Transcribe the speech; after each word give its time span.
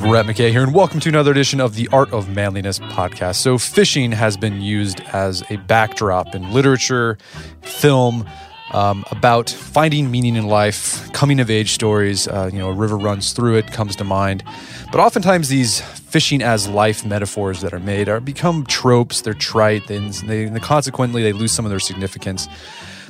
Brett 0.00 0.24
McKay 0.24 0.50
here, 0.50 0.62
and 0.62 0.74
welcome 0.74 0.98
to 1.00 1.10
another 1.10 1.30
edition 1.30 1.60
of 1.60 1.74
the 1.74 1.86
Art 1.92 2.10
of 2.10 2.30
Manliness 2.30 2.78
podcast. 2.78 3.34
So, 3.34 3.58
fishing 3.58 4.12
has 4.12 4.34
been 4.34 4.62
used 4.62 5.00
as 5.12 5.42
a 5.50 5.56
backdrop 5.56 6.34
in 6.34 6.52
literature, 6.54 7.18
film, 7.60 8.26
um, 8.72 9.04
about 9.10 9.50
finding 9.50 10.10
meaning 10.10 10.36
in 10.36 10.46
life, 10.46 11.12
coming 11.12 11.38
of 11.38 11.50
age 11.50 11.72
stories. 11.72 12.26
Uh, 12.26 12.48
you 12.50 12.58
know, 12.58 12.70
a 12.70 12.72
river 12.72 12.96
runs 12.96 13.34
through 13.34 13.56
it 13.56 13.72
comes 13.72 13.94
to 13.96 14.04
mind. 14.04 14.42
But 14.90 15.00
oftentimes, 15.00 15.50
these 15.50 15.82
fishing 15.82 16.42
as 16.42 16.66
life 16.66 17.04
metaphors 17.04 17.60
that 17.60 17.74
are 17.74 17.78
made 17.78 18.08
are 18.08 18.20
become 18.20 18.64
tropes. 18.64 19.20
They're 19.20 19.34
trite, 19.34 19.90
and 19.90 20.14
they, 20.14 20.44
and 20.44 20.62
consequently, 20.62 21.22
they 21.22 21.34
lose 21.34 21.52
some 21.52 21.66
of 21.66 21.70
their 21.70 21.78
significance. 21.78 22.48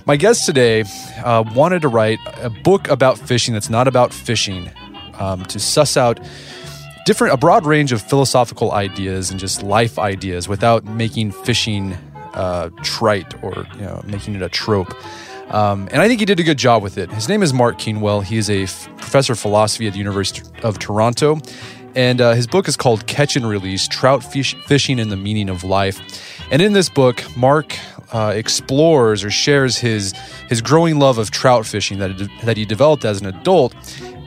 My 0.07 0.17
guest 0.17 0.45
today 0.45 0.83
uh, 1.25 1.45
wanted 1.55 1.83
to 1.83 1.89
write 1.89 2.19
a 2.39 2.51
book 2.51 2.89
about 2.89 3.17
fishing 3.17 3.55
that's 3.55 3.71
not 3.71 3.87
about 3.87 4.13
fishing, 4.13 4.71
um, 5.21 5.45
to 5.45 5.61
suss 5.61 5.97
out 5.97 6.19
different 7.11 7.35
a 7.35 7.37
broad 7.37 7.67
range 7.67 7.91
of 7.91 8.01
philosophical 8.01 8.71
ideas 8.71 9.33
and 9.33 9.41
just 9.41 9.65
life 9.65 9.99
ideas 9.99 10.47
without 10.47 10.85
making 10.85 11.33
fishing 11.33 11.93
uh, 12.35 12.71
trite 12.85 13.35
or 13.43 13.67
you 13.75 13.81
know 13.81 14.01
making 14.07 14.37
it 14.37 14.43
a 14.43 14.49
trope. 14.49 14.95
Um, 15.53 15.89
and 15.91 16.01
I 16.01 16.07
think 16.07 16.21
he 16.21 16.25
did 16.25 16.39
a 16.39 16.45
good 16.45 16.57
job 16.57 16.85
with 16.85 16.99
it. 16.99 17.11
His 17.11 17.29
name 17.29 17.43
is 17.43 17.53
Mark 17.53 17.79
Kingwell. 17.79 18.21
He 18.21 18.37
is 18.37 18.49
a 18.49 18.63
f- 18.63 18.89
professor 18.99 19.33
of 19.33 19.41
philosophy 19.41 19.89
at 19.89 19.95
the 19.95 19.99
University 19.99 20.49
of 20.63 20.79
Toronto. 20.79 21.41
And 21.97 22.21
uh, 22.21 22.35
his 22.35 22.47
book 22.47 22.69
is 22.69 22.77
called 22.77 23.09
Catch 23.09 23.35
and 23.35 23.49
Release 23.49 23.89
Trout 23.89 24.23
fish- 24.23 24.55
Fishing 24.67 25.01
and 25.01 25.11
the 25.11 25.17
Meaning 25.17 25.49
of 25.49 25.65
Life. 25.65 25.99
And 26.53 26.63
in 26.63 26.75
this 26.75 26.89
book, 26.89 27.25
Mark 27.37 27.77
uh, 28.13 28.33
explores 28.37 29.25
or 29.25 29.31
shares 29.31 29.79
his, 29.79 30.13
his 30.49 30.63
growing 30.63 31.01
love 31.01 31.19
of 31.19 31.33
trout 31.33 31.67
fishing 31.67 31.99
that, 31.99 32.31
that 32.45 32.57
he 32.57 32.65
developed 32.65 33.05
as 33.05 33.21
an 33.21 33.27
adult 33.27 33.75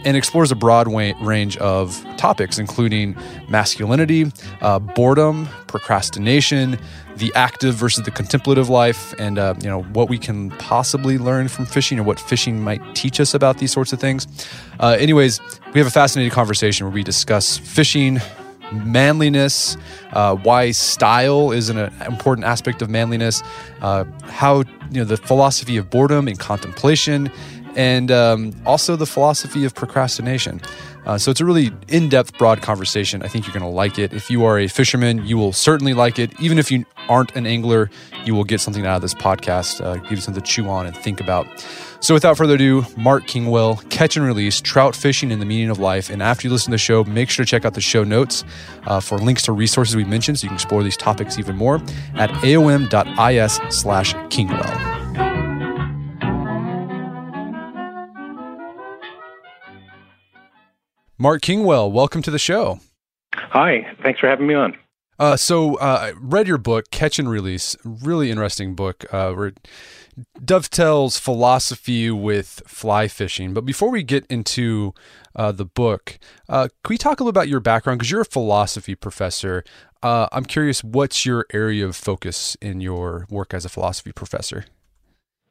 and 0.06 0.18
explores 0.18 0.52
a 0.52 0.56
broad 0.56 0.88
way, 0.88 1.14
range 1.22 1.58
of 1.58 2.04
topics, 2.18 2.58
including 2.58 3.16
masculinity, 3.50 4.32
uh, 4.62 4.80
boredom, 4.80 5.48
procrastination, 5.68 6.78
the 7.18 7.32
active 7.36 7.76
versus 7.76 8.04
the 8.04 8.12
contemplative 8.12 8.70
life, 8.70 9.14
and 9.20 9.38
uh, 9.38 9.54
you 9.62 9.70
know 9.70 9.84
what 9.84 10.10
we 10.10 10.18
can 10.18 10.50
possibly 10.52 11.18
learn 11.18 11.48
from 11.48 11.66
fishing 11.66 12.00
or 12.00 12.04
what 12.04 12.20
fishing 12.20 12.62
might 12.62 12.82
teach 12.96 13.20
us 13.20 13.34
about 13.34 13.58
these 13.58 13.72
sorts 13.72 13.94
of 13.94 14.00
things. 14.00 14.28
Uh, 14.80 14.96
anyways, 15.00 15.40
we 15.74 15.80
have 15.80 15.88
a 15.88 15.92
fascinating 15.92 16.32
conversation 16.32 16.86
where 16.86 16.94
we 16.94 17.04
discuss 17.04 17.58
fishing, 17.58 18.20
manliness, 18.72 19.78
uh, 20.14 20.36
why 20.36 20.72
style 20.72 21.52
is 21.52 21.70
an 21.70 21.78
uh, 21.78 21.92
important 22.08 22.46
aspect 22.46 22.82
of 22.82 22.90
manliness, 22.90 23.44
uh, 23.82 24.06
how 24.26 24.60
you 24.92 25.00
know 25.00 25.06
the 25.06 25.18
philosophy 25.18 25.78
of 25.78 25.90
boredom 25.90 26.28
and 26.28 26.40
contemplation, 26.40 27.32
and 27.76 28.12
um, 28.12 28.54
also 28.66 28.96
the 28.96 29.06
philosophy 29.06 29.66
of 29.66 29.74
procrastination. 29.74 30.62
Uh, 31.06 31.18
so 31.18 31.32
it's 31.32 31.42
a 31.42 31.46
really 31.46 31.72
in 31.90 32.08
depth, 32.08 32.38
broad 32.38 32.62
conversation. 32.62 33.24
I 33.24 33.28
think 33.28 33.46
you're 33.46 33.54
going 33.54 33.70
to 33.70 33.76
like 33.76 34.00
it. 34.00 34.14
If 34.14 34.30
you 34.30 34.46
are 34.46 34.58
a 34.58 34.68
fisherman, 34.68 35.26
you 35.26 35.38
will 35.38 35.52
certainly 35.52 35.94
like 35.94 36.18
it. 36.18 36.40
Even 36.40 36.58
if 36.58 36.72
you 36.72 36.86
aren't 37.10 37.36
an 37.36 37.46
angler, 37.46 37.90
you 38.26 38.34
will 38.34 38.46
get 38.46 38.62
something 38.62 38.86
out 38.86 38.96
of 38.96 39.02
this 39.02 39.14
podcast, 39.14 39.84
uh, 39.84 39.96
give 39.96 40.12
you 40.12 40.18
something 40.18 40.42
to 40.42 40.50
chew 40.50 40.70
on 40.70 40.86
and 40.86 40.96
think 40.96 41.20
about. 41.20 41.46
So 42.00 42.14
without 42.14 42.38
further 42.38 42.56
ado, 42.56 42.86
Mark 42.98 43.28
Kingwell, 43.28 43.82
Catch 43.90 44.18
and 44.18 44.26
Release, 44.26 44.62
Trout 44.62 44.96
Fishing 44.96 45.32
and 45.32 45.42
the 45.42 45.46
Meaning 45.46 45.70
of 45.70 45.80
Life. 45.80 46.10
And 46.10 46.22
after 46.22 46.48
you 46.48 46.52
listen 46.52 46.72
to 46.72 46.76
the 46.76 46.78
show, 46.78 47.04
make 47.06 47.30
sure 47.30 47.46
to 47.46 47.50
check 47.50 47.66
out 47.66 47.74
the 47.74 47.82
show 47.82 48.04
notes 48.04 48.44
uh, 48.88 49.00
for 49.00 49.18
links 49.18 49.44
to 49.44 49.52
resources 49.52 49.96
we 49.96 50.04
mentioned 50.04 50.40
so 50.40 50.46
you 50.46 50.50
can 50.50 50.56
explore 50.56 50.84
these 50.84 50.98
topics 50.98 51.40
even 51.40 51.56
more 51.56 51.76
at 52.16 52.30
aom.is 52.30 53.60
slash 53.74 54.14
Kingwell. 54.30 55.33
Mark 61.18 61.42
Kingwell, 61.42 61.92
welcome 61.92 62.22
to 62.24 62.32
the 62.32 62.40
show. 62.40 62.80
Hi, 63.36 63.96
thanks 64.02 64.20
for 64.20 64.28
having 64.28 64.48
me 64.48 64.56
on. 64.56 64.76
Uh, 65.20 65.36
so 65.38 65.76
uh, 65.76 66.00
I 66.02 66.14
read 66.20 66.48
your 66.48 66.58
book, 66.58 66.90
Catch 66.92 67.20
and 67.20 67.30
Release. 67.30 67.76
Really 67.84 68.32
interesting 68.32 68.76
book. 68.76 69.06
Uh, 69.14 69.32
where 69.34 69.48
it 69.48 69.68
dovetails 70.44 71.18
philosophy 71.20 72.10
with 72.10 72.62
fly 72.66 73.08
fishing. 73.08 73.54
But 73.54 73.66
before 73.66 73.90
we 73.90 74.04
get 74.04 74.26
into 74.28 74.94
uh, 75.36 75.52
the 75.52 75.66
book, 75.66 76.18
uh, 76.50 76.68
can 76.84 76.94
we 76.94 76.98
talk 76.98 77.20
a 77.20 77.24
little 77.24 77.30
about 77.30 77.48
your 77.48 77.60
background? 77.60 78.00
Because 78.00 78.12
you're 78.12 78.22
a 78.22 78.26
philosophy 78.26 78.96
professor. 78.96 79.64
Uh, 80.02 80.28
I'm 80.32 80.46
curious, 80.46 80.84
what's 80.84 81.26
your 81.26 81.46
area 81.54 81.86
of 81.86 81.96
focus 81.96 82.58
in 82.60 82.82
your 82.82 83.28
work 83.30 83.54
as 83.54 83.66
a 83.66 83.70
philosophy 83.70 84.12
professor? 84.12 84.66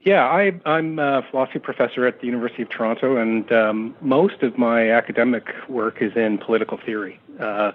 Yeah, 0.05 0.27
I, 0.27 0.53
am 0.67 0.99
a 0.99 1.23
philosophy 1.31 1.61
professor 1.61 2.07
at 2.09 2.21
the 2.21 2.27
University 2.27 2.63
of 2.63 2.71
Toronto, 2.71 3.17
and 3.17 3.51
um, 3.53 3.95
most 4.01 4.43
of 4.43 4.59
my 4.59 4.91
academic 4.91 5.55
work 5.69 6.03
is 6.03 6.17
in 6.17 6.39
political 6.39 6.77
theory. 6.77 7.21
Uh, 7.39 7.71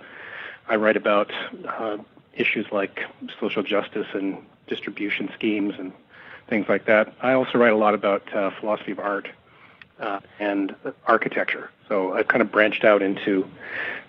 I 0.68 0.76
write 0.76 0.98
about 0.98 1.32
uh, 1.66 1.98
issues 2.34 2.66
like 2.70 3.06
social 3.40 3.64
justice 3.64 4.08
and 4.14 4.40
distribution 4.68 5.30
schemes 5.36 5.76
and 5.80 5.94
things 6.50 6.68
like 6.68 6.84
that. 6.86 7.14
I 7.22 7.32
also 7.32 7.58
write 7.58 7.72
a 7.72 7.78
lot 7.78 7.94
about 7.94 8.34
uh, 8.34 8.52
philosophy 8.60 8.92
of 8.92 9.00
art 9.00 9.30
uh, 10.02 10.20
and 10.38 10.76
architecture. 11.06 11.72
So 11.88 12.14
I've 12.14 12.28
kind 12.28 12.42
of 12.42 12.52
branched 12.52 12.84
out 12.84 13.02
into 13.02 13.48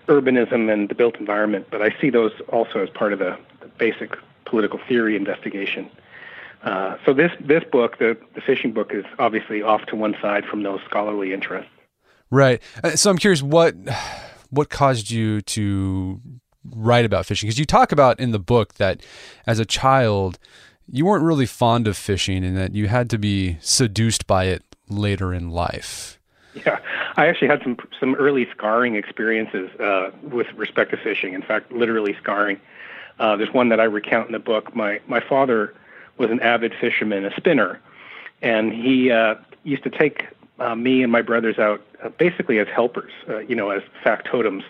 urbanism 0.07 0.69
and 0.69 0.89
the 0.89 0.95
built 0.95 1.15
environment, 1.15 1.67
but 1.71 1.81
I 1.81 1.95
see 2.01 2.09
those 2.09 2.33
also 2.49 2.79
as 2.79 2.89
part 2.89 3.13
of 3.13 3.19
the, 3.19 3.37
the 3.61 3.67
basic 3.67 4.17
political 4.43 4.77
theory 4.89 5.15
investigation. 5.15 5.89
Uh, 6.63 6.97
so 7.05 7.13
this 7.13 7.31
this 7.39 7.63
book, 7.71 7.99
the 7.99 8.17
the 8.35 8.41
fishing 8.41 8.73
book, 8.73 8.93
is 8.93 9.05
obviously 9.17 9.61
off 9.61 9.85
to 9.87 9.95
one 9.95 10.15
side 10.21 10.45
from 10.45 10.63
those 10.63 10.81
scholarly 10.85 11.33
interests. 11.33 11.71
Right. 12.31 12.61
Uh, 12.83 12.95
so 12.95 13.09
I'm 13.09 13.17
curious 13.17 13.41
what 13.41 13.75
what 14.49 14.69
caused 14.69 15.09
you 15.09 15.41
to 15.41 16.19
write 16.75 17.05
about 17.05 17.25
fishing 17.25 17.47
because 17.47 17.57
you 17.57 17.65
talk 17.65 17.91
about 17.91 18.19
in 18.19 18.31
the 18.31 18.39
book 18.39 18.75
that 18.75 19.01
as 19.47 19.59
a 19.59 19.65
child 19.65 20.37
you 20.91 21.05
weren't 21.05 21.23
really 21.23 21.45
fond 21.45 21.87
of 21.87 21.95
fishing 21.95 22.43
and 22.43 22.57
that 22.57 22.75
you 22.75 22.87
had 22.87 23.09
to 23.09 23.17
be 23.17 23.57
seduced 23.61 24.27
by 24.27 24.45
it 24.45 24.63
later 24.89 25.33
in 25.33 25.49
life. 25.49 26.19
Yeah, 26.65 26.79
I 27.15 27.27
actually 27.27 27.47
had 27.47 27.61
some 27.61 27.77
some 27.99 28.15
early 28.15 28.47
scarring 28.51 28.95
experiences 28.95 29.69
uh, 29.79 30.11
with 30.23 30.47
respect 30.55 30.91
to 30.91 30.97
fishing. 30.97 31.33
In 31.33 31.41
fact, 31.41 31.71
literally 31.71 32.15
scarring. 32.21 32.59
Uh, 33.19 33.35
there's 33.35 33.53
one 33.53 33.69
that 33.69 33.79
I 33.79 33.83
recount 33.83 34.27
in 34.27 34.33
the 34.33 34.39
book. 34.39 34.75
My 34.75 34.99
my 35.07 35.19
father 35.19 35.73
was 36.19 36.29
an 36.29 36.39
avid 36.41 36.73
fisherman, 36.79 37.25
a 37.25 37.35
spinner, 37.35 37.79
and 38.41 38.73
he 38.73 39.11
uh, 39.11 39.35
used 39.63 39.83
to 39.83 39.89
take 39.89 40.27
uh, 40.59 40.75
me 40.75 41.01
and 41.01 41.11
my 41.11 41.21
brothers 41.21 41.57
out 41.57 41.81
uh, 42.03 42.09
basically 42.09 42.59
as 42.59 42.67
helpers, 42.67 43.11
uh, 43.27 43.39
you 43.39 43.55
know, 43.55 43.69
as 43.69 43.81
factotums 44.03 44.63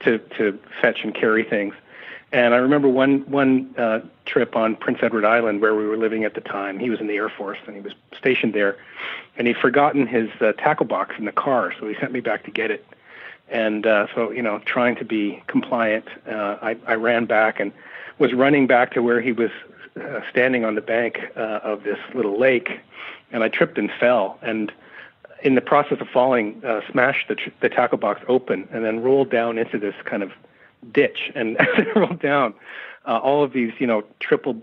to 0.00 0.18
to 0.36 0.58
fetch 0.80 1.04
and 1.04 1.14
carry 1.14 1.44
things. 1.44 1.74
And 2.30 2.52
I 2.52 2.58
remember 2.58 2.88
one 2.88 3.20
one 3.30 3.74
uh, 3.78 4.00
trip 4.26 4.54
on 4.54 4.76
Prince 4.76 4.98
Edward 5.02 5.24
Island 5.24 5.62
where 5.62 5.74
we 5.74 5.86
were 5.86 5.96
living 5.96 6.24
at 6.24 6.34
the 6.34 6.42
time. 6.42 6.78
He 6.78 6.90
was 6.90 7.00
in 7.00 7.06
the 7.06 7.14
Air 7.14 7.30
Force 7.30 7.58
and 7.66 7.74
he 7.74 7.80
was 7.80 7.94
stationed 8.16 8.52
there, 8.52 8.76
and 9.36 9.46
he'd 9.46 9.56
forgotten 9.56 10.06
his 10.06 10.28
uh, 10.40 10.52
tackle 10.52 10.86
box 10.86 11.14
in 11.18 11.24
the 11.24 11.32
car, 11.32 11.72
so 11.78 11.88
he 11.88 11.94
sent 11.94 12.12
me 12.12 12.20
back 12.20 12.44
to 12.44 12.50
get 12.50 12.70
it. 12.70 12.84
And 13.50 13.86
uh, 13.86 14.08
so, 14.14 14.30
you 14.30 14.42
know, 14.42 14.58
trying 14.66 14.96
to 14.96 15.06
be 15.06 15.42
compliant, 15.46 16.06
uh, 16.26 16.58
I, 16.60 16.76
I 16.86 16.94
ran 16.96 17.24
back 17.24 17.60
and 17.60 17.72
was 18.18 18.34
running 18.34 18.66
back 18.66 18.92
to 18.92 19.02
where 19.02 19.22
he 19.22 19.32
was 19.32 19.50
uh, 20.00 20.20
standing 20.30 20.64
on 20.64 20.74
the 20.74 20.80
bank 20.80 21.20
uh, 21.36 21.60
of 21.62 21.84
this 21.84 21.98
little 22.14 22.38
lake, 22.38 22.80
and 23.32 23.42
I 23.42 23.48
tripped 23.48 23.78
and 23.78 23.90
fell, 23.98 24.38
and 24.42 24.72
in 25.42 25.54
the 25.54 25.60
process 25.60 26.00
of 26.00 26.08
falling, 26.08 26.60
uh, 26.64 26.80
smashed 26.90 27.28
the, 27.28 27.36
tr- 27.36 27.50
the 27.60 27.68
tackle 27.68 27.98
box 27.98 28.20
open, 28.28 28.68
and 28.72 28.84
then 28.84 29.02
rolled 29.02 29.30
down 29.30 29.58
into 29.58 29.78
this 29.78 29.94
kind 30.04 30.22
of 30.22 30.32
ditch. 30.92 31.30
And 31.34 31.56
as 31.60 31.68
I 31.76 31.98
rolled 31.98 32.20
down, 32.20 32.54
uh, 33.06 33.18
all 33.18 33.44
of 33.44 33.52
these, 33.52 33.72
you 33.78 33.86
know, 33.86 34.04
triple, 34.20 34.60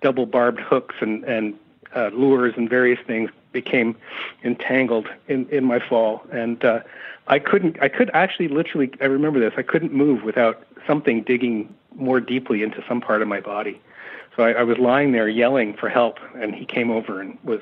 double 0.00 0.26
barbed 0.26 0.60
hooks 0.60 0.96
and 1.00 1.24
and 1.24 1.54
uh, 1.94 2.08
lures 2.12 2.54
and 2.56 2.68
various 2.68 2.98
things 3.06 3.30
became 3.52 3.96
entangled 4.42 5.08
in 5.28 5.48
in 5.48 5.64
my 5.64 5.78
fall, 5.78 6.22
and 6.32 6.64
uh, 6.64 6.80
I 7.26 7.38
couldn't. 7.38 7.80
I 7.80 7.88
could 7.88 8.10
actually, 8.12 8.48
literally, 8.48 8.90
I 9.00 9.06
remember 9.06 9.40
this. 9.40 9.54
I 9.56 9.62
couldn't 9.62 9.92
move 9.92 10.22
without 10.22 10.66
something 10.86 11.22
digging 11.22 11.74
more 11.94 12.20
deeply 12.20 12.62
into 12.62 12.84
some 12.88 13.00
part 13.00 13.22
of 13.22 13.28
my 13.28 13.40
body. 13.40 13.80
So 14.36 14.42
I, 14.42 14.52
I 14.52 14.62
was 14.62 14.78
lying 14.78 15.12
there 15.12 15.28
yelling 15.28 15.74
for 15.74 15.88
help, 15.88 16.18
and 16.34 16.54
he 16.54 16.64
came 16.64 16.90
over 16.90 17.20
and 17.20 17.38
was 17.44 17.60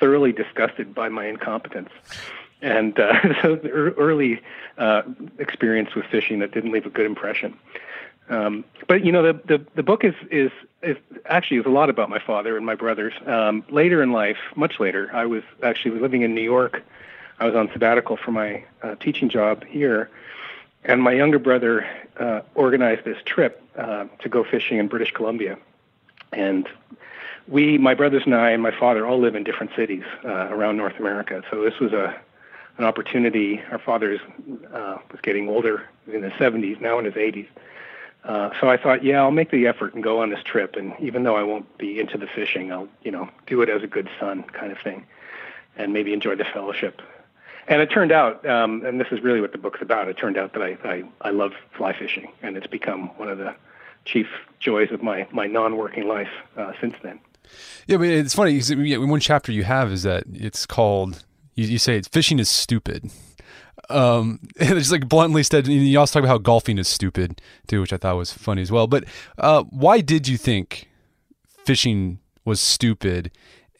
thoroughly 0.00 0.32
disgusted 0.32 0.94
by 0.94 1.08
my 1.08 1.26
incompetence. 1.26 1.90
And 2.62 2.98
uh, 2.98 3.12
so 3.42 3.56
the 3.56 3.70
early 3.70 4.40
uh, 4.78 5.02
experience 5.38 5.94
with 5.94 6.06
fishing 6.06 6.38
that 6.40 6.52
didn't 6.52 6.72
leave 6.72 6.86
a 6.86 6.90
good 6.90 7.06
impression. 7.06 7.56
Um, 8.28 8.64
but 8.88 9.04
you 9.04 9.12
know, 9.12 9.22
the, 9.22 9.40
the 9.46 9.66
the 9.76 9.82
book 9.82 10.04
is 10.04 10.14
is 10.30 10.50
is 10.82 10.96
actually 11.26 11.58
is 11.58 11.66
a 11.66 11.70
lot 11.70 11.90
about 11.90 12.10
my 12.10 12.18
father 12.18 12.56
and 12.56 12.66
my 12.66 12.74
brothers. 12.74 13.12
Um, 13.24 13.64
later 13.70 14.02
in 14.02 14.10
life, 14.10 14.38
much 14.56 14.80
later, 14.80 15.10
I 15.12 15.26
was 15.26 15.44
actually 15.62 16.00
living 16.00 16.22
in 16.22 16.34
New 16.34 16.42
York. 16.42 16.82
I 17.38 17.46
was 17.46 17.54
on 17.54 17.70
sabbatical 17.72 18.16
for 18.16 18.32
my 18.32 18.64
uh, 18.82 18.96
teaching 18.96 19.28
job 19.28 19.64
here, 19.64 20.10
and 20.84 21.02
my 21.02 21.12
younger 21.12 21.38
brother 21.38 21.86
uh, 22.18 22.40
organized 22.54 23.04
this 23.04 23.18
trip 23.24 23.62
uh, 23.76 24.06
to 24.20 24.28
go 24.28 24.42
fishing 24.42 24.78
in 24.78 24.88
British 24.88 25.12
Columbia, 25.12 25.56
and 26.36 26.68
we, 27.48 27.78
my 27.78 27.94
brothers 27.94 28.22
and 28.24 28.34
I, 28.34 28.50
and 28.50 28.62
my 28.62 28.76
father 28.76 29.06
all 29.06 29.18
live 29.18 29.34
in 29.34 29.44
different 29.44 29.72
cities 29.76 30.02
uh, 30.24 30.48
around 30.50 30.76
North 30.76 30.98
America. 30.98 31.42
So 31.50 31.62
this 31.62 31.78
was 31.80 31.92
a 31.92 32.16
an 32.78 32.84
opportunity. 32.84 33.62
Our 33.70 33.78
father 33.78 34.20
uh, 34.72 34.98
was 35.10 35.20
getting 35.22 35.48
older 35.48 35.86
in 36.12 36.22
his 36.22 36.32
70s, 36.34 36.80
now 36.80 36.98
in 36.98 37.06
his 37.06 37.14
80s. 37.14 37.48
Uh, 38.24 38.50
so 38.60 38.68
I 38.68 38.76
thought, 38.76 39.04
yeah, 39.04 39.22
I'll 39.22 39.30
make 39.30 39.50
the 39.50 39.66
effort 39.66 39.94
and 39.94 40.02
go 40.02 40.20
on 40.20 40.30
this 40.30 40.42
trip. 40.44 40.76
And 40.76 40.92
even 41.00 41.22
though 41.22 41.36
I 41.36 41.42
won't 41.42 41.78
be 41.78 42.00
into 42.00 42.18
the 42.18 42.26
fishing, 42.26 42.72
I'll, 42.72 42.88
you 43.02 43.10
know, 43.10 43.30
do 43.46 43.62
it 43.62 43.68
as 43.68 43.82
a 43.82 43.86
good 43.86 44.10
son 44.18 44.42
kind 44.42 44.72
of 44.72 44.78
thing, 44.78 45.06
and 45.76 45.92
maybe 45.92 46.12
enjoy 46.12 46.34
the 46.34 46.44
fellowship. 46.44 47.00
And 47.68 47.80
it 47.80 47.86
turned 47.86 48.12
out, 48.12 48.44
um, 48.46 48.84
and 48.84 49.00
this 49.00 49.08
is 49.10 49.22
really 49.22 49.40
what 49.40 49.52
the 49.52 49.58
book's 49.58 49.80
about. 49.80 50.08
It 50.08 50.18
turned 50.18 50.36
out 50.36 50.52
that 50.52 50.62
I, 50.62 50.76
I, 50.84 51.04
I 51.22 51.30
love 51.30 51.52
fly 51.76 51.96
fishing, 51.96 52.30
and 52.42 52.56
it's 52.56 52.66
become 52.66 53.08
one 53.16 53.28
of 53.28 53.38
the 53.38 53.54
chief 54.06 54.26
joys 54.60 54.90
of 54.90 55.02
my 55.02 55.26
my 55.32 55.46
non-working 55.46 56.08
life 56.08 56.30
uh, 56.56 56.72
since 56.80 56.94
then. 57.02 57.20
Yeah, 57.86 57.98
but 57.98 58.08
it's 58.08 58.34
funny. 58.34 58.60
One 58.96 59.20
chapter 59.20 59.52
you 59.52 59.64
have 59.64 59.92
is 59.92 60.02
that 60.04 60.24
it's 60.32 60.66
called. 60.66 61.24
You, 61.54 61.66
you 61.66 61.78
say 61.78 61.96
it's 61.96 62.08
fishing 62.08 62.38
is 62.38 62.50
stupid. 62.50 63.10
Um, 63.88 64.40
it's 64.56 64.90
like 64.90 65.08
bluntly 65.08 65.42
said. 65.42 65.66
You 65.66 65.98
also 65.98 66.14
talk 66.14 66.24
about 66.24 66.32
how 66.32 66.38
golfing 66.38 66.78
is 66.78 66.88
stupid 66.88 67.40
too, 67.66 67.80
which 67.80 67.92
I 67.92 67.96
thought 67.96 68.16
was 68.16 68.32
funny 68.32 68.62
as 68.62 68.72
well. 68.72 68.86
But 68.86 69.04
uh, 69.38 69.64
why 69.64 70.00
did 70.00 70.26
you 70.28 70.36
think 70.36 70.88
fishing 71.64 72.18
was 72.44 72.60
stupid? 72.60 73.30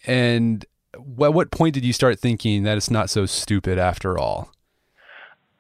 And 0.07 0.65
at 0.95 1.35
what 1.35 1.51
point 1.51 1.75
did 1.75 1.85
you 1.85 1.93
start 1.93 2.19
thinking 2.19 2.63
that 2.63 2.77
it's 2.77 2.91
not 2.91 3.11
so 3.11 3.27
stupid 3.27 3.79
after 3.79 4.19
all? 4.19 4.51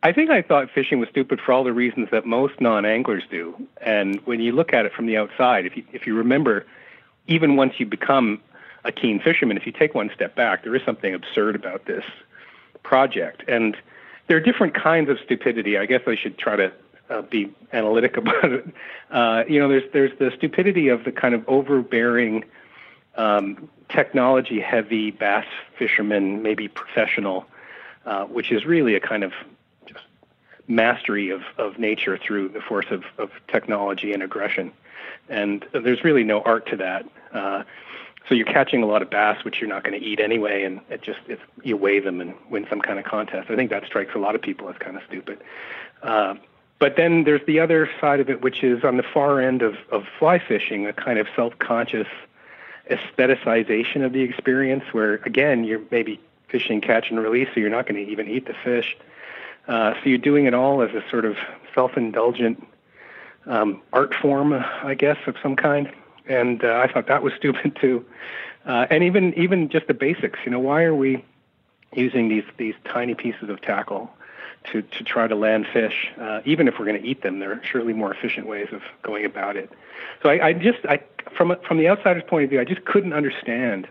I 0.02 0.12
think 0.12 0.30
I 0.30 0.42
thought 0.42 0.70
fishing 0.70 1.00
was 1.00 1.08
stupid 1.08 1.40
for 1.40 1.52
all 1.52 1.64
the 1.64 1.72
reasons 1.72 2.08
that 2.12 2.26
most 2.26 2.60
non-anglers 2.60 3.24
do. 3.30 3.54
And 3.80 4.20
when 4.26 4.40
you 4.40 4.52
look 4.52 4.72
at 4.72 4.86
it 4.86 4.92
from 4.92 5.06
the 5.06 5.16
outside, 5.16 5.66
if 5.66 5.76
you 5.76 5.84
if 5.92 6.06
you 6.06 6.14
remember 6.14 6.66
even 7.26 7.56
once 7.56 7.74
you 7.78 7.86
become 7.86 8.40
a 8.84 8.92
keen 8.92 9.20
fisherman, 9.20 9.56
if 9.56 9.66
you 9.66 9.72
take 9.72 9.94
one 9.94 10.10
step 10.14 10.36
back, 10.36 10.62
there 10.62 10.74
is 10.76 10.82
something 10.84 11.12
absurd 11.12 11.56
about 11.56 11.86
this 11.86 12.04
project. 12.82 13.42
And 13.48 13.76
there 14.28 14.36
are 14.36 14.40
different 14.40 14.74
kinds 14.74 15.10
of 15.10 15.18
stupidity. 15.24 15.76
I 15.76 15.86
guess 15.86 16.02
I 16.06 16.14
should 16.14 16.38
try 16.38 16.56
to 16.56 16.72
uh, 17.10 17.22
be 17.22 17.52
analytic 17.72 18.16
about 18.22 18.52
it. 18.52 18.66
Uh, 19.10 19.44
you 19.48 19.58
know, 19.58 19.68
there's 19.68 19.90
there's 19.92 20.18
the 20.18 20.30
stupidity 20.36 20.88
of 20.88 21.04
the 21.04 21.12
kind 21.12 21.34
of 21.34 21.48
overbearing, 21.48 22.44
um, 23.16 23.68
technology-heavy 23.88 25.12
bass 25.12 25.46
fisherman, 25.78 26.42
maybe 26.42 26.68
professional, 26.68 27.46
uh, 28.04 28.24
which 28.24 28.52
is 28.52 28.64
really 28.64 28.94
a 28.94 29.00
kind 29.00 29.24
of 29.24 29.32
mastery 30.68 31.30
of, 31.30 31.42
of 31.58 31.78
nature 31.78 32.18
through 32.18 32.48
the 32.48 32.60
force 32.60 32.86
of, 32.90 33.04
of 33.18 33.30
technology 33.48 34.12
and 34.12 34.22
aggression. 34.22 34.72
And 35.28 35.64
there's 35.72 36.04
really 36.04 36.24
no 36.24 36.40
art 36.42 36.66
to 36.70 36.76
that. 36.76 37.06
Uh, 37.32 37.62
so 38.28 38.34
you're 38.34 38.46
catching 38.46 38.82
a 38.82 38.86
lot 38.86 39.02
of 39.02 39.10
bass, 39.10 39.44
which 39.44 39.60
you're 39.60 39.68
not 39.68 39.84
going 39.84 39.98
to 39.98 40.04
eat 40.04 40.18
anyway, 40.18 40.64
and 40.64 40.80
it 40.88 41.02
just 41.02 41.20
it's, 41.28 41.42
you 41.62 41.76
weigh 41.76 42.00
them 42.00 42.20
and 42.20 42.34
win 42.50 42.66
some 42.68 42.80
kind 42.80 42.98
of 42.98 43.04
contest. 43.04 43.50
I 43.50 43.56
think 43.56 43.70
that 43.70 43.84
strikes 43.86 44.14
a 44.14 44.18
lot 44.18 44.34
of 44.34 44.42
people 44.42 44.68
as 44.68 44.76
kind 44.78 44.96
of 44.96 45.02
stupid. 45.06 45.42
Uh, 46.02 46.34
but 46.78 46.96
then 46.96 47.24
there's 47.24 47.44
the 47.46 47.60
other 47.60 47.88
side 48.00 48.20
of 48.20 48.28
it, 48.28 48.42
which 48.42 48.62
is 48.62 48.84
on 48.84 48.96
the 48.96 49.02
far 49.02 49.40
end 49.40 49.62
of, 49.62 49.76
of 49.90 50.04
fly 50.18 50.38
fishing, 50.38 50.86
a 50.86 50.92
kind 50.92 51.18
of 51.18 51.26
self-conscious 51.36 52.08
aestheticization 52.90 54.04
of 54.04 54.12
the 54.12 54.22
experience, 54.22 54.84
where 54.92 55.14
again 55.24 55.64
you're 55.64 55.82
maybe 55.90 56.20
fishing 56.48 56.80
catch 56.80 57.10
and 57.10 57.20
release, 57.20 57.48
so 57.54 57.60
you're 57.60 57.70
not 57.70 57.86
going 57.86 58.04
to 58.04 58.10
even 58.10 58.28
eat 58.28 58.46
the 58.46 58.54
fish. 58.54 58.96
Uh, 59.68 59.94
so 59.94 60.08
you're 60.08 60.18
doing 60.18 60.46
it 60.46 60.54
all 60.54 60.82
as 60.82 60.90
a 60.94 61.02
sort 61.10 61.24
of 61.24 61.36
self-indulgent 61.74 62.66
um, 63.46 63.80
art 63.92 64.14
form, 64.14 64.52
I 64.52 64.94
guess, 64.94 65.18
of 65.26 65.36
some 65.42 65.56
kind. 65.56 65.90
And 66.28 66.64
uh, 66.64 66.84
I 66.84 66.92
thought 66.92 67.06
that 67.08 67.22
was 67.22 67.32
stupid 67.36 67.76
too. 67.80 68.04
Uh, 68.64 68.86
and 68.90 69.04
even 69.04 69.32
even 69.34 69.68
just 69.68 69.86
the 69.86 69.94
basics, 69.94 70.40
you 70.44 70.50
know, 70.50 70.58
why 70.58 70.82
are 70.82 70.94
we 70.94 71.24
using 71.92 72.28
these 72.28 72.44
these 72.56 72.74
tiny 72.84 73.14
pieces 73.14 73.48
of 73.48 73.60
tackle 73.60 74.10
to 74.72 74.82
to 74.82 75.04
try 75.04 75.28
to 75.28 75.36
land 75.36 75.66
fish? 75.72 76.08
Uh, 76.20 76.40
even 76.44 76.66
if 76.66 76.78
we're 76.78 76.84
going 76.84 77.00
to 77.00 77.08
eat 77.08 77.22
them, 77.22 77.38
there 77.38 77.52
are 77.52 77.60
surely 77.64 77.92
more 77.92 78.12
efficient 78.12 78.46
ways 78.48 78.68
of 78.72 78.82
going 79.02 79.24
about 79.24 79.56
it. 79.56 79.70
So 80.22 80.30
I, 80.30 80.48
I 80.48 80.52
just 80.52 80.84
I 80.88 81.00
from 81.36 81.56
from 81.66 81.78
the 81.78 81.88
outsider's 81.88 82.24
point 82.26 82.42
of 82.42 82.50
view, 82.50 82.60
I 82.60 82.64
just 82.64 82.84
couldn't 82.84 83.12
understand 83.12 83.86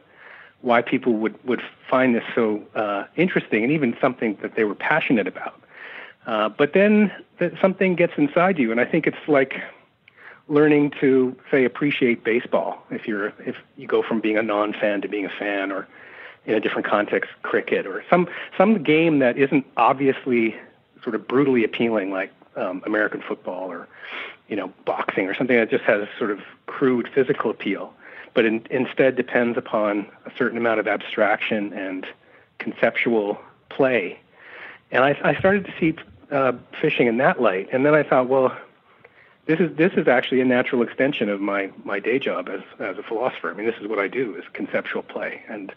why 0.60 0.82
people 0.82 1.14
would 1.14 1.42
would 1.46 1.62
find 1.90 2.14
this 2.14 2.24
so 2.34 2.62
uh, 2.76 3.06
interesting 3.16 3.64
and 3.64 3.72
even 3.72 3.96
something 4.02 4.38
that 4.42 4.56
they 4.56 4.66
were 4.66 4.76
passionate 4.76 5.28
about. 5.28 5.62
Uh, 6.26 6.50
but 6.50 6.74
then 6.74 7.12
something 7.62 7.96
gets 7.96 8.14
inside 8.18 8.58
you, 8.58 8.72
and 8.72 8.80
I 8.80 8.86
think 8.86 9.06
it's 9.06 9.28
like 9.28 9.62
learning 10.48 10.92
to 11.00 11.36
say 11.52 11.66
appreciate 11.66 12.24
baseball. 12.24 12.84
If 12.90 13.08
you're 13.08 13.28
if 13.40 13.56
you 13.78 13.88
go 13.88 14.02
from 14.02 14.22
being 14.22 14.38
a 14.38 14.44
non-fan 14.44 15.02
to 15.02 15.08
being 15.08 15.26
a 15.26 15.30
fan, 15.30 15.72
or 15.72 15.88
in 16.46 16.56
a 16.56 16.60
different 16.60 16.88
context, 16.88 17.32
cricket, 17.44 17.86
or 17.86 18.04
some 18.10 18.28
some 18.58 18.82
game 18.84 19.20
that 19.20 19.38
isn't 19.38 19.66
obviously 19.78 20.56
sort 21.04 21.16
of 21.16 21.28
brutally 21.28 21.64
appealing, 21.64 22.12
like 22.12 22.32
um, 22.56 22.82
American 22.86 23.22
football 23.22 23.72
or 23.72 23.88
you 24.48 24.56
know 24.56 24.72
boxing, 24.86 25.28
or 25.28 25.36
something 25.36 25.58
that 25.58 25.70
just 25.70 25.84
has 25.84 26.08
sort 26.18 26.32
of 26.32 26.40
crude 26.66 27.08
physical 27.14 27.52
appeal, 27.52 27.94
but 28.34 28.46
in, 28.46 28.66
instead 28.72 29.16
depends 29.16 29.58
upon 29.58 30.08
a 30.26 30.32
certain 30.38 30.58
amount 30.58 30.80
of 30.80 30.88
abstraction 30.88 31.72
and 31.74 32.08
conceptual 32.58 33.40
play. 33.70 34.20
And 34.92 35.04
I, 35.04 35.20
I 35.24 35.36
started 35.36 35.66
to 35.66 35.74
see 35.80 35.96
uh, 36.32 36.54
fishing 36.82 37.08
in 37.08 37.18
that 37.18 37.42
light. 37.42 37.70
And 37.72 37.86
then 37.86 37.94
I 37.94 38.04
thought, 38.04 38.28
well, 38.28 38.56
this 39.46 39.60
is 39.60 39.76
this 39.78 39.94
is 39.94 40.08
actually 40.08 40.42
a 40.42 40.46
natural 40.46 40.82
extension 40.82 41.30
of 41.30 41.40
my 41.40 41.72
my 41.84 42.00
day 42.00 42.20
job 42.20 42.50
as 42.50 42.62
as 42.80 42.98
a 42.98 43.04
philosopher. 43.04 43.52
I 43.52 43.54
mean, 43.54 43.66
this 43.66 43.76
is 43.80 43.88
what 43.88 44.00
I 44.00 44.08
do 44.08 44.36
is 44.36 44.44
conceptual 44.54 45.04
play, 45.04 45.44
and 45.48 45.72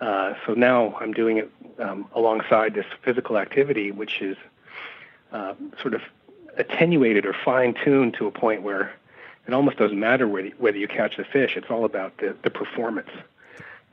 uh, 0.00 0.34
so 0.46 0.54
now 0.54 0.96
I'm 0.98 1.12
doing 1.12 1.36
it 1.36 1.50
um, 1.78 2.08
alongside 2.14 2.74
this 2.74 2.86
physical 3.02 3.36
activity, 3.38 3.90
which 3.90 4.22
is 4.22 4.36
uh, 5.32 5.54
sort 5.80 5.94
of 5.94 6.02
attenuated 6.56 7.26
or 7.26 7.34
fine 7.34 7.74
tuned 7.74 8.14
to 8.14 8.26
a 8.26 8.30
point 8.30 8.62
where 8.62 8.92
it 9.46 9.54
almost 9.54 9.76
doesn't 9.76 10.00
matter 10.00 10.26
whether 10.26 10.48
whether 10.58 10.78
you 10.78 10.88
catch 10.88 11.16
the 11.18 11.24
fish. 11.24 11.56
It's 11.56 11.70
all 11.70 11.84
about 11.84 12.16
the 12.18 12.34
the 12.42 12.50
performance. 12.50 13.10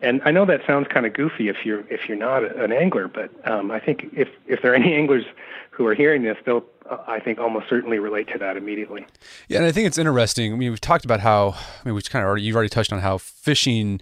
And 0.02 0.22
I 0.24 0.32
know 0.32 0.46
that 0.46 0.62
sounds 0.66 0.88
kind 0.88 1.06
of 1.06 1.14
goofy 1.14 1.50
if 1.50 1.66
you're 1.66 1.82
if 1.90 2.08
you're 2.08 2.18
not 2.18 2.44
an 2.58 2.72
angler, 2.72 3.08
but 3.08 3.30
um, 3.50 3.72
I 3.72 3.80
think 3.80 4.06
if 4.14 4.30
if 4.48 4.62
there 4.62 4.72
are 4.72 4.76
any 4.76 4.94
anglers 5.02 5.26
who 5.72 5.86
are 5.88 5.96
hearing 5.96 6.24
this, 6.24 6.38
they'll 6.46 6.66
I 7.08 7.20
think 7.20 7.40
almost 7.40 7.70
certainly 7.70 8.00
relate 8.00 8.28
to 8.34 8.38
that 8.40 8.58
immediately. 8.58 9.06
Yeah, 9.48 9.58
and 9.58 9.68
I 9.68 9.72
think 9.72 9.88
it's 9.88 9.98
interesting. 9.98 10.54
I 10.54 10.56
mean, 10.56 10.72
we've 10.72 10.82
talked 10.82 11.06
about 11.06 11.20
how 11.20 11.50
I 11.50 11.86
mean, 11.86 11.96
we've 11.96 12.10
kind 12.10 12.24
of 12.24 12.28
already 12.30 12.44
you've 12.44 12.56
already 12.56 12.70
touched 12.70 12.94
on 12.94 13.00
how 13.00 13.18
fishing 13.18 14.02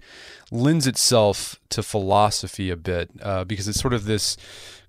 lends 0.50 0.86
itself 0.86 1.56
to 1.70 1.82
philosophy 1.82 2.70
a 2.70 2.76
bit 2.76 3.10
uh, 3.22 3.44
because 3.44 3.68
it's 3.68 3.80
sort 3.80 3.92
of 3.92 4.04
this 4.04 4.36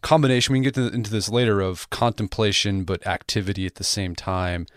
combination. 0.01 0.53
We 0.53 0.59
can 0.59 0.63
get 0.63 0.75
to, 0.75 0.87
into 0.87 1.11
this 1.11 1.29
later 1.29 1.59
of 1.59 1.89
contemplation 1.89 2.83
but 2.83 3.05
activity 3.05 3.65
at 3.65 3.75
the 3.75 3.83
same 3.83 4.15
time. 4.15 4.67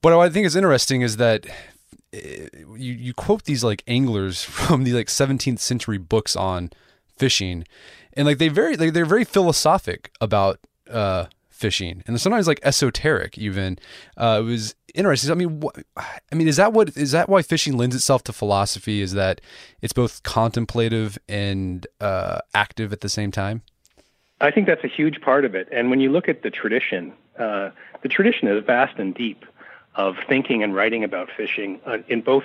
But 0.00 0.16
what 0.16 0.26
I 0.26 0.30
think 0.30 0.46
is 0.46 0.56
interesting 0.56 1.02
is 1.02 1.16
that 1.16 1.46
you 2.76 2.92
you 2.92 3.14
quote 3.14 3.44
these 3.44 3.64
like 3.64 3.82
anglers 3.86 4.42
from 4.44 4.84
the 4.84 4.92
like 4.92 5.08
17th 5.08 5.58
century 5.58 5.98
books 5.98 6.36
on 6.36 6.70
fishing, 7.16 7.64
and 8.14 8.26
like 8.26 8.38
they 8.38 8.48
very 8.48 8.76
like, 8.76 8.92
they're 8.92 9.06
very 9.06 9.24
philosophic 9.24 10.10
about 10.20 10.60
uh, 10.90 11.26
fishing 11.54 12.02
and 12.06 12.20
sometimes 12.20 12.46
like 12.46 12.60
esoteric 12.62 13.38
even. 13.38 13.78
Uh, 14.16 14.38
it 14.40 14.44
was 14.44 14.74
interesting. 14.94 15.30
I 15.30 15.34
mean 15.34 15.62
wh- 15.62 16.02
i 16.30 16.34
mean 16.34 16.48
is 16.48 16.56
that 16.56 16.72
what 16.72 16.96
is 16.96 17.12
that 17.12 17.28
why 17.28 17.42
fishing 17.42 17.76
lends 17.76 17.94
itself 17.94 18.22
to 18.24 18.32
philosophy 18.32 19.00
is 19.00 19.12
that 19.12 19.40
it's 19.80 19.92
both 19.92 20.22
contemplative 20.22 21.18
and 21.28 21.86
uh, 22.00 22.40
active 22.54 22.92
at 22.92 23.00
the 23.00 23.08
same 23.08 23.30
time? 23.30 23.62
I 24.40 24.50
think 24.50 24.66
that's 24.66 24.84
a 24.84 24.88
huge 24.88 25.20
part 25.20 25.44
of 25.44 25.54
it 25.54 25.68
and 25.72 25.90
when 25.90 26.00
you 26.00 26.10
look 26.10 26.28
at 26.28 26.42
the 26.42 26.50
tradition 26.50 27.12
uh, 27.38 27.70
the 28.02 28.08
tradition 28.08 28.48
is 28.48 28.64
vast 28.64 28.98
and 28.98 29.14
deep 29.14 29.44
of 29.96 30.16
thinking 30.28 30.62
and 30.62 30.74
writing 30.74 31.04
about 31.04 31.28
fishing 31.36 31.80
uh, 31.86 31.98
in 32.08 32.20
both 32.20 32.44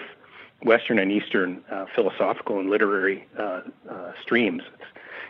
western 0.63 0.99
and 0.99 1.11
eastern 1.11 1.63
uh, 1.71 1.85
philosophical 1.95 2.59
and 2.59 2.69
literary 2.69 3.25
uh, 3.37 3.61
streams 4.21 4.63
it's, 4.73 4.83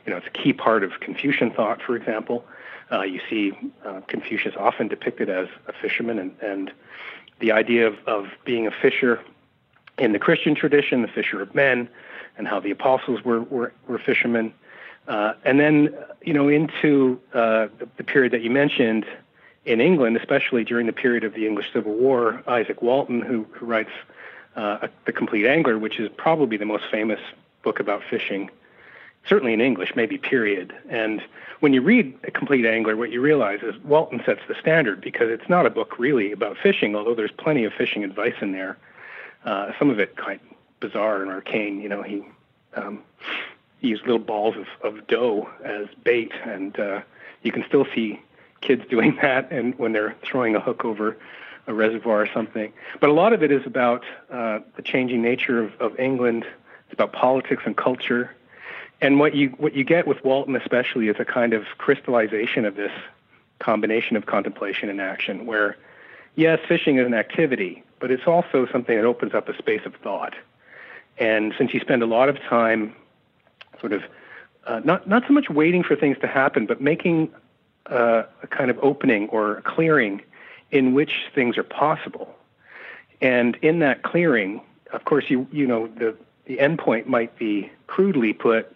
you 0.06 0.12
know 0.12 0.18
it's 0.18 0.28
a 0.28 0.32
key 0.32 0.54
part 0.54 0.84
of 0.84 1.00
confucian 1.00 1.52
thought 1.52 1.82
for 1.82 1.96
example 1.96 2.46
uh, 2.92 3.04
you 3.04 3.22
see 3.30 3.54
uh, 3.86 4.02
Confucius 4.08 4.56
often 4.58 4.88
depicted 4.88 5.30
as 5.30 5.48
a 5.68 5.74
fisherman, 5.74 6.18
and, 6.18 6.36
and 6.42 6.72
the 7.40 7.52
idea 7.52 7.88
of, 7.88 7.96
of 8.08 8.28
being 8.46 8.66
a 8.68 8.72
fisher 8.72 9.20
in 9.98 10.14
the 10.14 10.20
Christian 10.20 10.56
tradition, 10.56 11.02
the 11.02 11.08
fisher 11.08 11.42
of 11.42 11.54
men, 11.54 11.90
and 12.38 12.48
how 12.48 12.60
the 12.60 12.72
apostles 12.72 13.24
were, 13.24 13.42
were, 13.42 13.74
were 13.88 14.00
fishermen. 14.00 14.54
Uh, 15.08 15.34
and 15.44 15.60
then, 15.60 15.94
you 16.24 16.34
know, 16.34 16.48
into 16.48 17.20
uh, 17.34 17.68
the, 17.98 18.04
period 18.04 18.32
that 18.32 18.42
you 18.42 18.50
mentioned 18.50 19.06
in 19.70 19.80
England, 19.80 20.18
especially 20.18 20.64
during 20.64 20.88
the 20.88 20.94
period 20.94 21.24
of 21.24 21.36
the 21.36 21.46
English 21.46 21.72
Civil 21.72 21.94
War, 21.94 22.42
Izaak 22.48 22.82
Walton, 22.82 23.22
who, 23.22 23.46
who 23.52 23.66
writes 23.68 23.92
uh, 24.56 24.88
The 25.06 25.14
Complete 25.14 25.46
Angler, 25.46 25.78
which 25.78 26.00
is 26.00 26.10
probably 26.18 26.58
the 26.58 26.66
most 26.66 26.86
famous 26.92 27.20
book 27.62 27.80
about 27.80 28.02
fishing 28.10 28.50
certainly 29.28 29.54
in 29.54 29.62
English, 29.62 29.96
maybe 29.96 30.18
period. 30.18 30.74
And 30.90 31.22
when 31.60 31.74
you 31.74 31.82
read 31.82 32.18
A 32.24 32.32
Complete 32.32 32.66
Angler, 32.66 32.96
what 32.96 33.12
you 33.12 33.22
realize 33.22 33.60
is 33.62 33.78
Walton 33.84 34.24
sets 34.26 34.40
the 34.48 34.56
standard 34.56 35.02
because 35.02 35.30
it's 35.30 35.48
not 35.48 35.68
a 35.68 35.70
book 35.70 36.00
really 36.00 36.32
about 36.32 36.58
fishing, 36.58 36.96
although 36.96 37.14
there's 37.14 37.32
plenty 37.32 37.64
of 37.64 37.74
fishing 37.74 38.04
advice 38.04 38.36
in 38.42 38.54
there. 38.54 38.78
Uh, 39.46 39.72
some 39.78 39.92
of 39.92 40.00
it 40.00 40.18
quite 40.18 40.42
bizarre 40.80 41.22
and 41.22 41.30
arcane. 41.30 41.80
You 41.80 41.90
know, 41.90 42.02
he 42.02 42.24
um, 42.74 43.04
he 43.80 43.90
used 43.90 44.02
little 44.02 44.18
balls 44.20 44.56
of, 44.56 44.68
of 44.82 45.06
dough 45.08 45.50
as 45.64 45.88
bait, 46.04 46.32
and 46.46 46.80
uh, 46.80 47.02
you 47.44 47.52
can 47.52 47.64
still 47.68 47.86
see 47.94 48.20
kids 48.62 48.84
doing 48.90 49.16
that, 49.22 49.52
and 49.52 49.78
when 49.78 49.94
they're 49.94 50.16
throwing 50.24 50.56
a 50.56 50.60
hook 50.60 50.86
over 50.86 51.18
a 51.68 51.74
reservoir 51.74 52.22
or 52.22 52.30
something. 52.34 52.74
But 53.00 53.10
a 53.10 53.14
lot 53.14 53.34
of 53.34 53.44
it 53.44 53.52
is 53.52 53.66
about 53.66 54.04
uh, 54.32 54.60
the 54.76 54.82
changing 54.82 55.22
nature 55.22 55.64
of, 55.64 55.80
of 55.80 56.00
England. 56.00 56.46
It's 56.86 56.94
about 56.94 57.14
politics 57.14 57.64
and 57.66 57.78
culture 57.78 58.36
and 59.02 59.20
what 59.20 59.36
you 59.36 59.50
what 59.58 59.76
you 59.76 59.84
get 59.84 60.08
with 60.08 60.24
Walton 60.24 60.56
especially 60.56 61.08
is 61.08 61.16
a 61.20 61.26
kind 61.26 61.54
of 61.54 61.66
crystallization 61.78 62.66
of 62.66 62.76
this 62.76 62.92
combination 63.60 64.16
of 64.16 64.26
contemplation 64.26 64.90
and 64.90 65.02
action 65.02 65.46
where 65.46 65.78
yes 66.36 66.60
fishing 66.68 66.98
is 66.98 67.06
an 67.06 67.14
activity 67.14 67.84
but 68.00 68.12
it's 68.12 68.28
also 68.28 68.66
something 68.72 68.96
that 68.96 69.06
opens 69.06 69.34
up 69.34 69.50
a 69.50 69.58
space 69.58 69.82
of 69.86 69.94
thought 69.96 70.36
and 71.18 71.54
since 71.58 71.74
you 71.74 71.80
spend 71.80 72.02
a 72.02 72.06
lot 72.06 72.30
of 72.30 72.40
time 72.40 72.96
sort 73.80 73.94
of 73.94 74.04
uh, 74.66 74.80
not 74.84 75.08
not 75.08 75.24
so 75.28 75.34
much 75.34 75.50
waiting 75.50 75.84
for 75.84 75.96
things 75.96 76.18
to 76.20 76.28
happen 76.28 76.66
but 76.66 76.82
making 76.82 77.30
uh, 77.90 78.24
a 78.44 78.48
kind 78.48 78.70
of 78.70 78.78
opening 78.82 79.28
or 79.30 79.62
clearing 79.62 80.22
in 80.72 80.94
which 80.94 81.30
things 81.34 81.58
are 81.58 81.64
possible 81.64 82.36
and 83.22 83.56
in 83.62 83.80
that 83.80 84.04
clearing 84.04 84.62
of 84.94 85.04
course 85.06 85.26
you 85.30 85.48
you 85.52 85.66
know 85.66 85.88
the 85.88 86.16
the 86.46 86.58
endpoint 86.58 87.06
might 87.06 87.38
be 87.38 87.72
crudely 87.88 88.34
put 88.34 88.76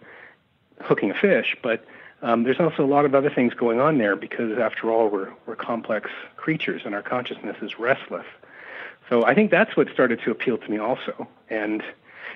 hooking 0.80 1.10
a 1.10 1.14
fish, 1.14 1.56
but 1.62 1.84
um, 2.22 2.44
there's 2.44 2.60
also 2.60 2.84
a 2.84 2.86
lot 2.86 3.04
of 3.04 3.14
other 3.14 3.28
things 3.28 3.52
going 3.52 3.80
on 3.80 3.98
there 3.98 4.16
because, 4.16 4.56
after 4.58 4.90
all, 4.90 5.08
we're 5.08 5.30
we're 5.46 5.56
complex 5.56 6.10
creatures 6.36 6.82
and 6.84 6.94
our 6.94 7.02
consciousness 7.02 7.56
is 7.60 7.78
restless. 7.78 8.26
So 9.10 9.24
I 9.24 9.34
think 9.34 9.50
that's 9.50 9.76
what 9.76 9.88
started 9.92 10.20
to 10.22 10.30
appeal 10.30 10.56
to 10.56 10.70
me 10.70 10.78
also. 10.78 11.28
And 11.50 11.82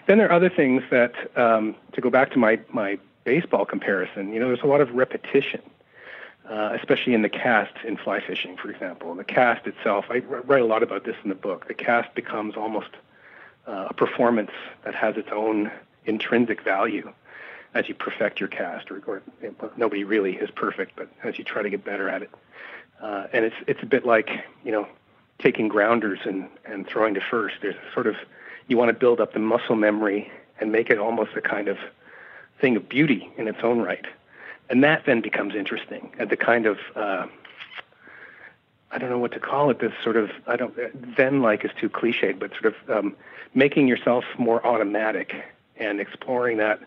then 0.06 0.18
there 0.18 0.28
are 0.28 0.32
other 0.32 0.50
things 0.50 0.82
that, 0.90 1.14
um, 1.38 1.74
to 1.92 2.00
go 2.00 2.10
back 2.10 2.32
to 2.32 2.38
my 2.38 2.58
my 2.70 2.98
baseball 3.24 3.64
comparison, 3.64 4.32
you 4.32 4.40
know, 4.40 4.48
there's 4.48 4.62
a 4.62 4.66
lot 4.66 4.80
of 4.80 4.90
repetition, 4.92 5.62
uh, 6.48 6.70
especially 6.74 7.14
in 7.14 7.22
the 7.22 7.28
cast 7.28 7.72
in 7.84 7.96
fly 7.96 8.20
fishing, 8.20 8.56
for 8.56 8.70
example. 8.70 9.14
The 9.14 9.24
cast 9.24 9.66
itself, 9.66 10.06
I 10.08 10.18
write 10.18 10.62
a 10.62 10.66
lot 10.66 10.82
about 10.82 11.04
this 11.04 11.16
in 11.22 11.28
the 11.28 11.34
book. 11.34 11.68
The 11.68 11.74
cast 11.74 12.14
becomes 12.14 12.56
almost 12.56 12.90
uh, 13.66 13.88
a 13.90 13.94
performance 13.94 14.52
that 14.84 14.94
has 14.94 15.16
its 15.16 15.28
own 15.30 15.70
intrinsic 16.06 16.62
value 16.62 17.12
as 17.74 17.88
you 17.88 17.94
perfect 17.94 18.40
your 18.40 18.48
cast, 18.48 18.90
or, 18.90 19.02
or 19.06 19.22
nobody 19.76 20.04
really 20.04 20.36
is 20.36 20.50
perfect, 20.50 20.92
but 20.96 21.08
as 21.22 21.38
you 21.38 21.44
try 21.44 21.62
to 21.62 21.68
get 21.68 21.84
better 21.84 22.08
at 22.08 22.22
it. 22.22 22.30
Uh, 23.00 23.26
and 23.32 23.44
it's 23.44 23.56
it's 23.66 23.82
a 23.82 23.86
bit 23.86 24.06
like 24.06 24.30
you 24.64 24.72
know 24.72 24.88
taking 25.38 25.68
grounders 25.68 26.18
and 26.24 26.48
and 26.64 26.86
throwing 26.86 27.14
to 27.14 27.20
first. 27.20 27.56
There's 27.60 27.76
sort 27.92 28.06
of 28.06 28.16
you 28.68 28.76
want 28.76 28.88
to 28.88 28.94
build 28.94 29.20
up 29.20 29.34
the 29.34 29.38
muscle 29.38 29.76
memory 29.76 30.32
and 30.60 30.72
make 30.72 30.90
it 30.90 30.98
almost 30.98 31.36
a 31.36 31.40
kind 31.40 31.68
of 31.68 31.78
thing 32.60 32.76
of 32.76 32.88
beauty 32.88 33.30
in 33.36 33.46
its 33.46 33.58
own 33.62 33.80
right, 33.80 34.06
and 34.70 34.84
that 34.84 35.04
then 35.06 35.20
becomes 35.20 35.54
interesting 35.54 36.12
at 36.18 36.30
the 36.30 36.36
kind 36.36 36.66
of 36.66 36.78
uh, 36.96 37.26
I 38.90 38.98
don't 38.98 39.10
know 39.10 39.18
what 39.18 39.32
to 39.32 39.40
call 39.40 39.70
it. 39.70 39.80
This 39.80 39.92
sort 40.02 40.16
of 40.16 40.30
I 40.46 40.56
don't 40.56 40.74
then 41.16 41.42
like 41.42 41.64
is 41.64 41.70
too 41.78 41.88
cliched, 41.88 42.38
but 42.38 42.52
sort 42.60 42.74
of 42.74 42.90
um, 42.90 43.16
making 43.54 43.88
yourself 43.88 44.24
more 44.38 44.64
automatic 44.66 45.34
and 45.76 46.00
exploring 46.00 46.56
that 46.58 46.80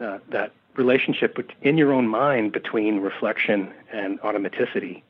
uh, 0.00 0.18
that 0.30 0.52
relationship 0.76 1.38
in 1.62 1.78
your 1.78 1.92
own 1.92 2.08
mind 2.08 2.52
between 2.52 2.98
reflection 3.00 3.72
and 3.92 4.20
automaticity 4.20 5.02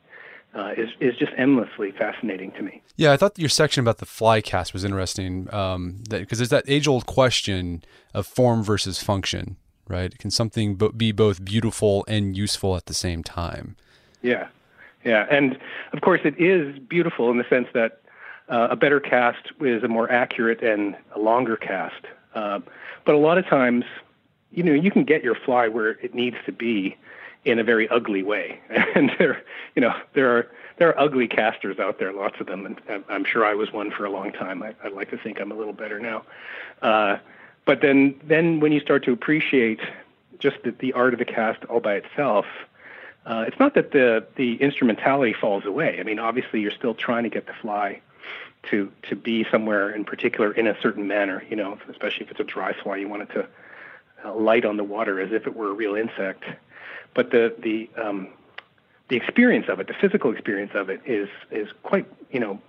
uh, 0.53 0.73
is 0.77 0.89
is 0.99 1.15
just 1.17 1.31
endlessly 1.37 1.91
fascinating 1.91 2.51
to 2.53 2.61
me. 2.61 2.81
Yeah, 2.95 3.11
I 3.11 3.17
thought 3.17 3.37
your 3.37 3.49
section 3.49 3.81
about 3.81 3.97
the 3.97 4.05
fly 4.05 4.41
cast 4.41 4.73
was 4.73 4.83
interesting 4.83 5.53
um, 5.53 6.03
because 6.09 6.39
there's 6.39 6.49
that 6.49 6.63
age 6.67 6.87
old 6.87 7.05
question 7.05 7.83
of 8.13 8.25
form 8.25 8.63
versus 8.63 9.01
function, 9.01 9.57
right? 9.87 10.17
Can 10.17 10.31
something 10.31 10.79
be 10.95 11.11
both 11.11 11.43
beautiful 11.43 12.05
and 12.07 12.35
useful 12.35 12.75
at 12.75 12.85
the 12.85 12.93
same 12.93 13.23
time? 13.23 13.75
Yeah, 14.21 14.47
yeah, 15.03 15.27
and 15.29 15.57
of 15.93 16.01
course 16.01 16.21
it 16.23 16.39
is 16.39 16.77
beautiful 16.79 17.29
in 17.31 17.37
the 17.37 17.45
sense 17.49 17.67
that 17.73 18.01
uh, 18.49 18.67
a 18.71 18.75
better 18.75 18.99
cast 18.99 19.51
is 19.61 19.83
a 19.83 19.87
more 19.87 20.11
accurate 20.11 20.61
and 20.61 20.95
a 21.15 21.19
longer 21.19 21.55
cast. 21.55 22.05
Uh, 22.33 22.59
but 23.05 23.15
a 23.15 23.17
lot 23.17 23.37
of 23.37 23.45
times 23.45 23.85
you 24.55 24.63
know, 24.63 24.73
you 24.73 24.89
can 24.89 25.03
get 25.03 25.23
your 25.23 25.35
fly 25.35 25.67
where 25.67 25.91
it 25.91 26.15
needs 26.15 26.37
to 26.45 26.51
be 26.51 26.95
in 27.43 27.59
a 27.59 27.63
very 27.63 27.87
ugly 27.89 28.23
way. 28.23 28.59
And 28.95 29.11
there, 29.19 29.43
you 29.75 29.81
know, 29.81 29.93
there 30.13 30.35
are 30.35 30.47
there 30.77 30.89
are 30.89 30.99
ugly 30.99 31.27
casters 31.27 31.79
out 31.79 31.99
there, 31.99 32.11
lots 32.11 32.35
of 32.39 32.47
them, 32.47 32.65
and 32.65 33.03
I'm 33.07 33.23
sure 33.23 33.45
I 33.45 33.53
was 33.53 33.71
one 33.71 33.91
for 33.91 34.03
a 34.05 34.09
long 34.09 34.31
time. 34.31 34.61
I, 34.61 34.73
I 34.83 34.89
like 34.89 35.09
to 35.11 35.17
think 35.17 35.39
I'm 35.39 35.51
a 35.51 35.55
little 35.55 35.73
better 35.73 35.99
now. 35.99 36.23
Uh, 36.81 37.17
but 37.65 37.81
then, 37.81 38.15
then 38.23 38.59
when 38.59 38.71
you 38.71 38.79
start 38.79 39.03
to 39.05 39.11
appreciate 39.11 39.79
just 40.39 40.57
the, 40.63 40.71
the 40.71 40.93
art 40.93 41.13
of 41.13 41.19
the 41.19 41.25
cast 41.25 41.63
all 41.65 41.79
by 41.79 41.95
itself, 41.95 42.45
uh, 43.25 43.43
it's 43.47 43.59
not 43.59 43.73
that 43.73 43.91
the 43.91 44.25
the 44.35 44.55
instrumentality 44.61 45.33
falls 45.33 45.65
away. 45.65 45.99
I 45.99 46.03
mean, 46.03 46.19
obviously, 46.19 46.61
you're 46.61 46.71
still 46.71 46.93
trying 46.93 47.23
to 47.23 47.29
get 47.29 47.47
the 47.47 47.53
fly 47.53 48.01
to 48.69 48.91
to 49.09 49.15
be 49.15 49.45
somewhere 49.49 49.89
in 49.89 50.05
particular 50.05 50.51
in 50.51 50.67
a 50.67 50.79
certain 50.79 51.07
manner. 51.07 51.43
You 51.49 51.55
know, 51.55 51.79
especially 51.89 52.25
if 52.25 52.31
it's 52.31 52.39
a 52.39 52.43
dry 52.43 52.73
fly, 52.73 52.97
you 52.97 53.09
want 53.09 53.23
it 53.23 53.29
to 53.31 53.47
uh, 54.25 54.35
light 54.35 54.63
on 54.63 54.77
the 54.77 54.83
water 54.83 55.19
as 55.19 55.31
if 55.31 55.47
it 55.47 55.55
were 55.55 55.71
a 55.71 55.73
real 55.73 55.95
insect. 55.95 56.43
But 57.15 57.31
the 57.31 57.55
the 57.57 57.89
um, 57.99 58.27
the 59.07 59.15
experience 59.15 59.67
of 59.69 59.79
it, 59.79 59.87
the 59.87 59.93
physical 59.93 60.31
experience 60.31 60.71
of 60.75 60.89
it, 60.89 61.01
is 61.05 61.29
is 61.49 61.69
quite 61.81 62.05
you 62.29 62.39
know, 62.39 62.59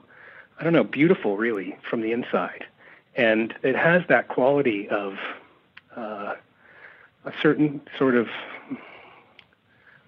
I 0.58 0.64
don't 0.64 0.72
know, 0.72 0.84
beautiful 0.84 1.36
really 1.36 1.76
from 1.88 2.00
the 2.00 2.12
inside, 2.12 2.64
and 3.16 3.54
it 3.62 3.76
has 3.76 4.02
that 4.08 4.28
quality 4.28 4.88
of 4.88 5.14
uh, 5.96 6.34
a 7.24 7.32
certain 7.42 7.80
sort 7.98 8.14
of 8.14 8.28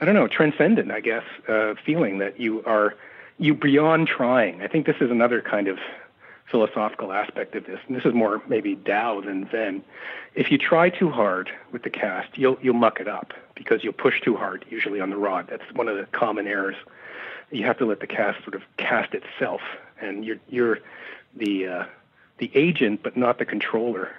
I 0.00 0.04
don't 0.04 0.14
know, 0.14 0.28
transcendent, 0.28 0.92
I 0.92 1.00
guess, 1.00 1.24
uh, 1.48 1.74
feeling 1.84 2.18
that 2.18 2.38
you 2.38 2.62
are 2.64 2.94
you 3.38 3.54
beyond 3.54 4.08
trying. 4.08 4.62
I 4.62 4.68
think 4.68 4.86
this 4.86 4.96
is 5.00 5.10
another 5.10 5.40
kind 5.40 5.68
of 5.68 5.78
philosophical 6.50 7.12
aspect 7.12 7.54
of 7.54 7.66
this, 7.66 7.80
and 7.86 7.96
this 7.96 8.04
is 8.04 8.14
more 8.14 8.42
maybe 8.48 8.76
Tao 8.76 9.20
than 9.20 9.48
Zen. 9.50 9.82
If 10.34 10.50
you 10.50 10.58
try 10.58 10.88
too 10.88 11.10
hard 11.10 11.50
with 11.72 11.82
the 11.82 11.90
cast, 11.90 12.38
you'll 12.38 12.58
you'll 12.62 12.74
muck 12.74 13.00
it 13.00 13.08
up 13.08 13.32
because 13.54 13.82
you'll 13.82 13.92
push 13.92 14.20
too 14.20 14.36
hard, 14.36 14.64
usually 14.70 15.00
on 15.00 15.10
the 15.10 15.16
rod. 15.16 15.48
That's 15.50 15.64
one 15.74 15.88
of 15.88 15.96
the 15.96 16.06
common 16.06 16.46
errors. 16.46 16.76
You 17.50 17.64
have 17.64 17.78
to 17.78 17.86
let 17.86 18.00
the 18.00 18.06
cast 18.06 18.42
sort 18.44 18.54
of 18.54 18.62
cast 18.76 19.14
itself, 19.14 19.62
and 20.00 20.24
you're 20.24 20.38
you're 20.48 20.78
the 21.34 21.66
uh, 21.66 21.84
the 22.38 22.50
agent, 22.54 23.02
but 23.02 23.16
not 23.16 23.38
the 23.38 23.44
controller. 23.44 24.10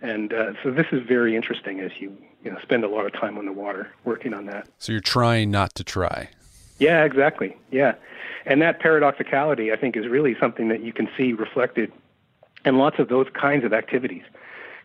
And 0.00 0.32
uh, 0.32 0.52
so 0.62 0.70
this 0.70 0.86
is 0.92 1.06
very 1.06 1.36
interesting 1.36 1.80
as 1.80 1.92
you 2.00 2.16
you 2.44 2.50
know 2.50 2.58
spend 2.60 2.84
a 2.84 2.88
lot 2.88 3.06
of 3.06 3.12
time 3.12 3.38
on 3.38 3.46
the 3.46 3.52
water 3.52 3.88
working 4.04 4.34
on 4.34 4.46
that. 4.46 4.68
So 4.78 4.92
you're 4.92 5.00
trying 5.00 5.50
not 5.50 5.74
to 5.76 5.84
try. 5.84 6.28
Yeah, 6.78 7.04
exactly. 7.04 7.56
Yeah. 7.70 7.94
And 8.44 8.60
that 8.62 8.80
paradoxicality, 8.80 9.72
I 9.72 9.76
think, 9.76 9.96
is 9.96 10.08
really 10.08 10.36
something 10.40 10.68
that 10.68 10.82
you 10.82 10.92
can 10.92 11.08
see 11.16 11.32
reflected 11.32 11.92
in 12.64 12.76
lots 12.78 12.98
of 12.98 13.08
those 13.08 13.28
kinds 13.32 13.64
of 13.64 13.72
activities. 13.72 14.24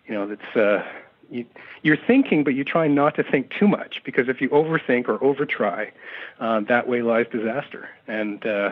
You 0.05 0.13
know, 0.13 0.27
that's 0.27 0.55
uh, 0.55 0.85
you, 1.31 1.45
you're 1.81 1.97
thinking, 1.97 2.43
but 2.43 2.53
you're 2.53 2.65
trying 2.65 2.93
not 2.93 3.15
to 3.15 3.23
think 3.23 3.51
too 3.57 3.67
much 3.67 4.01
because 4.03 4.29
if 4.29 4.41
you 4.41 4.49
overthink 4.49 5.07
or 5.07 5.17
overtry, 5.19 5.91
uh, 6.39 6.59
that 6.61 6.87
way 6.87 7.01
lies 7.01 7.25
disaster. 7.31 7.89
And 8.07 8.45
uh, 8.45 8.71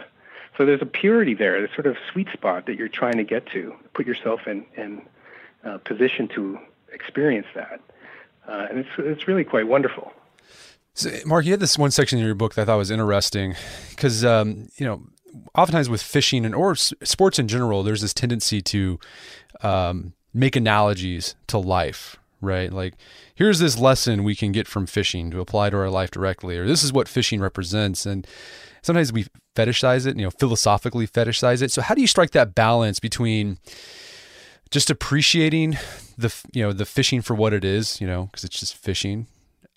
so 0.57 0.65
there's 0.65 0.81
a 0.81 0.85
purity 0.85 1.33
there, 1.33 1.61
this 1.61 1.73
sort 1.73 1.87
of 1.87 1.97
sweet 2.11 2.27
spot 2.33 2.65
that 2.65 2.77
you're 2.77 2.87
trying 2.87 3.17
to 3.17 3.23
get 3.23 3.45
to, 3.47 3.75
put 3.93 4.05
yourself 4.07 4.47
in, 4.47 4.65
in 4.75 5.01
uh, 5.63 5.77
position 5.79 6.27
to 6.29 6.59
experience 6.91 7.47
that. 7.55 7.81
Uh, 8.47 8.67
and 8.69 8.79
it's, 8.79 8.89
it's 8.97 9.27
really 9.27 9.43
quite 9.43 9.67
wonderful. 9.67 10.13
So, 10.93 11.11
Mark, 11.25 11.45
you 11.45 11.51
had 11.51 11.59
this 11.59 11.77
one 11.77 11.91
section 11.91 12.19
in 12.19 12.25
your 12.25 12.35
book 12.35 12.55
that 12.55 12.63
I 12.63 12.65
thought 12.65 12.77
was 12.77 12.91
interesting 12.91 13.55
because, 13.89 14.23
um, 14.23 14.69
you 14.77 14.85
know, 14.85 15.01
oftentimes 15.53 15.89
with 15.89 16.01
fishing 16.01 16.45
and 16.45 16.55
or 16.55 16.75
sports 16.75 17.37
in 17.39 17.47
general, 17.47 17.83
there's 17.83 18.01
this 18.01 18.13
tendency 18.13 18.61
to 18.61 18.99
um, 19.61 20.13
make 20.33 20.55
analogies 20.55 21.35
to 21.47 21.57
life, 21.57 22.17
right? 22.45 22.71
Like, 22.71 22.93
here's 23.33 23.59
this 23.59 23.77
lesson 23.77 24.23
we 24.23 24.35
can 24.35 24.51
get 24.51 24.67
from 24.67 24.85
fishing 24.85 25.31
to 25.31 25.39
apply 25.39 25.69
to 25.71 25.77
our 25.77 25.89
life 25.89 26.11
directly, 26.11 26.57
or 26.57 26.67
this 26.67 26.83
is 26.83 26.93
what 26.93 27.07
fishing 27.07 27.41
represents. 27.41 28.05
And 28.05 28.27
sometimes 28.81 29.11
we 29.11 29.25
fetishize 29.55 30.05
it, 30.05 30.17
you 30.17 30.23
know, 30.23 30.31
philosophically 30.31 31.07
fetishize 31.07 31.61
it. 31.61 31.71
So, 31.71 31.81
how 31.81 31.95
do 31.95 32.01
you 32.01 32.07
strike 32.07 32.31
that 32.31 32.55
balance 32.55 32.99
between 32.99 33.57
just 34.71 34.89
appreciating 34.89 35.77
the, 36.17 36.33
you 36.53 36.63
know, 36.63 36.73
the 36.73 36.85
fishing 36.85 37.21
for 37.21 37.35
what 37.35 37.53
it 37.53 37.63
is, 37.63 37.99
you 37.99 38.07
know, 38.07 38.25
because 38.25 38.43
it's 38.43 38.59
just 38.59 38.75
fishing, 38.75 39.27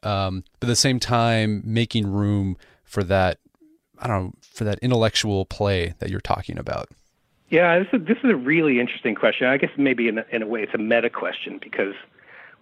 um, 0.03 0.45
but 0.61 0.69
at 0.69 0.73
the 0.73 0.77
same 0.77 1.01
time 1.01 1.63
making 1.65 2.07
room 2.07 2.57
for 2.85 3.03
that, 3.05 3.39
I 3.99 4.07
don't 4.07 4.25
know, 4.25 4.33
for 4.41 4.65
that 4.65 4.79
intellectual 4.81 5.45
play 5.45 5.95
that 5.99 6.11
you're 6.11 6.21
talking 6.21 6.59
about? 6.59 6.89
Yeah, 7.51 7.79
this 7.79 7.89
is, 7.93 8.07
this 8.07 8.19
is 8.19 8.31
a 8.31 8.37
really 8.37 8.79
interesting 8.79 9.15
question. 9.15 9.47
I 9.47 9.57
guess 9.57 9.71
maybe 9.77 10.09
in 10.09 10.19
a, 10.19 10.25
in 10.31 10.43
a 10.43 10.47
way 10.47 10.63
it's 10.63 10.75
a 10.75 10.79
meta 10.79 11.09
question 11.11 11.59
because 11.63 11.95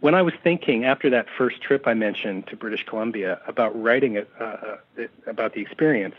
when 0.01 0.15
I 0.15 0.23
was 0.23 0.35
thinking 0.43 0.85
after 0.85 1.11
that 1.11 1.27
first 1.37 1.61
trip 1.61 1.87
I 1.87 1.95
mentioned 1.95 2.47
to 2.49 2.57
British 2.57 2.85
Columbia 2.85 3.41
about 3.47 3.81
writing 3.81 4.17
it, 4.17 4.31
uh, 4.39 4.45
uh 4.45 5.07
about 5.27 5.55
the 5.55 5.61
experience, 5.61 6.15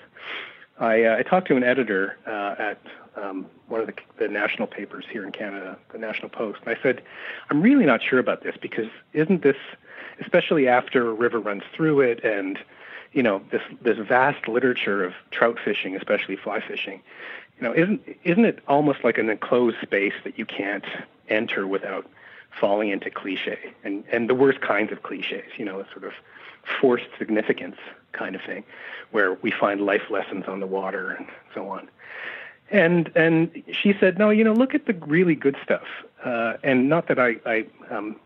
I, 0.79 1.03
uh, 1.03 1.17
I 1.17 1.23
talked 1.23 1.47
to 1.47 1.55
an 1.55 1.63
editor 1.63 2.17
uh, 2.27 2.55
at 2.59 2.79
um, 3.15 3.47
one 3.67 3.81
of 3.81 3.87
the, 3.87 3.93
the 4.19 4.27
national 4.27 4.67
papers 4.67 5.05
here 5.09 5.25
in 5.25 5.31
Canada, 5.31 5.77
the 5.91 5.97
National 5.97 6.29
Post, 6.29 6.59
and 6.65 6.77
I 6.77 6.81
said, 6.81 7.01
I'm 7.49 7.61
really 7.61 7.85
not 7.85 8.01
sure 8.03 8.19
about 8.19 8.43
this 8.43 8.55
because 8.61 8.87
isn't 9.13 9.41
this, 9.41 9.57
especially 10.21 10.67
after 10.67 11.09
a 11.09 11.13
river 11.13 11.39
runs 11.39 11.63
through 11.73 12.01
it 12.01 12.23
and 12.23 12.59
you 13.13 13.23
know 13.23 13.41
this 13.51 13.61
this 13.81 13.97
vast 13.97 14.47
literature 14.47 15.03
of 15.03 15.13
trout 15.31 15.57
fishing, 15.63 15.95
especially 15.95 16.35
fly 16.35 16.59
fishing, 16.59 17.01
you 17.57 17.63
know, 17.63 17.73
isn't 17.73 18.01
isn't 18.23 18.45
it 18.45 18.59
almost 18.67 19.03
like 19.03 19.17
an 19.17 19.29
enclosed 19.29 19.77
space 19.81 20.13
that 20.23 20.37
you 20.37 20.45
can't 20.45 20.85
enter 21.29 21.65
without 21.65 22.05
falling 22.59 22.89
into 22.89 23.09
cliche 23.09 23.57
and 23.83 24.03
and 24.11 24.29
the 24.29 24.35
worst 24.35 24.61
kinds 24.61 24.91
of 24.91 25.03
cliches, 25.03 25.51
you 25.57 25.65
know, 25.65 25.79
a 25.79 25.85
sort 25.91 26.03
of 26.03 26.13
forced 26.81 27.07
significance 27.17 27.77
kind 28.11 28.35
of 28.35 28.41
thing, 28.41 28.63
where 29.11 29.33
we 29.35 29.51
find 29.51 29.81
life 29.81 30.09
lessons 30.09 30.45
on 30.47 30.59
the 30.59 30.67
water 30.67 31.11
and 31.11 31.27
so 31.53 31.69
on. 31.69 31.89
And 32.71 33.11
and 33.15 33.63
she 33.71 33.93
said, 33.99 34.17
no, 34.17 34.29
you 34.29 34.43
know, 34.43 34.53
look 34.53 34.75
at 34.75 34.85
the 34.85 34.93
really 34.93 35.35
good 35.35 35.55
stuff. 35.63 35.87
Uh, 36.23 36.53
and 36.63 36.89
not 36.89 37.07
that 37.07 37.19
I 37.19 37.35
I 37.45 37.65
um, 37.89 38.17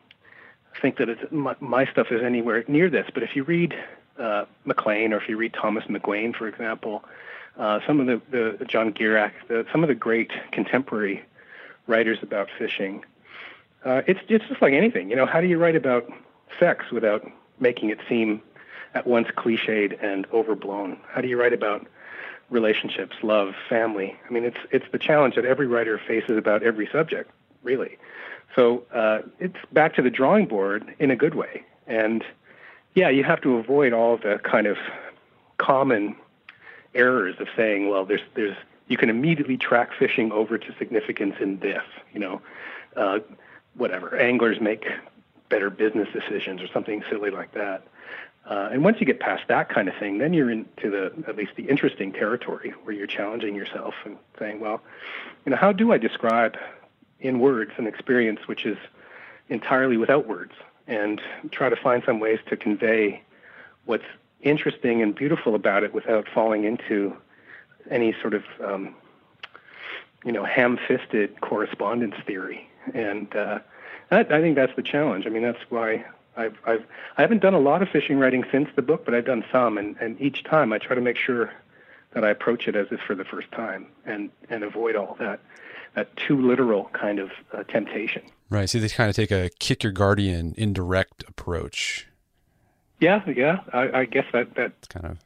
think 0.81 0.97
that 0.97 1.09
it's, 1.09 1.21
my, 1.31 1.55
my 1.59 1.85
stuff 1.85 2.11
is 2.11 2.21
anywhere 2.23 2.63
near 2.67 2.89
this, 2.89 3.07
but 3.13 3.23
if 3.23 3.35
you 3.35 3.43
read 3.43 3.75
uh, 4.17 4.45
Maclean 4.65 5.13
or 5.13 5.17
if 5.17 5.29
you 5.29 5.37
read 5.37 5.53
Thomas 5.53 5.83
McGuane, 5.85 6.35
for 6.35 6.47
example, 6.47 7.03
uh, 7.57 7.79
some 7.85 7.99
of 7.99 8.07
the, 8.07 8.57
the 8.57 8.65
John 8.65 8.93
Gierach, 8.93 9.33
the, 9.47 9.65
some 9.71 9.83
of 9.83 9.89
the 9.89 9.95
great 9.95 10.31
contemporary 10.51 11.23
writers 11.87 12.19
about 12.21 12.49
fishing. 12.57 13.03
Uh, 13.83 14.01
it's 14.07 14.19
it's 14.27 14.47
just 14.47 14.61
like 14.61 14.73
anything, 14.73 15.09
you 15.09 15.15
know. 15.15 15.25
How 15.25 15.41
do 15.41 15.47
you 15.47 15.57
write 15.57 15.75
about 15.75 16.11
sex 16.59 16.91
without 16.91 17.29
making 17.59 17.89
it 17.89 17.99
seem 18.07 18.41
at 18.93 19.07
once 19.07 19.27
cliched 19.29 20.03
and 20.03 20.27
overblown? 20.33 20.99
How 21.09 21.21
do 21.21 21.27
you 21.27 21.39
write 21.39 21.53
about 21.53 21.87
relationships, 22.49 23.15
love, 23.23 23.55
family? 23.67 24.15
I 24.27 24.31
mean, 24.31 24.43
it's 24.43 24.59
it's 24.71 24.85
the 24.91 24.99
challenge 24.99 25.35
that 25.35 25.45
every 25.45 25.67
writer 25.67 25.97
faces 25.97 26.37
about 26.37 26.61
every 26.63 26.87
subject, 26.91 27.31
really. 27.63 27.97
So 28.55 28.83
uh, 28.93 29.21
it's 29.39 29.57
back 29.71 29.95
to 29.95 30.01
the 30.01 30.09
drawing 30.09 30.45
board 30.45 30.93
in 30.99 31.09
a 31.09 31.15
good 31.15 31.33
way, 31.33 31.63
and 31.87 32.23
yeah, 32.93 33.09
you 33.09 33.23
have 33.23 33.41
to 33.41 33.57
avoid 33.57 33.93
all 33.93 34.17
the 34.17 34.39
kind 34.43 34.67
of 34.67 34.77
common 35.57 36.15
errors 36.93 37.35
of 37.39 37.47
saying, 37.55 37.89
well, 37.89 38.05
there's 38.05 38.21
there's 38.35 38.57
you 38.87 38.97
can 38.97 39.09
immediately 39.09 39.57
track 39.57 39.89
fishing 39.97 40.31
over 40.31 40.57
to 40.57 40.75
significance 40.77 41.35
in 41.39 41.59
this, 41.59 41.83
you 42.13 42.19
know, 42.19 42.41
uh, 42.97 43.19
whatever. 43.75 44.15
Anglers 44.17 44.59
make 44.59 44.85
better 45.49 45.69
business 45.69 46.07
decisions 46.13 46.61
or 46.61 46.67
something 46.67 47.03
silly 47.09 47.29
like 47.29 47.53
that. 47.53 47.83
Uh, 48.45 48.69
and 48.71 48.83
once 48.83 48.99
you 48.99 49.05
get 49.05 49.19
past 49.19 49.43
that 49.47 49.69
kind 49.69 49.87
of 49.87 49.95
thing, 49.95 50.17
then 50.17 50.33
you're 50.33 50.49
into 50.49 50.89
the 50.89 51.13
at 51.27 51.35
least 51.35 51.51
the 51.55 51.63
interesting 51.63 52.11
territory 52.11 52.73
where 52.83 52.95
you're 52.95 53.07
challenging 53.07 53.55
yourself 53.55 53.93
and 54.03 54.17
saying, 54.39 54.59
well, 54.59 54.81
you 55.45 55.51
know, 55.51 55.57
how 55.57 55.71
do 55.71 55.91
I 55.91 55.97
describe 55.97 56.57
in 57.19 57.39
words 57.39 57.71
an 57.77 57.85
experience 57.85 58.39
which 58.47 58.65
is 58.65 58.77
entirely 59.49 59.97
without 59.97 60.27
words, 60.27 60.53
and 60.87 61.21
try 61.51 61.69
to 61.69 61.75
find 61.75 62.01
some 62.05 62.19
ways 62.19 62.39
to 62.47 62.57
convey 62.57 63.21
what's 63.85 64.05
interesting 64.41 65.01
and 65.01 65.13
beautiful 65.13 65.53
about 65.53 65.83
it 65.83 65.93
without 65.93 66.27
falling 66.33 66.63
into 66.63 67.15
any 67.91 68.15
sort 68.21 68.33
of 68.33 68.43
um, 68.63 68.95
you 70.25 70.31
know 70.31 70.43
ham-fisted 70.43 71.41
correspondence 71.41 72.15
theory. 72.25 72.67
And 72.93 73.33
uh, 73.35 73.59
I 74.11 74.23
think 74.23 74.55
that's 74.55 74.75
the 74.75 74.83
challenge. 74.83 75.25
I 75.25 75.29
mean, 75.29 75.43
that's 75.43 75.61
why 75.69 76.05
I've, 76.35 76.57
I've 76.65 76.85
I 77.17 77.21
haven't 77.21 77.41
done 77.41 77.53
a 77.53 77.59
lot 77.59 77.81
of 77.81 77.89
fishing 77.89 78.17
writing 78.17 78.43
since 78.51 78.69
the 78.75 78.81
book, 78.81 79.05
but 79.05 79.13
I've 79.13 79.25
done 79.25 79.43
some, 79.51 79.77
and, 79.77 79.95
and 79.99 80.19
each 80.19 80.43
time 80.43 80.73
I 80.73 80.77
try 80.77 80.95
to 80.95 81.01
make 81.01 81.17
sure 81.17 81.51
that 82.13 82.23
I 82.23 82.29
approach 82.29 82.67
it 82.67 82.75
as 82.75 82.87
if 82.91 82.99
for 82.99 83.15
the 83.15 83.25
first 83.25 83.51
time, 83.51 83.87
and 84.05 84.29
and 84.49 84.63
avoid 84.63 84.95
all 84.95 85.15
that 85.19 85.39
that 85.95 86.15
too 86.15 86.41
literal 86.41 86.85
kind 86.93 87.19
of 87.19 87.31
uh, 87.53 87.63
temptation. 87.63 88.23
Right. 88.49 88.69
So 88.69 88.79
they 88.79 88.89
kind 88.89 89.09
of 89.09 89.15
take 89.15 89.31
a 89.31 89.49
Kierkegaardian 89.59 90.55
indirect 90.55 91.23
approach 91.27 92.07
yeah, 93.01 93.23
yeah. 93.27 93.61
I, 93.73 94.01
I 94.01 94.05
guess 94.05 94.25
that 94.31 94.53
that's 94.55 94.87
kind 94.87 95.05
of 95.07 95.17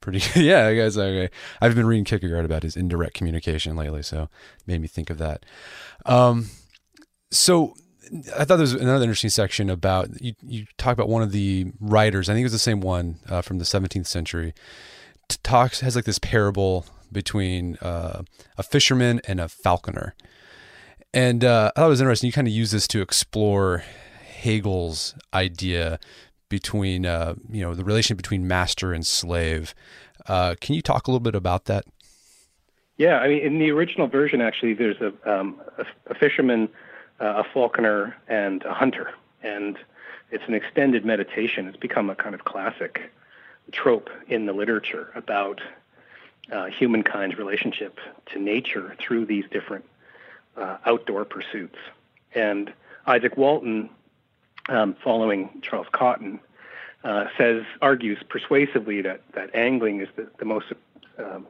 pretty. 0.00 0.22
yeah, 0.40 0.66
I 0.66 0.74
guess 0.74 0.96
okay. 0.96 1.30
I've 1.60 1.74
been 1.74 1.86
reading 1.86 2.04
Kierkegaard 2.04 2.44
about 2.44 2.62
his 2.62 2.76
indirect 2.76 3.14
communication 3.14 3.74
lately, 3.74 4.02
so 4.02 4.24
it 4.24 4.66
made 4.66 4.82
me 4.82 4.86
think 4.86 5.10
of 5.10 5.18
that. 5.18 5.44
Um, 6.04 6.50
so 7.30 7.74
I 8.38 8.44
thought 8.44 8.56
there 8.56 8.58
was 8.58 8.72
another 8.72 9.04
interesting 9.04 9.30
section 9.30 9.68
about 9.68 10.20
you. 10.20 10.34
You 10.42 10.66
talk 10.78 10.92
about 10.92 11.08
one 11.08 11.22
of 11.22 11.32
the 11.32 11.72
writers. 11.80 12.28
I 12.28 12.34
think 12.34 12.42
it 12.42 12.46
was 12.46 12.52
the 12.52 12.58
same 12.58 12.80
one 12.80 13.16
uh, 13.28 13.42
from 13.42 13.58
the 13.58 13.64
17th 13.64 14.06
century. 14.06 14.54
Talks 15.42 15.80
has 15.80 15.96
like 15.96 16.04
this 16.04 16.20
parable 16.20 16.86
between 17.10 17.76
uh, 17.82 18.22
a 18.56 18.62
fisherman 18.62 19.20
and 19.26 19.40
a 19.40 19.48
falconer, 19.48 20.14
and 21.12 21.44
uh, 21.44 21.72
I 21.74 21.80
thought 21.80 21.86
it 21.86 21.90
was 21.90 22.00
interesting. 22.00 22.28
You 22.28 22.32
kind 22.32 22.46
of 22.46 22.54
use 22.54 22.70
this 22.70 22.86
to 22.88 23.00
explore 23.02 23.82
Hegel's 24.22 25.14
idea 25.34 25.98
between 26.48 27.06
uh, 27.06 27.34
you 27.50 27.62
know 27.62 27.74
the 27.74 27.84
relation 27.84 28.16
between 28.16 28.46
master 28.46 28.92
and 28.92 29.04
slave. 29.04 29.74
Uh, 30.28 30.54
can 30.60 30.74
you 30.74 30.82
talk 30.82 31.06
a 31.06 31.10
little 31.10 31.20
bit 31.20 31.34
about 31.34 31.64
that? 31.64 31.84
Yeah, 32.98 33.18
I 33.18 33.28
mean, 33.28 33.42
in 33.42 33.58
the 33.58 33.70
original 33.70 34.06
version, 34.06 34.40
actually, 34.40 34.74
there's 34.74 34.96
a 35.00 35.30
um, 35.30 35.60
a, 35.78 35.84
a, 36.10 36.14
fisherman, 36.14 36.68
a 37.20 37.44
falconer, 37.44 38.16
and 38.28 38.62
a 38.64 38.74
hunter, 38.74 39.12
and 39.42 39.78
it's 40.30 40.44
an 40.48 40.54
extended 40.54 41.04
meditation. 41.04 41.68
It's 41.68 41.76
become 41.76 42.10
a 42.10 42.14
kind 42.14 42.34
of 42.34 42.44
classic 42.44 43.12
trope 43.72 44.10
in 44.28 44.46
the 44.46 44.52
literature 44.52 45.10
about 45.14 45.60
uh, 46.52 46.66
humankind's 46.66 47.36
relationship 47.38 47.98
to 48.26 48.38
nature 48.38 48.96
through 49.00 49.26
these 49.26 49.44
different 49.50 49.84
uh, 50.56 50.78
outdoor 50.84 51.24
pursuits. 51.24 51.78
And 52.34 52.72
Izaak 53.06 53.36
Walton 53.36 53.90
um, 54.68 54.96
following 55.02 55.60
Charles 55.62 55.86
Cotton, 55.92 56.40
uh, 57.04 57.26
says 57.38 57.62
argues 57.80 58.18
persuasively 58.28 59.00
that 59.02 59.20
that 59.34 59.54
angling 59.54 60.00
is 60.00 60.08
the, 60.16 60.28
the 60.38 60.44
most 60.44 60.66
um, 61.18 61.46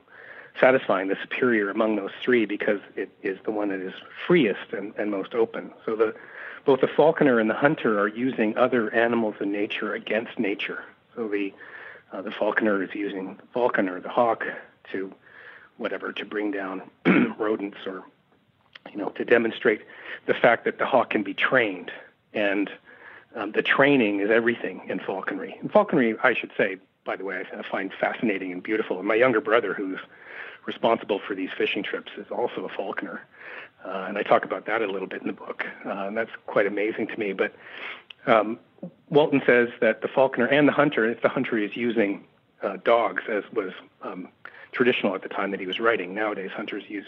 satisfying, 0.60 1.08
the 1.08 1.16
superior 1.20 1.70
among 1.70 1.96
those 1.96 2.10
three 2.22 2.46
because 2.46 2.80
it 2.94 3.10
is 3.22 3.38
the 3.44 3.50
one 3.50 3.68
that 3.68 3.80
is 3.80 3.92
freest 4.26 4.72
and, 4.72 4.94
and 4.96 5.10
most 5.10 5.34
open. 5.34 5.72
So 5.84 5.96
the 5.96 6.14
both 6.64 6.80
the 6.80 6.88
falconer 6.88 7.38
and 7.38 7.48
the 7.48 7.54
hunter 7.54 8.00
are 8.00 8.08
using 8.08 8.56
other 8.58 8.92
animals 8.92 9.36
in 9.40 9.52
nature 9.52 9.94
against 9.94 10.38
nature. 10.38 10.84
So 11.14 11.28
the 11.28 11.52
uh, 12.12 12.22
the 12.22 12.30
falconer 12.30 12.82
is 12.82 12.94
using 12.94 13.36
the 13.36 13.46
falcon 13.52 13.88
or 13.88 14.00
the 14.00 14.08
hawk 14.08 14.44
to 14.92 15.12
whatever 15.76 16.12
to 16.12 16.24
bring 16.24 16.50
down 16.50 16.82
rodents 17.38 17.78
or 17.86 18.02
you 18.90 18.98
know 18.98 19.10
to 19.10 19.24
demonstrate 19.24 19.82
the 20.26 20.34
fact 20.34 20.64
that 20.64 20.78
the 20.78 20.86
hawk 20.86 21.10
can 21.10 21.22
be 21.22 21.34
trained 21.34 21.90
and 22.32 22.70
um, 23.36 23.52
the 23.52 23.62
training 23.62 24.20
is 24.20 24.30
everything 24.30 24.82
in 24.88 24.98
falconry. 24.98 25.56
And 25.60 25.70
falconry, 25.70 26.16
I 26.22 26.34
should 26.34 26.52
say, 26.56 26.78
by 27.04 27.16
the 27.16 27.24
way, 27.24 27.44
I 27.56 27.62
find 27.62 27.92
fascinating 27.92 28.50
and 28.50 28.62
beautiful. 28.62 28.98
And 28.98 29.06
my 29.06 29.14
younger 29.14 29.40
brother, 29.40 29.74
who's 29.74 30.00
responsible 30.66 31.20
for 31.26 31.34
these 31.34 31.50
fishing 31.56 31.82
trips, 31.82 32.12
is 32.16 32.26
also 32.30 32.64
a 32.64 32.68
falconer. 32.68 33.22
Uh, 33.84 34.06
and 34.08 34.18
I 34.18 34.22
talk 34.22 34.44
about 34.44 34.66
that 34.66 34.82
a 34.82 34.86
little 34.86 35.08
bit 35.08 35.20
in 35.20 35.28
the 35.28 35.32
book. 35.32 35.64
Uh, 35.84 36.06
and 36.08 36.16
that's 36.16 36.30
quite 36.46 36.66
amazing 36.66 37.06
to 37.08 37.18
me. 37.18 37.32
But 37.32 37.54
um, 38.26 38.58
Walton 39.08 39.42
says 39.46 39.68
that 39.80 40.02
the 40.02 40.08
falconer 40.08 40.46
and 40.46 40.66
the 40.66 40.72
hunter, 40.72 41.08
if 41.08 41.22
the 41.22 41.28
hunter 41.28 41.56
is 41.56 41.76
using 41.76 42.24
uh, 42.62 42.78
dogs, 42.84 43.22
as 43.28 43.44
was 43.52 43.72
um, 44.02 44.28
traditional 44.72 45.14
at 45.14 45.22
the 45.22 45.28
time 45.28 45.52
that 45.52 45.60
he 45.60 45.66
was 45.66 45.78
writing, 45.78 46.14
nowadays 46.14 46.50
hunters 46.54 46.84
use, 46.88 47.06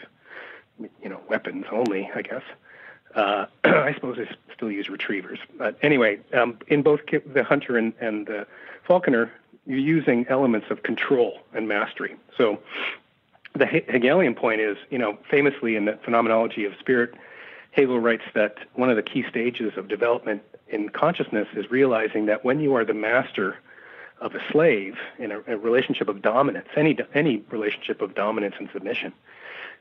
you 0.79 1.09
know, 1.09 1.21
weapons 1.29 1.67
only, 1.73 2.09
I 2.15 2.23
guess. 2.23 2.43
Uh, 3.15 3.47
I 3.65 3.93
suppose 3.95 4.17
they 4.17 4.29
still 4.55 4.71
use 4.71 4.89
retrievers. 4.89 5.41
But 5.57 5.79
anyway, 5.83 6.21
um, 6.33 6.59
in 6.69 6.83
both 6.83 7.01
the 7.11 7.43
hunter 7.43 7.77
and, 7.77 7.93
and 8.01 8.27
the 8.27 8.47
falconer, 8.85 9.33
you're 9.67 9.79
using 9.79 10.27
elements 10.29 10.69
of 10.71 10.83
control 10.83 11.41
and 11.53 11.69
mastery. 11.69 12.17
So 12.37 12.59
the 13.59 13.67
Hegelian 13.67 14.35
point 14.35 14.61
is, 14.61 14.77
you 14.91 14.99
know, 14.99 15.19
famously 15.31 15.77
in 15.77 15.85
the 15.85 15.99
phenomenology 16.05 16.65
of 16.65 16.73
spirit, 16.79 17.15
Hegel 17.73 18.01
writes 18.01 18.25
that 18.35 18.59
one 18.75 18.91
of 18.91 18.97
the 18.97 19.03
key 19.03 19.25
stages 19.29 19.77
of 19.77 19.89
development 19.89 20.43
in 20.69 20.89
consciousness 20.89 21.49
is 21.55 21.71
realizing 21.71 22.27
that 22.27 22.45
when 22.45 22.61
you 22.61 22.75
are 22.75 22.85
the 22.85 22.95
master 22.95 23.57
of 24.21 24.35
a 24.35 24.41
slave 24.51 24.97
in 25.19 25.31
a, 25.31 25.41
a 25.47 25.57
relationship 25.57 26.09
of 26.09 26.23
dominance, 26.23 26.69
any 26.77 26.97
any 27.15 27.45
relationship 27.51 28.01
of 28.01 28.15
dominance 28.15 28.55
and 28.59 28.69
submission, 28.73 29.13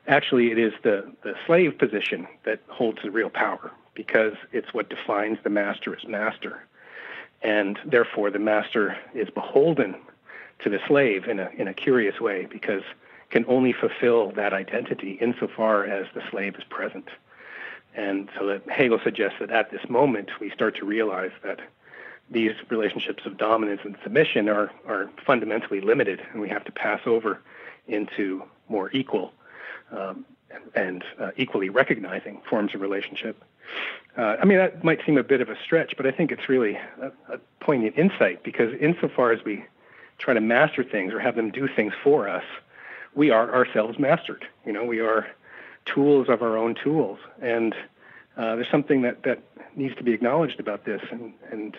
actually 0.06 0.50
it 0.50 0.58
is 0.58 0.72
the, 0.82 1.10
the 1.22 1.34
slave 1.46 1.76
position 1.78 2.26
that 2.44 2.60
holds 2.68 2.98
the 3.02 3.10
real 3.10 3.30
power 3.30 3.70
because 3.94 4.34
it's 4.52 4.72
what 4.72 4.88
defines 4.88 5.38
the 5.42 5.50
master 5.50 5.96
as 5.96 6.06
master. 6.06 6.64
And 7.42 7.78
therefore 7.84 8.30
the 8.30 8.38
master 8.38 8.96
is 9.14 9.28
beholden 9.30 9.96
to 10.60 10.70
the 10.70 10.78
slave 10.86 11.26
in 11.26 11.38
a 11.38 11.50
in 11.56 11.68
a 11.68 11.74
curious 11.74 12.20
way 12.20 12.46
because 12.46 12.82
can 13.30 13.44
only 13.46 13.72
fulfill 13.72 14.30
that 14.32 14.52
identity 14.52 15.18
insofar 15.20 15.84
as 15.84 16.06
the 16.14 16.22
slave 16.30 16.56
is 16.56 16.64
present. 16.64 17.08
And 17.94 18.28
so 18.38 18.46
that 18.46 18.68
Hegel 18.68 19.00
suggests 19.02 19.38
that 19.40 19.50
at 19.50 19.70
this 19.70 19.88
moment 19.88 20.30
we 20.40 20.50
start 20.50 20.76
to 20.76 20.86
realize 20.86 21.32
that 21.42 21.60
these 22.30 22.52
relationships 22.68 23.24
of 23.26 23.36
dominance 23.36 23.80
and 23.84 23.96
submission 24.02 24.48
are, 24.48 24.70
are 24.86 25.10
fundamentally 25.26 25.80
limited, 25.80 26.22
and 26.32 26.40
we 26.40 26.48
have 26.48 26.64
to 26.64 26.72
pass 26.72 27.00
over 27.06 27.40
into 27.86 28.44
more 28.68 28.90
equal 28.92 29.32
um, 29.90 30.26
and 30.74 31.04
uh, 31.18 31.30
equally 31.36 31.70
recognizing 31.70 32.40
forms 32.48 32.74
of 32.74 32.80
relationship. 32.80 33.42
Uh, 34.16 34.36
I 34.40 34.44
mean, 34.44 34.58
that 34.58 34.84
might 34.84 35.04
seem 35.04 35.16
a 35.16 35.22
bit 35.22 35.40
of 35.40 35.48
a 35.48 35.56
stretch, 35.62 35.96
but 35.96 36.06
I 36.06 36.10
think 36.10 36.32
it's 36.32 36.48
really 36.48 36.78
a, 37.00 37.12
a 37.32 37.38
poignant 37.60 37.96
insight 37.96 38.42
because, 38.42 38.74
insofar 38.80 39.32
as 39.32 39.44
we 39.44 39.64
try 40.18 40.34
to 40.34 40.40
master 40.40 40.82
things 40.82 41.12
or 41.12 41.20
have 41.20 41.36
them 41.36 41.50
do 41.50 41.68
things 41.68 41.92
for 42.02 42.28
us, 42.28 42.44
we 43.14 43.30
are 43.30 43.54
ourselves 43.54 43.98
mastered. 43.98 44.46
You 44.64 44.72
know, 44.72 44.84
we 44.84 45.00
are 45.00 45.26
tools 45.84 46.28
of 46.28 46.42
our 46.42 46.56
own 46.56 46.74
tools, 46.74 47.18
and 47.40 47.74
uh, 48.36 48.56
there's 48.56 48.70
something 48.70 49.02
that 49.02 49.22
that 49.24 49.42
needs 49.76 49.94
to 49.96 50.02
be 50.02 50.12
acknowledged 50.12 50.60
about 50.60 50.84
this, 50.84 51.02
and 51.10 51.32
and 51.50 51.76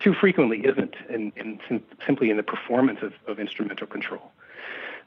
too 0.00 0.14
frequently 0.14 0.64
isn't, 0.64 0.94
in, 1.08 1.32
in 1.36 1.60
sim- 1.68 1.84
simply 2.06 2.30
in 2.30 2.36
the 2.36 2.42
performance 2.42 3.00
of, 3.02 3.12
of 3.26 3.38
instrumental 3.38 3.86
control. 3.86 4.32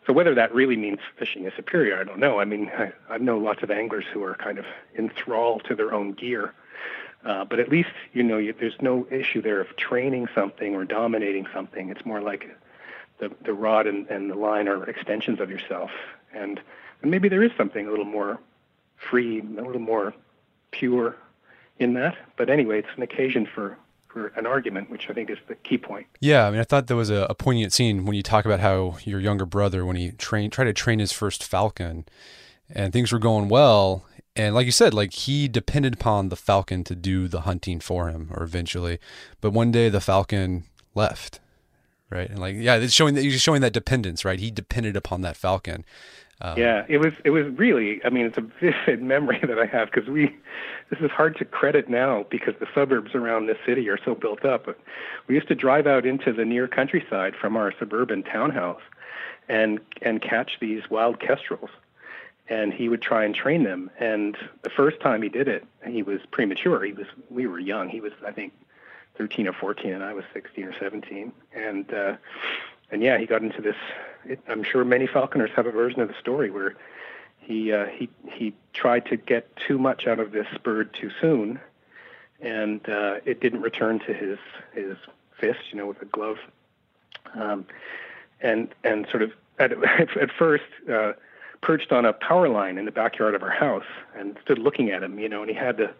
So 0.05 0.13
whether 0.13 0.33
that 0.35 0.53
really 0.53 0.77
means 0.77 0.99
fishing 1.17 1.45
is 1.45 1.53
superior, 1.55 1.99
I 1.99 2.03
don't 2.03 2.19
know. 2.19 2.39
I 2.39 2.45
mean, 2.45 2.69
I, 2.77 2.93
I 3.09 3.17
know 3.17 3.37
lots 3.37 3.63
of 3.63 3.71
anglers 3.71 4.05
who 4.11 4.23
are 4.23 4.35
kind 4.35 4.57
of 4.57 4.65
enthralled 4.97 5.63
to 5.65 5.75
their 5.75 5.93
own 5.93 6.13
gear. 6.13 6.53
Uh, 7.25 7.43
but 7.43 7.59
at 7.59 7.69
least, 7.69 7.89
you 8.13 8.23
know, 8.23 8.37
you, 8.37 8.53
there's 8.57 8.79
no 8.81 9.05
issue 9.11 9.41
there 9.41 9.59
of 9.59 9.75
training 9.75 10.27
something 10.33 10.75
or 10.75 10.85
dominating 10.85 11.45
something. 11.53 11.89
It's 11.89 12.05
more 12.05 12.21
like 12.21 12.55
the, 13.19 13.31
the 13.45 13.53
rod 13.53 13.87
and, 13.87 14.07
and 14.07 14.29
the 14.29 14.35
line 14.35 14.67
are 14.67 14.83
extensions 14.89 15.39
of 15.39 15.49
yourself. 15.49 15.91
And, 16.33 16.59
and 17.01 17.11
maybe 17.11 17.29
there 17.29 17.43
is 17.43 17.51
something 17.57 17.87
a 17.87 17.89
little 17.89 18.05
more 18.05 18.39
free, 18.97 19.39
a 19.39 19.61
little 19.61 19.79
more 19.79 20.13
pure 20.71 21.15
in 21.79 21.93
that. 21.93 22.15
But 22.37 22.49
anyway, 22.49 22.79
it's 22.79 22.87
an 22.95 23.03
occasion 23.03 23.45
for, 23.45 23.77
for 24.07 24.27
an 24.35 24.45
argument, 24.45 24.89
which 24.89 25.09
I 25.09 25.13
think 25.13 25.29
is 25.29 25.37
the 25.47 25.55
key 25.55 25.77
point. 25.77 26.07
Yeah, 26.19 26.47
I 26.47 26.51
mean, 26.51 26.59
I 26.59 26.63
thought 26.63 26.87
there 26.87 26.97
was 26.97 27.09
a, 27.09 27.27
a 27.29 27.35
poignant 27.35 27.73
scene 27.73 28.05
when 28.05 28.15
you 28.15 28.23
talk 28.23 28.45
about 28.45 28.59
how 28.59 28.97
your 29.03 29.19
younger 29.19 29.45
brother, 29.45 29.85
when 29.85 29.95
he 29.95 30.11
trained, 30.11 30.53
tried 30.53 30.65
to 30.65 30.73
train 30.73 30.99
his 30.99 31.11
first 31.11 31.43
falcon, 31.43 32.05
and 32.69 32.91
things 32.91 33.11
were 33.11 33.19
going 33.19 33.47
well, 33.47 34.05
and 34.35 34.53
like 34.53 34.65
you 34.65 34.71
said, 34.71 34.93
like 34.93 35.13
he 35.13 35.47
depended 35.47 35.95
upon 35.95 36.29
the 36.29 36.35
falcon 36.35 36.83
to 36.83 36.95
do 36.95 37.27
the 37.27 37.41
hunting 37.41 37.79
for 37.79 38.09
him, 38.09 38.29
or 38.31 38.43
eventually, 38.43 38.99
but 39.41 39.51
one 39.51 39.71
day 39.71 39.89
the 39.89 40.01
falcon 40.01 40.63
left, 40.93 41.39
right? 42.09 42.29
And 42.29 42.39
like, 42.39 42.55
yeah, 42.57 42.75
it's 42.75 42.93
showing 42.93 43.15
that 43.15 43.23
he's 43.23 43.41
showing 43.41 43.61
that 43.61 43.73
dependence, 43.73 44.23
right? 44.23 44.39
He 44.39 44.51
depended 44.51 44.95
upon 44.95 45.21
that 45.21 45.35
falcon. 45.35 45.85
Um, 46.39 46.57
yeah, 46.57 46.85
it 46.87 46.99
was 46.99 47.13
it 47.25 47.31
was 47.31 47.47
really. 47.55 47.99
I 48.05 48.09
mean, 48.09 48.25
it's 48.25 48.37
a 48.37 48.41
vivid 48.41 49.01
memory 49.15 49.39
that 49.41 49.57
I 49.57 49.65
have 49.65 49.91
because 49.91 50.09
we. 50.09 50.35
This 50.89 50.99
is 51.01 51.11
hard 51.11 51.35
to 51.37 51.45
credit 51.45 51.89
now 51.89 52.25
because 52.29 52.53
the 52.59 52.67
suburbs 52.73 53.13
around 53.13 53.47
this 53.47 53.57
city 53.65 53.89
are 53.89 53.99
so 54.05 54.15
built 54.15 54.45
up. 54.45 54.65
But 54.67 54.79
we 55.27 55.35
used 55.35 55.49
to 55.49 55.55
drive 55.55 55.85
out 55.85 56.05
into 56.05 56.31
the 56.31 56.45
near 56.45 56.67
countryside 56.67 57.35
from 57.35 57.57
our 57.57 57.73
suburban 57.77 58.23
townhouse, 58.23 58.81
and 59.49 59.79
and 60.03 60.21
catch 60.21 60.59
these 60.61 60.83
wild 60.89 61.19
kestrels, 61.19 61.71
and 62.47 62.71
he 62.71 62.87
would 62.87 63.01
try 63.01 63.25
and 63.25 63.33
train 63.33 63.63
them. 63.63 63.89
And 63.99 64.37
the 64.61 64.69
first 64.69 64.99
time 65.01 65.23
he 65.23 65.29
did 65.29 65.47
it, 65.47 65.65
he 65.87 66.03
was 66.03 66.19
premature. 66.29 66.83
He 66.83 66.93
was 66.93 67.07
we 67.31 67.47
were 67.47 67.59
young. 67.59 67.89
He 67.89 67.99
was 67.99 68.13
I 68.25 68.31
think 68.31 68.53
13 69.17 69.47
or 69.47 69.53
14, 69.53 69.93
and 69.93 70.03
I 70.03 70.13
was 70.13 70.25
16 70.33 70.63
or 70.65 70.73
17. 70.79 71.31
And 71.53 71.93
uh, 71.93 72.15
and 72.91 73.01
yeah, 73.01 73.17
he 73.17 73.25
got 73.25 73.41
into 73.41 73.61
this. 73.61 73.75
It, 74.25 74.39
I'm 74.47 74.63
sure 74.63 74.83
many 74.85 75.07
falconers 75.07 75.51
have 75.55 75.65
a 75.65 75.71
version 75.71 76.01
of 76.01 76.07
the 76.07 76.15
story 76.19 76.49
where 76.49 76.75
he 77.39 77.71
uh, 77.71 77.87
he 77.87 78.09
he 78.31 78.53
tried 78.73 79.05
to 79.07 79.17
get 79.17 79.55
too 79.55 79.77
much 79.77 80.07
out 80.07 80.19
of 80.19 80.31
this 80.31 80.47
bird 80.63 80.93
too 80.93 81.11
soon, 81.19 81.59
and 82.39 82.87
uh, 82.89 83.19
it 83.25 83.41
didn't 83.41 83.61
return 83.61 83.99
to 83.99 84.13
his 84.13 84.37
his 84.73 84.97
fist, 85.37 85.59
you 85.71 85.77
know, 85.77 85.87
with 85.87 86.01
a 86.01 86.05
glove. 86.05 86.37
Um, 87.33 87.65
and 88.41 88.73
and 88.83 89.07
sort 89.09 89.23
of 89.23 89.31
at 89.59 89.71
at 90.17 90.31
first 90.31 90.65
uh, 90.91 91.13
perched 91.61 91.91
on 91.91 92.05
a 92.05 92.13
power 92.13 92.49
line 92.49 92.77
in 92.77 92.85
the 92.85 92.91
backyard 92.91 93.35
of 93.35 93.43
our 93.43 93.51
house 93.51 93.85
and 94.15 94.37
stood 94.43 94.59
looking 94.59 94.89
at 94.89 95.03
him, 95.03 95.19
you 95.19 95.29
know, 95.29 95.41
and 95.41 95.49
he 95.49 95.55
had 95.55 95.77
the 95.77 95.91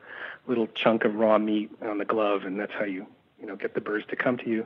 little 0.48 0.68
chunk 0.68 1.04
of 1.04 1.16
raw 1.16 1.38
meat 1.38 1.72
on 1.82 1.98
the 1.98 2.06
glove, 2.06 2.44
and 2.44 2.60
that's 2.60 2.72
how 2.74 2.86
you, 2.86 3.06
you 3.40 3.46
know, 3.46 3.56
get 3.56 3.74
the 3.74 3.82
birds 3.82 4.06
to 4.10 4.16
come 4.16 4.38
to 4.38 4.50
you. 4.50 4.66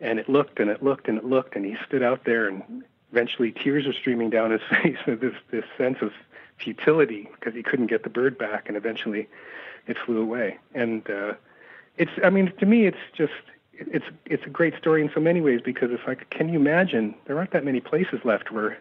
And 0.00 0.18
it 0.18 0.28
looked 0.28 0.60
and 0.60 0.70
it 0.70 0.82
looked 0.82 1.08
and 1.08 1.18
it 1.18 1.24
looked, 1.24 1.56
and 1.56 1.64
he 1.64 1.76
stood 1.86 2.02
out 2.02 2.24
there, 2.24 2.48
and 2.48 2.84
eventually 3.12 3.52
tears 3.52 3.86
were 3.86 3.92
streaming 3.92 4.30
down 4.30 4.50
his 4.50 4.60
face 4.70 4.98
with 5.06 5.20
this 5.20 5.34
this 5.50 5.64
sense 5.76 5.98
of 6.00 6.12
futility 6.58 7.28
because 7.34 7.54
he 7.54 7.62
couldn't 7.62 7.86
get 7.86 8.02
the 8.02 8.10
bird 8.10 8.36
back, 8.38 8.68
and 8.68 8.76
eventually 8.76 9.28
it 9.86 9.96
flew 10.04 10.20
away. 10.20 10.58
And 10.74 11.08
uh, 11.08 11.34
it's, 11.96 12.10
I 12.22 12.30
mean, 12.30 12.52
to 12.58 12.66
me, 12.66 12.86
it's 12.86 12.98
just 13.14 13.32
it's 13.72 14.06
it's 14.24 14.44
a 14.44 14.50
great 14.50 14.76
story 14.78 15.02
in 15.02 15.10
so 15.14 15.20
many 15.20 15.40
ways 15.40 15.60
because 15.64 15.90
if 15.90 16.00
I 16.06 16.14
can 16.14 16.48
you 16.48 16.58
imagine 16.58 17.14
there 17.26 17.38
aren't 17.38 17.50
that 17.52 17.64
many 17.64 17.80
places 17.80 18.20
left 18.24 18.50
where 18.50 18.78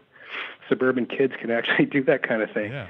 suburban 0.69 1.05
kids 1.05 1.33
can 1.39 1.51
actually 1.51 1.85
do 1.97 2.03
that 2.03 2.27
kind 2.27 2.41
of 2.41 2.51
thing. 2.51 2.71
Yeah. 2.71 2.87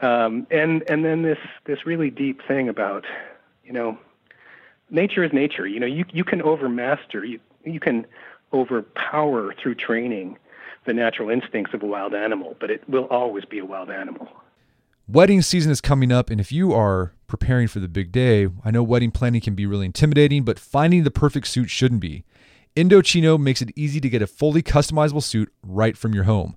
Um, 0.00 0.46
and 0.50 0.82
and 0.88 1.04
then 1.04 1.22
this 1.22 1.38
this 1.66 1.84
really 1.84 2.10
deep 2.10 2.40
thing 2.46 2.68
about, 2.68 3.04
you 3.64 3.72
know, 3.72 3.98
nature 4.90 5.22
is 5.22 5.32
nature. 5.32 5.66
You 5.66 5.80
know, 5.80 5.86
you 5.86 6.04
you 6.12 6.24
can 6.24 6.40
overmaster, 6.40 7.28
you 7.28 7.38
you 7.64 7.80
can 7.80 8.06
overpower 8.52 9.54
through 9.54 9.74
training 9.76 10.38
the 10.86 10.94
natural 10.94 11.28
instincts 11.28 11.74
of 11.74 11.82
a 11.82 11.86
wild 11.86 12.14
animal, 12.14 12.56
but 12.58 12.70
it 12.70 12.88
will 12.88 13.04
always 13.04 13.44
be 13.44 13.58
a 13.58 13.64
wild 13.64 13.90
animal. 13.90 14.28
Wedding 15.06 15.42
season 15.42 15.70
is 15.70 15.80
coming 15.80 16.12
up, 16.12 16.30
and 16.30 16.40
if 16.40 16.52
you 16.52 16.72
are 16.72 17.12
preparing 17.26 17.68
for 17.68 17.80
the 17.80 17.88
big 17.88 18.12
day, 18.12 18.48
I 18.64 18.70
know 18.70 18.82
wedding 18.82 19.10
planning 19.10 19.40
can 19.40 19.54
be 19.54 19.66
really 19.66 19.86
intimidating, 19.86 20.44
but 20.44 20.58
finding 20.58 21.04
the 21.04 21.10
perfect 21.10 21.48
suit 21.48 21.68
shouldn't 21.68 22.00
be. 22.00 22.24
Indochino 22.76 23.38
makes 23.38 23.60
it 23.60 23.72
easy 23.74 24.00
to 24.00 24.08
get 24.08 24.22
a 24.22 24.26
fully 24.26 24.62
customizable 24.62 25.22
suit 25.22 25.52
right 25.62 25.96
from 25.96 26.14
your 26.14 26.24
home. 26.24 26.56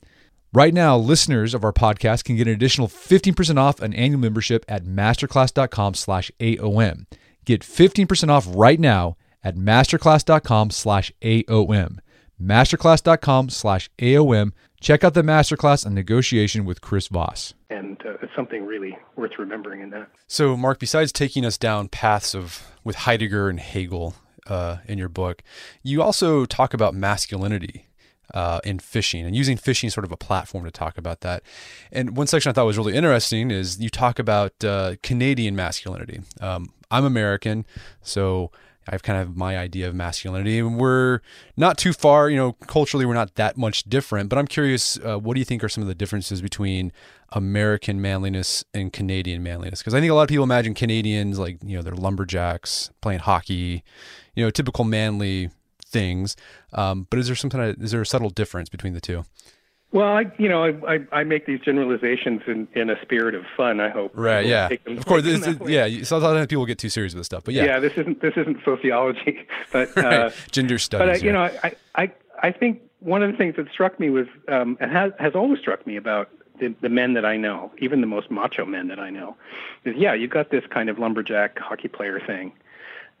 Right 0.53 0.73
now, 0.73 0.97
listeners 0.97 1.53
of 1.53 1.63
our 1.63 1.71
podcast 1.71 2.25
can 2.25 2.35
get 2.35 2.45
an 2.45 2.53
additional 2.53 2.89
15% 2.89 3.57
off 3.57 3.79
an 3.79 3.93
annual 3.93 4.19
membership 4.19 4.65
at 4.67 4.83
masterclass.com 4.83 5.93
slash 5.93 6.29
AOM. 6.41 7.05
Get 7.45 7.61
15% 7.61 8.27
off 8.27 8.45
right 8.49 8.77
now 8.77 9.15
at 9.45 9.55
masterclass.com 9.55 10.71
slash 10.71 11.09
AOM. 11.21 11.99
Masterclass.com 12.41 13.49
slash 13.49 13.89
AOM. 13.99 14.51
Check 14.81 15.05
out 15.05 15.13
the 15.13 15.21
masterclass 15.21 15.85
on 15.85 15.93
negotiation 15.93 16.65
with 16.65 16.81
Chris 16.81 17.07
Voss. 17.07 17.53
And 17.69 17.97
uh, 18.05 18.15
it's 18.21 18.35
something 18.35 18.65
really 18.65 18.97
worth 19.15 19.39
remembering 19.39 19.79
in 19.79 19.91
that. 19.91 20.09
So, 20.27 20.57
Mark, 20.57 20.79
besides 20.79 21.13
taking 21.13 21.45
us 21.45 21.57
down 21.57 21.87
paths 21.87 22.35
of 22.35 22.75
with 22.83 22.97
Heidegger 22.97 23.47
and 23.47 23.59
Hegel 23.59 24.15
uh, 24.47 24.77
in 24.85 24.97
your 24.97 25.07
book, 25.07 25.43
you 25.81 26.01
also 26.01 26.43
talk 26.43 26.73
about 26.73 26.93
masculinity 26.93 27.85
uh, 28.33 28.59
in 28.63 28.79
fishing 28.79 29.25
and 29.25 29.35
using 29.35 29.57
fishing 29.57 29.87
as 29.87 29.93
sort 29.93 30.05
of 30.05 30.11
a 30.11 30.17
platform 30.17 30.63
to 30.65 30.71
talk 30.71 30.97
about 30.97 31.21
that. 31.21 31.43
And 31.91 32.15
one 32.15 32.27
section 32.27 32.49
I 32.49 32.53
thought 32.53 32.65
was 32.65 32.77
really 32.77 32.95
interesting 32.95 33.51
is 33.51 33.79
you 33.79 33.89
talk 33.89 34.19
about 34.19 34.63
uh, 34.63 34.95
Canadian 35.03 35.55
masculinity. 35.55 36.21
Um, 36.39 36.73
I'm 36.89 37.05
American, 37.05 37.65
so 38.01 38.51
I 38.87 38.91
have 38.91 39.03
kind 39.03 39.21
of 39.21 39.37
my 39.37 39.57
idea 39.57 39.87
of 39.87 39.95
masculinity, 39.95 40.59
and 40.59 40.77
we're 40.77 41.19
not 41.55 41.77
too 41.77 41.93
far. 41.93 42.29
You 42.29 42.37
know, 42.37 42.53
culturally, 42.53 43.05
we're 43.05 43.13
not 43.13 43.35
that 43.35 43.55
much 43.55 43.83
different. 43.83 44.29
But 44.29 44.39
I'm 44.39 44.47
curious, 44.47 44.97
uh, 45.05 45.19
what 45.19 45.35
do 45.35 45.39
you 45.39 45.45
think 45.45 45.63
are 45.63 45.69
some 45.69 45.83
of 45.83 45.87
the 45.87 45.95
differences 45.95 46.41
between 46.41 46.91
American 47.29 48.01
manliness 48.01 48.65
and 48.73 48.91
Canadian 48.91 49.43
manliness? 49.43 49.79
Because 49.79 49.93
I 49.93 49.99
think 49.99 50.11
a 50.11 50.15
lot 50.15 50.23
of 50.23 50.29
people 50.29 50.43
imagine 50.43 50.73
Canadians 50.73 51.37
like 51.37 51.57
you 51.63 51.75
know 51.75 51.83
they're 51.83 51.95
lumberjacks 51.95 52.89
playing 53.01 53.19
hockey, 53.19 53.83
you 54.35 54.43
know, 54.43 54.49
typical 54.49 54.83
manly 54.83 55.51
things. 55.91 56.35
Um, 56.73 57.07
but 57.09 57.19
is 57.19 57.27
there 57.27 57.35
some 57.35 57.49
kind 57.49 57.69
of 57.69 57.83
is 57.83 57.91
there 57.91 58.01
a 58.01 58.05
subtle 58.05 58.29
difference 58.29 58.69
between 58.69 58.93
the 58.93 59.01
two? 59.01 59.25
Well, 59.93 60.07
I, 60.07 60.31
you 60.37 60.47
know, 60.47 60.63
I, 60.63 60.93
I, 60.93 60.99
I 61.11 61.23
make 61.25 61.45
these 61.45 61.59
generalizations 61.59 62.41
in, 62.47 62.65
in 62.73 62.89
a 62.89 63.01
spirit 63.01 63.35
of 63.35 63.43
fun. 63.57 63.81
I 63.81 63.89
hope. 63.89 64.11
Right. 64.15 64.45
Yeah. 64.45 64.69
Of 64.87 65.05
course. 65.05 65.23
This, 65.31 65.57
yeah. 65.67 66.03
Sometimes 66.03 66.47
people 66.47 66.65
get 66.65 66.77
too 66.77 66.89
serious 66.89 67.13
with 67.13 67.19
this 67.19 67.25
stuff, 67.25 67.43
but 67.43 67.53
yeah. 67.53 67.65
Yeah. 67.65 67.79
This 67.79 67.93
isn't 67.97 68.21
this 68.21 68.33
isn't 68.37 68.57
sociology, 68.63 69.45
but 69.71 69.93
right. 69.95 70.13
uh, 70.13 70.29
gender 70.51 70.79
studies. 70.79 71.19
But 71.19 71.21
yeah. 71.21 71.25
you 71.25 71.33
know, 71.33 71.41
I, 71.63 71.75
I 71.95 72.11
I 72.41 72.51
think 72.51 72.81
one 72.99 73.21
of 73.21 73.31
the 73.31 73.37
things 73.37 73.55
that 73.57 73.69
struck 73.71 73.99
me 73.99 74.09
was 74.09 74.27
um, 74.47 74.77
and 74.79 74.91
has 74.91 75.11
has 75.19 75.35
always 75.35 75.59
struck 75.59 75.85
me 75.85 75.97
about 75.97 76.29
the, 76.59 76.73
the 76.81 76.89
men 76.89 77.13
that 77.13 77.25
I 77.25 77.35
know, 77.35 77.71
even 77.79 77.99
the 77.99 78.07
most 78.07 78.31
macho 78.31 78.65
men 78.65 78.87
that 78.87 78.99
I 78.99 79.09
know, 79.09 79.35
is 79.83 79.95
yeah, 79.97 80.13
you've 80.13 80.31
got 80.31 80.51
this 80.51 80.63
kind 80.69 80.89
of 80.89 80.99
lumberjack 80.99 81.59
hockey 81.59 81.89
player 81.89 82.21
thing, 82.25 82.53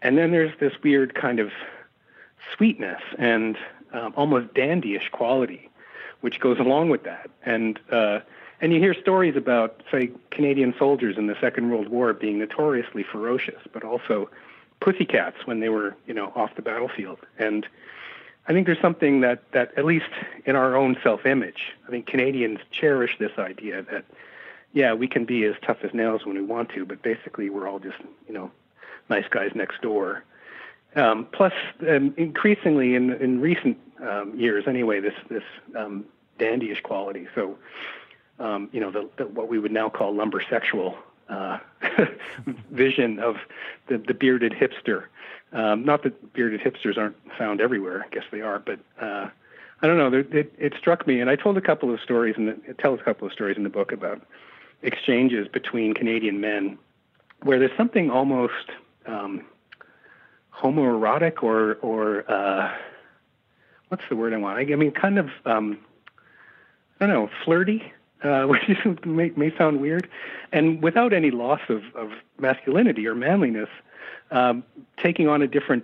and 0.01 0.17
then 0.17 0.31
there's 0.31 0.57
this 0.59 0.73
weird 0.83 1.15
kind 1.15 1.39
of 1.39 1.49
sweetness 2.55 3.01
and 3.17 3.57
um, 3.93 4.13
almost 4.15 4.53
dandyish 4.53 5.11
quality 5.11 5.71
which 6.21 6.39
goes 6.39 6.59
along 6.59 6.89
with 6.89 7.03
that. 7.03 7.29
And 7.45 7.79
uh, 7.91 8.19
and 8.61 8.71
you 8.71 8.79
hear 8.79 8.93
stories 8.93 9.35
about, 9.35 9.81
say, 9.91 10.11
Canadian 10.29 10.73
soldiers 10.77 11.17
in 11.17 11.25
the 11.25 11.35
Second 11.41 11.71
World 11.71 11.89
War 11.89 12.13
being 12.13 12.37
notoriously 12.37 13.03
ferocious, 13.03 13.59
but 13.73 13.83
also 13.83 14.29
pussycats 14.79 15.47
when 15.47 15.61
they 15.61 15.69
were, 15.69 15.95
you 16.05 16.13
know, 16.13 16.31
off 16.35 16.55
the 16.55 16.61
battlefield. 16.61 17.17
And 17.39 17.67
I 18.47 18.53
think 18.53 18.67
there's 18.67 18.79
something 18.79 19.21
that 19.21 19.51
that 19.51 19.75
at 19.77 19.85
least 19.85 20.09
in 20.45 20.55
our 20.55 20.75
own 20.75 20.95
self-image, 21.03 21.73
I 21.87 21.89
think 21.89 22.05
Canadians 22.05 22.59
cherish 22.71 23.17
this 23.17 23.31
idea 23.37 23.81
that, 23.91 24.05
yeah, 24.73 24.93
we 24.93 25.07
can 25.07 25.25
be 25.25 25.43
as 25.45 25.55
tough 25.65 25.77
as 25.83 25.93
nails 25.93 26.25
when 26.25 26.35
we 26.35 26.43
want 26.43 26.69
to, 26.69 26.85
but 26.85 27.01
basically 27.01 27.49
we're 27.49 27.67
all 27.67 27.79
just, 27.79 27.97
you 28.27 28.33
know, 28.33 28.51
nice 29.09 29.25
guys 29.29 29.51
next 29.55 29.81
door. 29.81 30.23
Um, 30.95 31.27
plus, 31.31 31.53
um, 31.87 32.13
increasingly 32.17 32.95
in 32.95 33.13
in 33.13 33.39
recent 33.39 33.77
um, 34.01 34.37
years, 34.37 34.65
anyway, 34.67 34.99
this 34.99 35.13
this 35.29 35.43
um, 35.75 36.05
dandyish 36.39 36.83
quality. 36.83 37.27
So, 37.33 37.57
um, 38.39 38.69
you 38.71 38.79
know, 38.79 38.91
the, 38.91 39.09
the, 39.17 39.27
what 39.27 39.47
we 39.47 39.59
would 39.59 39.71
now 39.71 39.89
call 39.89 40.13
lumbersexual 40.13 40.97
uh, 41.29 41.59
vision 42.71 43.19
of 43.19 43.37
the, 43.87 43.97
the 43.97 44.13
bearded 44.13 44.53
hipster. 44.53 45.05
Um, 45.53 45.85
not 45.85 46.03
that 46.03 46.33
bearded 46.33 46.61
hipsters 46.61 46.97
aren't 46.97 47.15
found 47.37 47.61
everywhere. 47.61 48.03
I 48.05 48.13
guess 48.13 48.23
they 48.31 48.41
are, 48.41 48.59
but 48.59 48.79
uh, 48.99 49.29
I 49.81 49.87
don't 49.87 49.97
know. 49.97 50.25
It, 50.31 50.53
it 50.57 50.73
struck 50.77 51.07
me, 51.07 51.19
and 51.19 51.29
I 51.29 51.35
told 51.35 51.57
a 51.57 51.61
couple 51.61 51.93
of 51.93 51.99
stories, 51.99 52.35
and 52.37 52.49
it 52.49 52.77
tells 52.77 52.99
a 52.99 53.03
couple 53.03 53.27
of 53.27 53.33
stories 53.33 53.57
in 53.57 53.63
the 53.63 53.69
book 53.69 53.91
about 53.91 54.21
exchanges 54.81 55.47
between 55.47 55.93
Canadian 55.93 56.39
men, 56.39 56.77
where 57.43 57.59
there's 57.59 57.75
something 57.77 58.09
almost 58.09 58.71
um, 59.05 59.43
homoerotic 60.61 61.43
or 61.43 61.75
or 61.75 62.29
uh, 62.31 62.71
what's 63.89 64.03
the 64.09 64.15
word 64.15 64.33
I 64.33 64.37
want? 64.37 64.59
I, 64.59 64.75
mean, 64.75 64.91
kind 64.91 65.19
of 65.19 65.29
um, 65.45 65.77
I 67.01 67.07
don't 67.07 67.15
know, 67.15 67.29
flirty, 67.43 67.91
uh, 68.23 68.43
which 68.45 68.61
may, 69.05 69.31
may 69.35 69.55
sound 69.57 69.81
weird, 69.81 70.07
and 70.51 70.81
without 70.81 71.13
any 71.13 71.31
loss 71.31 71.61
of, 71.67 71.83
of 71.95 72.11
masculinity 72.39 73.07
or 73.07 73.15
manliness, 73.15 73.69
um, 74.29 74.63
taking 74.97 75.27
on 75.27 75.41
a 75.41 75.47
different 75.47 75.83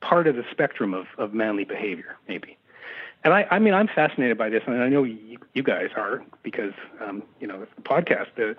part 0.00 0.26
of 0.26 0.36
the 0.36 0.44
spectrum 0.50 0.94
of, 0.94 1.06
of 1.16 1.34
manly 1.34 1.64
behavior, 1.64 2.16
maybe. 2.28 2.56
And 3.24 3.34
I, 3.34 3.46
I 3.50 3.58
mean, 3.58 3.74
I'm 3.74 3.88
fascinated 3.88 4.38
by 4.38 4.48
this, 4.48 4.62
and 4.66 4.80
I 4.80 4.88
know 4.88 5.02
you, 5.02 5.38
you 5.54 5.62
guys 5.62 5.90
are 5.96 6.22
because, 6.44 6.74
um, 7.04 7.24
you 7.40 7.48
know, 7.48 7.58
the 7.58 7.82
podcast. 7.82 8.56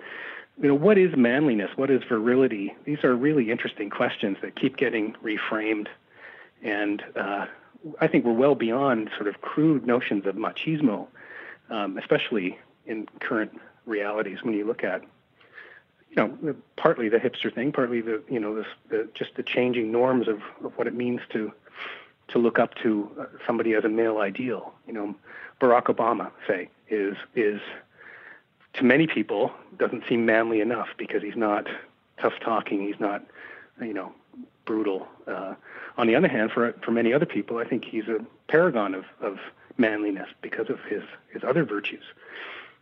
You 0.60 0.68
know, 0.68 0.74
what 0.74 0.98
is 0.98 1.16
manliness? 1.16 1.70
What 1.76 1.90
is 1.90 2.02
virility? 2.04 2.74
These 2.84 3.02
are 3.02 3.16
really 3.16 3.50
interesting 3.50 3.88
questions 3.88 4.36
that 4.42 4.56
keep 4.56 4.76
getting 4.76 5.14
reframed, 5.24 5.88
and 6.62 7.02
uh, 7.16 7.46
I 8.00 8.06
think 8.06 8.26
we're 8.26 8.32
well 8.32 8.54
beyond 8.54 9.10
sort 9.16 9.26
of 9.28 9.40
crude 9.40 9.86
notions 9.86 10.26
of 10.26 10.34
machismo, 10.34 11.06
um, 11.70 11.96
especially 11.96 12.58
in 12.86 13.08
current 13.20 13.58
realities. 13.86 14.42
When 14.42 14.52
you 14.52 14.66
look 14.66 14.84
at, 14.84 15.02
you 16.10 16.16
know, 16.16 16.54
partly 16.76 17.08
the 17.08 17.18
hipster 17.18 17.54
thing, 17.54 17.72
partly 17.72 18.02
the, 18.02 18.22
you 18.28 18.38
know, 18.38 18.54
this, 18.54 18.66
the, 18.90 19.08
just 19.14 19.36
the 19.36 19.42
changing 19.42 19.90
norms 19.90 20.28
of, 20.28 20.42
of 20.62 20.76
what 20.76 20.86
it 20.86 20.94
means 20.94 21.20
to 21.30 21.52
to 22.28 22.38
look 22.38 22.60
up 22.60 22.74
to 22.76 23.10
uh, 23.18 23.24
somebody 23.44 23.74
as 23.74 23.84
a 23.84 23.88
male 23.88 24.18
ideal. 24.18 24.72
You 24.86 24.92
know, 24.92 25.14
Barack 25.60 25.84
Obama, 25.84 26.30
say, 26.46 26.68
is 26.90 27.16
is 27.34 27.60
to 28.74 28.84
many 28.84 29.06
people 29.06 29.52
doesn't 29.78 30.04
seem 30.08 30.26
manly 30.26 30.60
enough 30.60 30.88
because 30.96 31.22
he's 31.22 31.36
not 31.36 31.66
tough 32.18 32.34
talking. 32.40 32.86
He's 32.86 33.00
not, 33.00 33.24
you 33.80 33.94
know, 33.94 34.12
brutal. 34.64 35.08
Uh, 35.26 35.54
on 35.96 36.06
the 36.06 36.14
other 36.14 36.28
hand, 36.28 36.50
for 36.52 36.72
for 36.84 36.90
many 36.90 37.12
other 37.12 37.26
people, 37.26 37.58
I 37.58 37.64
think 37.64 37.84
he's 37.84 38.08
a 38.08 38.24
paragon 38.48 38.94
of 38.94 39.04
of 39.20 39.38
manliness 39.78 40.28
because 40.42 40.70
of 40.70 40.78
his 40.88 41.02
his 41.32 41.42
other 41.44 41.64
virtues. 41.64 42.04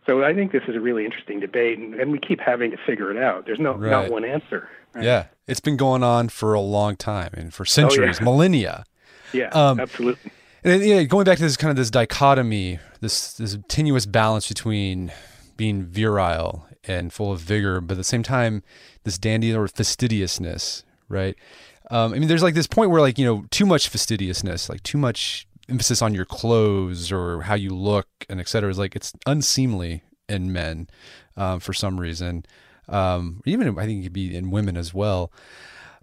So 0.05 0.23
I 0.23 0.33
think 0.33 0.51
this 0.51 0.63
is 0.67 0.75
a 0.75 0.79
really 0.79 1.05
interesting 1.05 1.39
debate, 1.39 1.77
and, 1.77 1.93
and 1.95 2.11
we 2.11 2.19
keep 2.19 2.39
having 2.39 2.71
to 2.71 2.77
figure 2.77 3.11
it 3.11 3.17
out. 3.21 3.45
There's 3.45 3.59
no 3.59 3.73
right. 3.73 3.91
not 3.91 4.11
one 4.11 4.25
answer. 4.25 4.69
Right? 4.93 5.03
Yeah, 5.03 5.25
it's 5.47 5.59
been 5.59 5.77
going 5.77 6.03
on 6.03 6.29
for 6.29 6.53
a 6.53 6.61
long 6.61 6.95
time 6.95 7.31
and 7.33 7.53
for 7.53 7.65
centuries, 7.65 8.17
oh, 8.17 8.21
yeah. 8.21 8.25
millennia. 8.25 8.83
Yeah, 9.33 9.49
um, 9.49 9.79
absolutely. 9.79 10.31
And 10.63 10.83
yeah, 10.83 11.03
going 11.03 11.25
back 11.25 11.37
to 11.37 11.43
this 11.43 11.57
kind 11.57 11.69
of 11.71 11.77
this 11.77 11.91
dichotomy, 11.91 12.79
this 13.01 13.33
this 13.33 13.57
tenuous 13.67 14.05
balance 14.05 14.47
between 14.47 15.11
being 15.59 15.83
virile 15.83 16.65
and 16.85 17.11
full 17.11 17.33
of 17.33 17.41
vigor, 17.41 17.81
but 17.81 17.95
at 17.95 17.97
the 17.97 18.03
same 18.05 18.23
time, 18.23 18.63
this 19.03 19.17
dandy 19.17 19.53
or 19.53 19.67
fastidiousness, 19.67 20.85
right? 21.09 21.35
Um, 21.91 22.13
I 22.13 22.19
mean, 22.19 22.29
there's 22.29 22.41
like 22.41 22.55
this 22.55 22.65
point 22.65 22.91
where 22.91 23.01
like 23.01 23.19
you 23.19 23.25
know 23.25 23.43
too 23.51 23.65
much 23.65 23.89
fastidiousness, 23.89 24.69
like 24.69 24.81
too 24.83 24.97
much 24.97 25.45
emphasis 25.67 26.01
on 26.01 26.15
your 26.15 26.23
clothes 26.23 27.11
or 27.11 27.41
how 27.41 27.55
you 27.55 27.71
look 27.71 28.07
and 28.29 28.39
et 28.39 28.47
cetera 28.47 28.71
is 28.71 28.79
like 28.79 28.95
it's 28.95 29.13
unseemly 29.27 30.01
in 30.27 30.53
men 30.53 30.87
um, 31.35 31.59
for 31.59 31.73
some 31.73 31.99
reason. 31.99 32.45
Um, 32.87 33.41
even 33.45 33.77
I 33.77 33.85
think 33.85 33.99
it 33.99 34.03
could 34.03 34.13
be 34.13 34.35
in 34.35 34.49
women 34.49 34.77
as 34.77 34.93
well. 34.93 35.31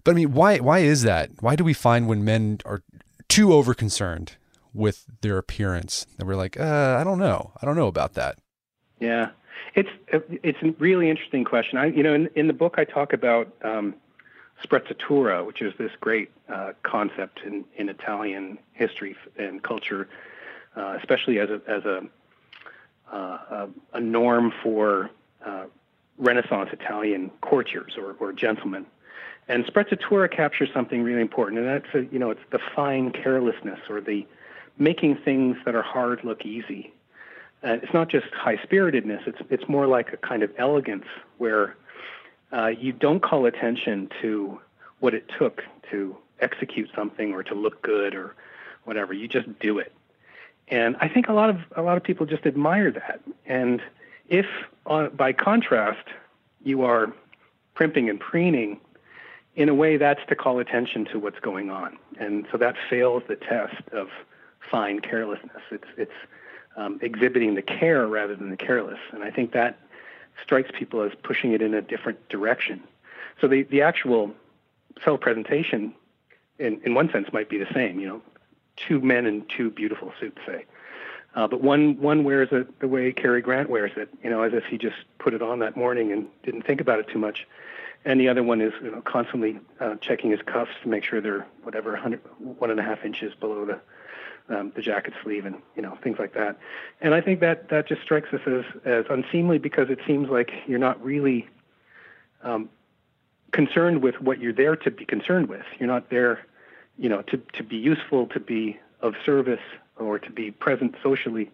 But 0.03 0.11
I 0.11 0.13
mean, 0.13 0.33
why 0.33 0.59
why 0.59 0.79
is 0.79 1.01
that? 1.01 1.31
Why 1.41 1.55
do 1.55 1.63
we 1.63 1.73
find 1.73 2.07
when 2.07 2.23
men 2.23 2.59
are 2.63 2.83
too 3.27 3.53
over 3.53 3.73
concerned 3.73 4.37
with 4.71 5.05
their 5.21 5.39
appearance 5.39 6.05
that 6.17 6.25
we're 6.27 6.35
like, 6.35 6.59
uh, 6.59 6.97
I 6.99 7.03
don't 7.03 7.17
know, 7.17 7.53
I 7.59 7.65
don't 7.65 7.75
know 7.75 7.87
about 7.87 8.13
that. 8.13 8.37
Yeah, 8.99 9.31
it's 9.75 9.89
it's 10.09 10.57
a 10.61 10.71
really 10.79 11.09
interesting 11.09 11.43
question. 11.43 11.77
I 11.77 11.87
you 11.87 12.03
know 12.03 12.13
in, 12.13 12.29
in 12.35 12.47
the 12.47 12.53
book 12.53 12.75
I 12.77 12.85
talk 12.85 13.13
about 13.13 13.53
um, 13.63 13.95
sprezzatura, 14.63 15.45
which 15.45 15.61
is 15.61 15.73
this 15.77 15.91
great 15.99 16.31
uh, 16.49 16.73
concept 16.83 17.41
in, 17.45 17.65
in 17.75 17.89
Italian 17.89 18.57
history 18.73 19.15
and 19.37 19.61
culture, 19.63 20.07
uh, 20.75 20.97
especially 20.99 21.39
as 21.39 21.49
a 21.49 21.61
as 21.67 21.85
a 21.85 22.01
uh, 23.11 23.67
a, 23.93 23.99
norm 24.01 24.51
for 24.61 25.09
uh, 25.45 25.65
Renaissance 26.17 26.69
Italian 26.73 27.31
courtiers 27.41 27.93
or, 27.97 28.15
or 28.19 28.33
gentlemen. 28.33 28.85
And 29.47 29.65
sprezzatura 29.65 30.29
captures 30.29 30.69
something 30.73 31.03
really 31.03 31.21
important, 31.21 31.59
and 31.59 31.67
that's 31.67 31.95
a, 31.95 32.11
you 32.11 32.19
know 32.19 32.31
it's 32.31 32.41
the 32.51 32.59
fine 32.75 33.11
carelessness 33.11 33.79
or 33.89 34.01
the 34.01 34.25
making 34.77 35.17
things 35.23 35.57
that 35.65 35.75
are 35.75 35.81
hard 35.81 36.23
look 36.23 36.45
easy. 36.45 36.93
And 37.63 37.81
it's 37.83 37.93
not 37.93 38.09
just 38.09 38.27
high 38.33 38.57
spiritedness; 38.63 39.23
it's 39.25 39.39
it's 39.49 39.67
more 39.67 39.87
like 39.87 40.13
a 40.13 40.17
kind 40.17 40.43
of 40.43 40.51
elegance 40.57 41.05
where 41.37 41.75
uh, 42.53 42.67
you 42.67 42.91
don't 42.93 43.21
call 43.21 43.45
attention 43.45 44.09
to 44.21 44.59
what 44.99 45.13
it 45.13 45.29
took 45.37 45.63
to 45.91 46.15
execute 46.39 46.89
something 46.95 47.33
or 47.33 47.43
to 47.43 47.55
look 47.55 47.81
good 47.81 48.13
or 48.13 48.35
whatever. 48.83 49.13
You 49.13 49.27
just 49.27 49.47
do 49.59 49.79
it. 49.79 49.91
And 50.69 50.95
I 50.99 51.07
think 51.07 51.27
a 51.27 51.33
lot 51.33 51.49
of 51.49 51.57
a 51.75 51.81
lot 51.81 51.97
of 51.97 52.03
people 52.03 52.25
just 52.25 52.45
admire 52.45 52.91
that. 52.91 53.21
And 53.45 53.81
if, 54.29 54.45
uh, 54.85 55.07
by 55.07 55.33
contrast, 55.33 56.07
you 56.63 56.83
are 56.83 57.13
primping 57.73 58.09
and 58.09 58.19
preening 58.19 58.79
in 59.57 59.69
a 59.69 59.73
way, 59.73 59.97
that's 59.97 60.19
to 60.29 60.35
call 60.35 60.59
attention 60.59 61.05
to 61.05 61.17
what's 61.17 61.39
going 61.39 61.71
on, 61.71 61.97
and 62.19 62.45
so 62.51 62.59
that 62.59 62.75
fails 62.91 63.23
the 63.27 63.35
test 63.35 63.89
of 63.91 64.07
fine 64.69 64.99
carelessness. 64.99 65.63
It's 65.71 65.87
it's 65.97 66.11
um, 66.77 66.99
exhibiting 67.01 67.55
the 67.55 67.61
care 67.61 68.07
rather 68.07 68.35
than 68.35 68.49
the 68.49 68.57
careless, 68.57 68.99
and 69.11 69.23
I 69.23 69.31
think 69.31 69.51
that 69.51 69.79
strikes 70.41 70.69
people 70.77 71.01
as 71.01 71.11
pushing 71.23 71.51
it 71.51 71.61
in 71.61 71.73
a 71.73 71.81
different 71.81 72.29
direction. 72.29 72.83
So 73.41 73.47
the 73.47 73.63
the 73.63 73.81
actual 73.81 74.33
self 75.03 75.19
presentation, 75.19 75.93
in 76.59 76.79
in 76.83 76.93
one 76.93 77.11
sense, 77.11 77.27
might 77.33 77.49
be 77.49 77.57
the 77.57 77.71
same. 77.73 77.99
You 77.99 78.07
know, 78.07 78.21
two 78.75 79.01
men 79.01 79.25
in 79.25 79.45
two 79.45 79.69
beautiful 79.69 80.13
suits, 80.19 80.39
say. 80.45 80.65
Uh, 81.35 81.47
but 81.47 81.61
one 81.61 81.99
one 81.99 82.23
wears 82.23 82.49
it 82.51 82.79
the 82.79 82.87
way 82.87 83.11
Cary 83.11 83.41
Grant 83.41 83.69
wears 83.69 83.91
it, 83.97 84.09
you 84.23 84.29
know, 84.29 84.43
as 84.43 84.53
if 84.53 84.63
he 84.65 84.77
just 84.77 84.97
put 85.19 85.33
it 85.33 85.41
on 85.41 85.59
that 85.59 85.75
morning 85.75 86.11
and 86.11 86.27
didn't 86.43 86.63
think 86.63 86.79
about 86.79 86.99
it 86.99 87.07
too 87.09 87.19
much 87.19 87.45
and 88.07 88.21
the 88.21 88.29
other 88.29 88.41
one 88.41 88.61
is 88.61 88.73
you 88.81 88.89
know, 88.89 89.01
constantly 89.01 89.59
uh, 89.81 89.95
checking 89.95 90.31
his 90.31 90.41
cuffs 90.41 90.71
to 90.81 90.87
make 90.87 91.03
sure 91.03 91.19
they're 91.19 91.45
whatever 91.63 91.91
100, 91.91 92.21
one 92.39 92.71
and 92.71 92.79
a 92.79 92.83
half 92.83 93.03
inches 93.03 93.33
below 93.35 93.65
the 93.65 93.79
um, 94.49 94.71
the 94.75 94.81
jacket 94.81 95.13
sleeve 95.23 95.45
and 95.45 95.55
you 95.75 95.81
know 95.81 95.97
things 96.03 96.17
like 96.19 96.33
that. 96.33 96.57
And 97.01 97.13
I 97.13 97.21
think 97.21 97.39
that 97.41 97.69
that 97.69 97.87
just 97.87 98.01
strikes 98.01 98.33
us 98.33 98.41
as 98.45 98.63
as 98.85 99.05
unseemly 99.09 99.57
because 99.57 99.89
it 99.89 99.99
seems 100.07 100.29
like 100.29 100.51
you're 100.67 100.79
not 100.79 101.03
really 101.03 101.47
um, 102.43 102.69
concerned 103.51 104.01
with 104.01 104.21
what 104.21 104.39
you're 104.39 104.53
there 104.53 104.75
to 104.75 104.91
be 104.91 105.05
concerned 105.05 105.49
with. 105.49 105.65
You're 105.79 105.87
not 105.87 106.09
there, 106.09 106.45
you 106.97 107.09
know, 107.09 107.21
to 107.23 107.37
to 107.53 107.63
be 107.63 107.77
useful, 107.77 108.27
to 108.27 108.39
be 108.39 108.79
of 109.01 109.13
service, 109.25 109.61
or 109.97 110.19
to 110.19 110.31
be 110.31 110.51
present 110.51 110.95
socially. 111.03 111.51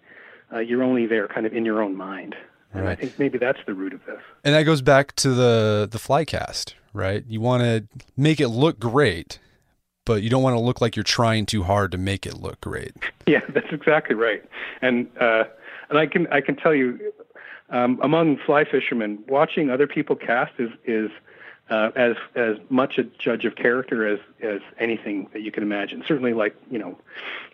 Uh, 0.51 0.60
you're 0.60 0.84
only 0.84 1.06
there 1.06 1.27
kind 1.27 1.45
of 1.45 1.53
in 1.53 1.65
your 1.65 1.82
own 1.82 1.95
mind. 1.95 2.36
And 2.73 2.86
right. 2.86 2.91
I 2.91 2.95
think 2.95 3.19
maybe 3.19 3.38
that's 3.38 3.60
the 3.65 3.73
root 3.73 3.93
of 3.93 4.03
this. 4.06 4.19
And 4.43 4.56
that 4.56 4.63
goes 4.63 4.82
back 4.82 5.15
to 5.17 5.29
the 5.29 5.88
the 5.89 5.99
fly 5.99 6.25
cast, 6.25 6.75
right? 6.91 7.23
You 7.27 7.41
want 7.41 7.63
to 7.63 7.88
make 8.17 8.39
it 8.39 8.49
look 8.49 8.79
great, 8.79 9.39
but 10.06 10.22
you 10.22 10.30
don't 10.30 10.44
want 10.44 10.56
to 10.56 10.60
look 10.60 10.82
like 10.82 10.96
you're 10.96 11.04
trying 11.04 11.46
too 11.46 11.63
hard 11.63 11.92
to 11.92 11.98
make 11.98 12.26
it 12.26 12.36
look 12.39 12.60
great. 12.62 12.94
Yeah, 13.26 13.39
that's 13.48 13.72
exactly 13.72 14.16
right. 14.16 14.44
And 14.82 15.08
uh, 15.18 15.46
and 15.88 15.98
I 15.98 16.08
can 16.08 16.28
I 16.28 16.42
can 16.42 16.58
tell 16.58 16.76
you, 16.76 17.13
um, 17.70 17.98
among 18.04 18.36
fly 18.36 18.66
fishermen, 18.66 19.24
watching 19.30 19.70
other 19.70 19.88
people 19.88 20.18
cast 20.18 20.52
is 20.60 20.70
is 20.84 21.10
uh, 21.70 21.92
as 21.96 22.18
as 22.36 22.58
much 22.68 22.98
a 22.98 23.04
judge 23.04 23.46
of 23.46 23.56
character 23.56 24.06
as 24.06 24.20
as 24.42 24.60
anything 24.78 25.30
that 25.32 25.42
you 25.42 25.54
can 25.54 25.63
imagine. 25.63 26.04
Certainly, 26.06 26.34
like 26.34 26.54
you 26.70 26.78
know, 26.78 26.98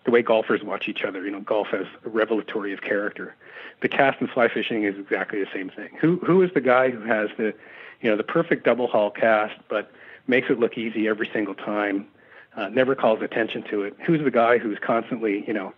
the 0.06 0.12
way 0.12 0.24
golfers 0.24 0.64
watch 0.64 0.88
each 0.90 1.04
other. 1.04 1.24
You 1.24 1.30
know, 1.30 1.42
golf 1.42 1.68
has 1.68 1.86
a 2.04 2.10
revelatory 2.10 2.74
of 2.74 2.82
character 2.82 3.36
the 3.82 3.90
cast 3.90 4.20
in 4.22 4.28
fly 4.28 4.48
fishing 4.48 4.84
is 4.84 4.98
exactly 4.98 5.40
the 5.40 5.50
same 5.54 5.70
thing. 5.70 5.90
Who 6.00 6.18
who 6.18 6.42
is 6.42 6.52
the 6.54 6.62
guy 6.62 6.90
who 6.90 7.02
has 7.02 7.30
the 7.38 7.54
you 8.02 8.10
know 8.10 8.18
the 8.18 8.24
perfect 8.24 8.66
double 8.66 8.88
haul 8.88 9.12
cast 9.12 9.56
but 9.70 9.92
makes 10.28 10.50
it 10.50 10.60
look 10.60 10.78
easy 10.78 11.08
every 11.08 11.30
single 11.34 11.56
time, 11.56 12.08
uh, 12.56 12.70
never 12.70 12.96
calls 12.96 13.22
attention 13.22 13.64
to 13.70 13.84
it? 13.84 13.96
Who's 14.06 14.24
the 14.24 14.32
guy 14.32 14.58
who's 14.58 14.80
constantly 14.80 15.44
you 15.46 15.54
know 15.54 15.74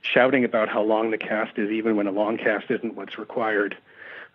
shouting 0.00 0.44
about 0.44 0.68
how 0.68 0.82
long 0.82 1.10
the 1.10 1.18
cast 1.18 1.58
is 1.58 1.70
even 1.70 1.96
when 1.96 2.06
a 2.06 2.12
long 2.12 2.38
cast 2.38 2.70
isn't 2.70 2.94
what's 2.94 3.18
required? 3.18 3.76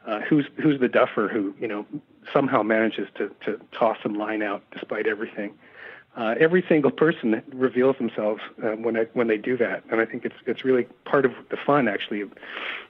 Uh, 0.06 0.20
who's 0.22 0.48
who's 0.58 0.80
the 0.80 0.88
duffer 0.88 1.28
who 1.28 1.54
you 1.60 1.68
know 1.68 1.86
somehow 2.34 2.64
manages 2.64 3.08
to 3.16 3.34
to 3.46 3.60
toss 3.72 3.98
some 4.02 4.14
line 4.16 4.42
out 4.42 4.64
despite 4.72 5.08
everything? 5.08 5.54
Uh, 6.18 6.36
every 6.40 6.64
single 6.68 6.92
person 6.92 7.42
reveals 7.54 7.98
themselves 7.98 8.42
uh, 8.62 8.72
when 8.72 8.98
I, 8.98 9.04
when 9.14 9.28
they 9.28 9.38
do 9.38 9.56
that, 9.58 9.84
and 9.90 10.02
I 10.02 10.06
think 10.06 10.26
it's 10.26 10.36
it's 10.46 10.66
really 10.66 10.84
part 11.06 11.26
of 11.26 11.32
the 11.50 11.58
fun 11.58 11.88
actually 11.88 12.22
of, 12.22 12.32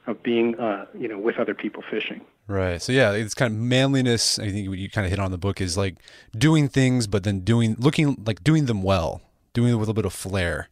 of 0.08 0.24
being 0.24 0.60
uh, 0.60 0.86
you 0.98 1.08
know 1.08 1.20
with 1.20 1.38
other 1.38 1.54
people 1.54 1.84
fishing. 1.88 2.22
Right. 2.48 2.82
So 2.82 2.92
yeah, 2.92 3.12
it's 3.12 3.36
kind 3.36 3.54
of 3.54 3.60
manliness. 3.60 4.40
I 4.40 4.50
think 4.50 4.76
you 4.76 4.90
kind 4.90 5.06
of 5.06 5.12
hit 5.12 5.20
on 5.20 5.30
the 5.30 5.38
book 5.38 5.62
is 5.62 5.78
like 5.78 5.98
doing 6.36 6.68
things, 6.68 7.06
but 7.06 7.24
then 7.24 7.42
doing 7.42 7.76
looking 7.78 8.18
like 8.26 8.44
doing 8.44 8.66
them 8.66 8.82
well, 8.82 9.22
doing 9.54 9.72
it 9.72 9.76
with 9.76 9.88
a 9.88 9.92
little 9.92 9.94
bit 9.94 10.06
of 10.06 10.14
flair. 10.14 10.68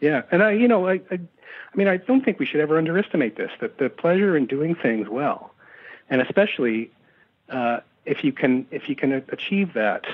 Yeah, 0.00 0.22
and 0.30 0.42
I 0.42 0.52
you 0.52 0.68
know 0.68 0.88
I, 0.88 0.94
I 1.10 1.20
I 1.20 1.76
mean 1.76 1.86
I 1.86 1.98
don't 1.98 2.24
think 2.24 2.38
we 2.38 2.46
should 2.46 2.60
ever 2.60 2.78
underestimate 2.78 3.36
this 3.36 3.50
that 3.60 3.76
the 3.76 3.90
pleasure 3.90 4.38
in 4.38 4.46
doing 4.46 4.74
things 4.74 5.06
well, 5.10 5.52
and 6.08 6.22
especially 6.22 6.90
uh, 7.50 7.80
if 8.06 8.24
you 8.24 8.32
can 8.32 8.66
if 8.70 8.88
you 8.88 8.96
can 8.96 9.12
achieve 9.28 9.74
that 9.74 10.06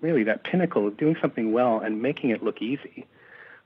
really 0.00 0.24
that 0.24 0.44
pinnacle 0.44 0.86
of 0.86 0.96
doing 0.96 1.16
something 1.20 1.52
well 1.52 1.78
and 1.80 2.02
making 2.02 2.30
it 2.30 2.42
look 2.42 2.62
easy. 2.62 3.06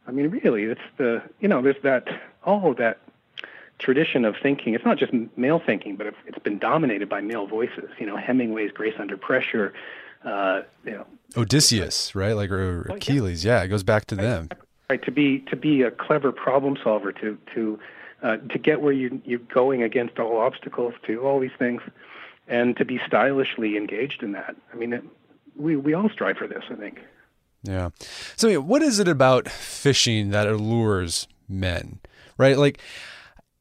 I 0.07 0.11
mean, 0.11 0.29
really, 0.29 0.65
it's 0.65 0.81
the 0.99 1.23
you 1.41 1.49
know 1.49 1.63
there's 1.63 1.83
that 1.83 2.09
all 2.45 2.75
that 2.75 2.99
tradition 3.79 4.25
of 4.25 4.37
thinking. 4.43 4.75
It's 4.75 4.85
not 4.85 4.99
just 4.99 5.13
male 5.37 5.61
thinking, 5.65 5.97
but 5.97 6.07
it's 6.27 6.39
been 6.39 6.59
dominated 6.59 7.09
by 7.09 7.21
male 7.21 7.47
voices. 7.47 7.91
You 7.99 8.07
know, 8.07 8.17
Hemingway's 8.17 8.73
Grace 8.73 8.95
Under 8.99 9.17
Pressure. 9.17 9.73
Uh, 10.25 10.63
you 10.85 10.93
know, 10.93 11.07
Odysseus, 11.37 12.15
right? 12.15 12.33
Like 12.33 12.51
or 12.51 12.83
Achilles. 12.83 13.45
yeah. 13.45 13.59
yeah. 13.59 13.65
it 13.65 13.69
goes 13.69 13.83
back 13.83 14.07
to 14.07 14.17
right, 14.17 14.23
them. 14.23 14.49
Right. 14.89 15.03
To 15.03 15.11
be 15.11 15.41
to 15.41 15.57
be 15.57 15.83
a 15.83 15.91
clever 15.91 16.33
problem 16.33 16.77
solver. 16.83 17.13
To 17.13 17.39
to 17.55 17.79
uh, 18.23 18.37
to 18.37 18.59
get 18.59 18.81
where 18.81 18.93
you 18.93 19.21
you're 19.25 19.39
going 19.39 19.83
against 19.83 20.19
all 20.19 20.39
obstacles. 20.39 20.95
To 21.07 21.21
all 21.21 21.41
these 21.41 21.57
things, 21.59 21.83
and 22.49 22.77
to 22.77 22.85
be 22.85 23.01
stylishly 23.07 23.77
engaged 23.77 24.23
in 24.23 24.33
that. 24.33 24.57
I 24.73 24.77
mean, 24.77 24.93
it, 24.93 25.05
we 25.57 25.77
we 25.77 25.95
all 25.95 26.09
strive 26.11 26.37
for 26.37 26.47
this. 26.47 26.63
I 26.71 26.75
think. 26.75 27.01
Yeah. 27.63 27.91
So, 28.37 28.61
what 28.61 28.83
is 28.83 28.99
it 28.99 29.09
about 29.09 29.49
fishing 29.49 30.31
that 30.31 30.47
allures 30.47 31.27
men? 31.49 32.01
Right? 32.37 32.59
Like, 32.59 32.81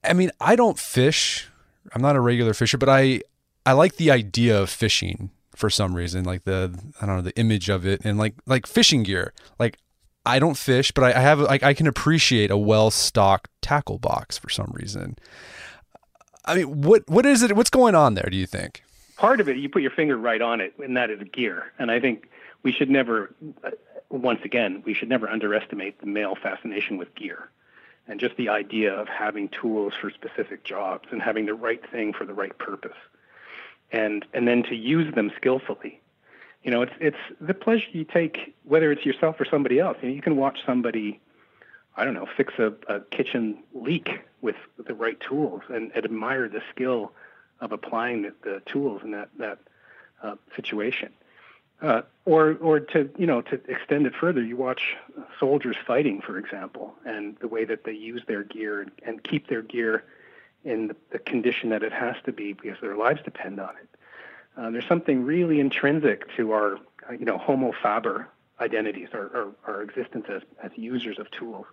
I 0.04 0.14
mean, 0.14 0.32
I 0.42 0.56
don't 0.56 0.78
fish. 0.78 1.50
I'm 1.94 2.02
not 2.02 2.16
a 2.16 2.20
regular 2.20 2.54
fisher, 2.54 2.78
but 2.78 2.90
I 2.90 3.22
I 3.66 3.74
like 3.74 3.96
the 3.96 4.12
idea 4.12 4.60
of 4.60 4.70
fishing 4.70 5.32
for 5.56 5.70
some 5.70 5.96
reason. 5.96 6.24
Like 6.26 6.44
the 6.44 6.78
I 7.02 7.06
don't 7.06 7.18
know 7.18 7.22
the 7.22 7.38
image 7.38 7.70
of 7.70 7.86
it 7.86 8.02
and 8.04 8.18
like 8.18 8.36
like 8.46 8.68
fishing 8.68 9.04
gear. 9.04 9.34
Like 9.60 9.78
I 10.26 10.40
don't 10.40 10.58
fish, 10.58 10.92
but 10.92 11.04
I, 11.04 11.10
I 11.10 11.22
have 11.22 11.40
like 11.40 11.64
I 11.64 11.74
can 11.74 11.88
appreciate 11.88 12.52
a 12.52 12.58
well 12.58 12.92
stocked 12.92 13.50
tackle 13.62 14.00
box 14.00 14.38
for 14.38 14.50
some 14.50 14.72
reason. 14.74 15.18
I 16.46 16.56
mean, 16.56 16.82
what 16.82 17.04
what 17.08 17.26
is 17.26 17.42
it? 17.42 17.56
What's 17.56 17.70
going 17.70 17.96
on 17.96 18.16
there? 18.16 18.28
Do 18.30 18.38
you 18.38 18.48
think? 18.48 18.84
Part 19.18 19.40
of 19.40 19.50
it, 19.50 19.58
you 19.58 19.70
put 19.70 19.82
your 19.82 19.92
finger 19.92 20.18
right 20.18 20.42
on 20.42 20.62
it, 20.62 20.74
and 20.80 20.98
that 20.98 21.10
is 21.10 21.22
gear. 21.32 21.72
And 21.80 21.92
I 21.92 22.00
think 22.00 22.30
we 22.64 22.72
should 22.72 22.90
never, 22.90 23.34
once 24.10 24.42
again, 24.44 24.84
we 24.86 24.94
should 24.94 25.10
never 25.10 25.30
underestimate 25.30 26.00
the 26.00 26.08
male 26.08 26.36
fascination 26.36 26.98
with 26.98 27.14
gear 27.16 27.50
and 28.08 28.20
just 28.20 28.36
the 28.36 28.50
idea 28.50 28.94
of 28.94 29.08
having 29.08 29.50
tools 29.50 29.94
for 30.00 30.10
specific 30.10 30.64
jobs 30.64 31.08
and 31.12 31.22
having 31.22 31.46
the 31.46 31.54
right 31.54 31.90
thing 31.90 32.14
for 32.14 32.26
the 32.26 32.34
right 32.34 32.58
purpose. 32.58 32.98
And 33.92 34.26
and 34.34 34.48
then 34.48 34.64
to 34.64 34.76
use 34.76 35.14
them 35.14 35.32
skillfully. 35.36 36.02
You 36.64 36.72
know 36.72 36.82
it's 36.82 36.94
it's 37.00 37.18
the 37.40 37.54
pleasure 37.54 37.88
you 37.92 38.04
take 38.04 38.56
whether 38.64 38.92
it's 38.92 39.06
yourself 39.06 39.40
or 39.40 39.46
somebody 39.46 39.80
else. 39.80 39.98
You, 40.02 40.10
know, 40.10 40.16
you 40.16 40.22
can 40.22 40.36
watch 40.36 40.60
somebody 40.66 41.20
i 41.96 42.04
don't 42.04 42.16
know 42.16 42.26
fix 42.26 42.54
a, 42.58 42.74
a 42.88 43.02
kitchen 43.02 43.60
leak 43.74 44.22
with 44.42 44.56
the 44.78 44.96
right 44.96 45.20
tools 45.20 45.62
and, 45.70 45.92
and 45.94 46.06
admire 46.06 46.50
the 46.50 46.62
skill 46.72 47.12
of 47.64 47.72
applying 47.72 48.24
the, 48.24 48.34
the 48.44 48.62
tools 48.66 49.02
in 49.04 49.12
that 49.12 49.30
that 49.40 49.58
uh, 50.22 50.36
situation. 50.56 51.12
Uh, 51.82 52.02
or, 52.26 52.58
or 52.62 52.80
to 52.80 53.10
you 53.18 53.26
know 53.26 53.42
to 53.42 53.56
extend 53.68 54.06
it 54.06 54.14
further, 54.16 54.42
you 54.42 54.56
watch 54.56 54.96
soldiers 55.40 55.76
fighting, 55.86 56.22
for 56.22 56.38
example, 56.38 56.94
and 57.06 57.36
the 57.40 57.48
way 57.48 57.66
that 57.66 57.84
they 57.84 57.92
use 57.92 58.22
their 58.28 58.44
gear 58.44 58.82
and, 58.82 58.92
and 59.06 59.24
keep 59.24 59.48
their 59.48 59.62
gear 59.62 60.04
in 60.64 60.88
the, 60.88 60.96
the, 61.12 61.20
condition 61.20 61.70
that 61.70 61.84
it 61.84 61.92
has 61.92 62.16
to 62.24 62.32
be 62.32 62.54
because 62.54 62.80
their 62.80 62.96
lives 62.96 63.20
depend 63.26 63.60
on 63.60 63.72
it. 63.82 63.90
Uh, 64.56 64.70
there's 64.70 64.88
something 64.88 65.26
really 65.26 65.60
intrinsic 65.60 66.34
to 66.38 66.52
our 66.52 66.76
uh, 67.10 67.14
you 67.20 67.26
know 67.26 67.38
homo 67.38 67.74
faber 67.82 68.30
identities, 68.62 69.10
our, 69.14 69.30
our, 69.36 69.48
our 69.68 69.82
existence 69.82 70.26
as, 70.30 70.42
as 70.62 70.72
users 70.76 71.20
of 71.20 71.30
tools. 71.32 71.66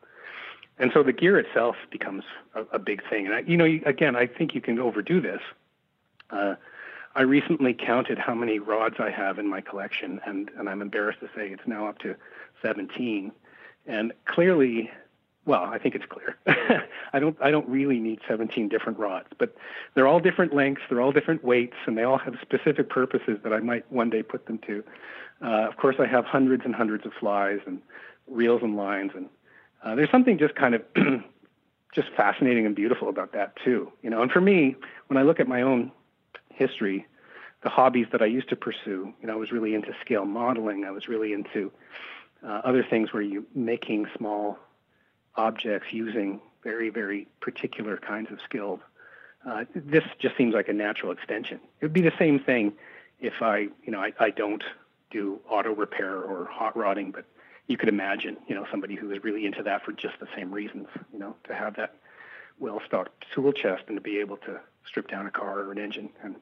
And 0.79 0.91
so 0.93 1.03
the 1.03 1.13
gear 1.13 1.39
itself 1.39 1.77
becomes 1.91 2.25
a, 2.55 2.63
a 2.73 2.79
big 2.79 3.07
thing. 3.09 3.27
And 3.27 3.35
I, 3.35 3.41
you 3.41 3.57
know, 3.57 3.67
again, 3.87 4.17
I 4.17 4.27
think 4.27 4.55
you 4.55 4.61
can 4.61 4.79
overdo 4.79 5.21
this 5.21 5.43
uh, 6.33 6.55
I 7.15 7.23
recently 7.23 7.75
counted 7.75 8.19
how 8.19 8.35
many 8.35 8.59
rods 8.59 8.97
I 8.99 9.11
have 9.11 9.39
in 9.39 9.49
my 9.49 9.61
collection, 9.61 10.21
and, 10.25 10.51
and 10.57 10.69
I'm 10.69 10.81
embarrassed 10.81 11.21
to 11.21 11.27
say 11.35 11.49
it's 11.49 11.67
now 11.67 11.89
up 11.89 11.99
to 12.01 12.15
17. 12.63 13.33
And 13.87 14.13
clearly, 14.27 14.91
well, 15.45 15.65
I 15.65 15.79
think 15.79 15.95
it's 15.97 16.05
clear. 16.05 16.37
I 17.13 17.19
don't 17.19 17.37
I 17.43 17.51
don't 17.51 17.69
really 17.69 17.99
need 17.99 18.21
17 18.29 18.69
different 18.69 18.99
rods, 18.99 19.29
but 19.39 19.57
they're 19.95 20.07
all 20.07 20.21
different 20.21 20.55
lengths, 20.55 20.83
they're 20.89 21.01
all 21.01 21.13
different 21.13 21.43
weights, 21.43 21.77
and 21.87 21.99
they 21.99 22.05
all 22.05 22.19
have 22.19 22.35
specific 22.41 22.89
purposes 22.89 23.39
that 23.43 23.53
I 23.53 23.59
might 23.59 23.91
one 23.91 24.11
day 24.11 24.23
put 24.23 24.47
them 24.47 24.59
to. 24.67 24.85
Uh, 25.43 25.67
of 25.69 25.77
course, 25.79 25.97
I 25.99 26.07
have 26.07 26.27
hundreds 26.27 26.65
and 26.65 26.75
hundreds 26.75 27.07
of 27.07 27.13
flies 27.19 27.59
and 27.67 27.81
reels 28.29 28.63
and 28.63 28.77
lines, 28.77 29.13
and 29.17 29.29
uh, 29.83 29.95
there's 29.97 30.11
something 30.11 30.39
just 30.39 30.55
kind 30.55 30.75
of 30.77 30.83
just 31.95 32.09
fascinating 32.17 32.67
and 32.67 32.77
beautiful 32.77 33.09
about 33.09 33.33
that 33.33 33.55
too. 33.65 33.91
You 34.03 34.11
know, 34.11 34.23
and 34.23 34.31
for 34.31 34.41
me, 34.41 34.77
when 35.09 35.17
I 35.17 35.23
look 35.23 35.41
at 35.41 35.49
my 35.49 35.63
own 35.63 35.91
history, 36.61 37.07
the 37.63 37.71
hobbies 37.71 38.07
that 38.13 38.23
I 38.23 38.27
used 38.27 38.51
to 38.51 38.57
pursue. 38.57 39.13
You 39.21 39.27
know, 39.27 39.33
I 39.33 39.37
was 39.37 39.51
really 39.51 39.75
into 39.75 39.93
scale 40.01 40.27
modeling. 40.27 40.85
I 40.85 40.93
was 40.93 41.09
really 41.09 41.33
into 41.33 41.73
uh, 42.47 42.61
other 42.65 42.85
things 42.89 43.13
where 43.13 43.23
you're 43.23 43.51
making 43.55 44.07
small 44.17 44.59
objects 45.37 45.89
using 45.93 46.41
very, 46.63 46.91
very 46.91 47.27
particular 47.41 47.97
kinds 47.97 48.31
of 48.31 48.39
skills. 48.45 48.81
Uh, 49.47 49.65
this 49.75 50.05
just 50.19 50.37
seems 50.37 50.53
like 50.55 50.69
a 50.69 50.73
natural 50.73 51.13
extension. 51.13 51.59
It 51.81 51.87
would 51.87 51.95
be 51.95 52.03
the 52.03 52.13
same 52.19 52.39
thing 52.39 52.75
if 53.19 53.35
I, 53.41 53.69
you 53.85 53.93
know, 53.93 54.01
I, 54.01 54.13
I 54.21 54.31
don't 54.31 54.63
do 55.11 55.41
auto 55.49 55.75
repair 55.75 56.17
or 56.19 56.47
hot 56.47 56.77
rodding, 56.77 57.11
but 57.11 57.25
you 57.67 57.77
could 57.77 57.89
imagine, 57.89 58.37
you 58.49 58.55
know, 58.55 58.67
somebody 58.71 58.97
who 58.97 59.11
is 59.13 59.25
really 59.25 59.47
into 59.47 59.63
that 59.63 59.85
for 59.85 59.93
just 59.93 60.19
the 60.21 60.29
same 60.37 60.53
reasons, 60.53 60.89
you 61.13 61.19
know, 61.19 61.37
to 61.45 61.55
have 61.55 61.77
that 61.77 61.97
well-stocked 62.59 63.25
tool 63.35 63.53
chest 63.53 63.85
and 63.89 63.97
to 63.97 64.01
be 64.01 64.19
able 64.19 64.37
to 64.39 64.61
strip 64.85 65.09
down 65.09 65.27
a 65.27 65.31
car 65.31 65.61
or 65.61 65.73
an 65.73 65.79
engine 65.79 66.11
and 66.23 66.37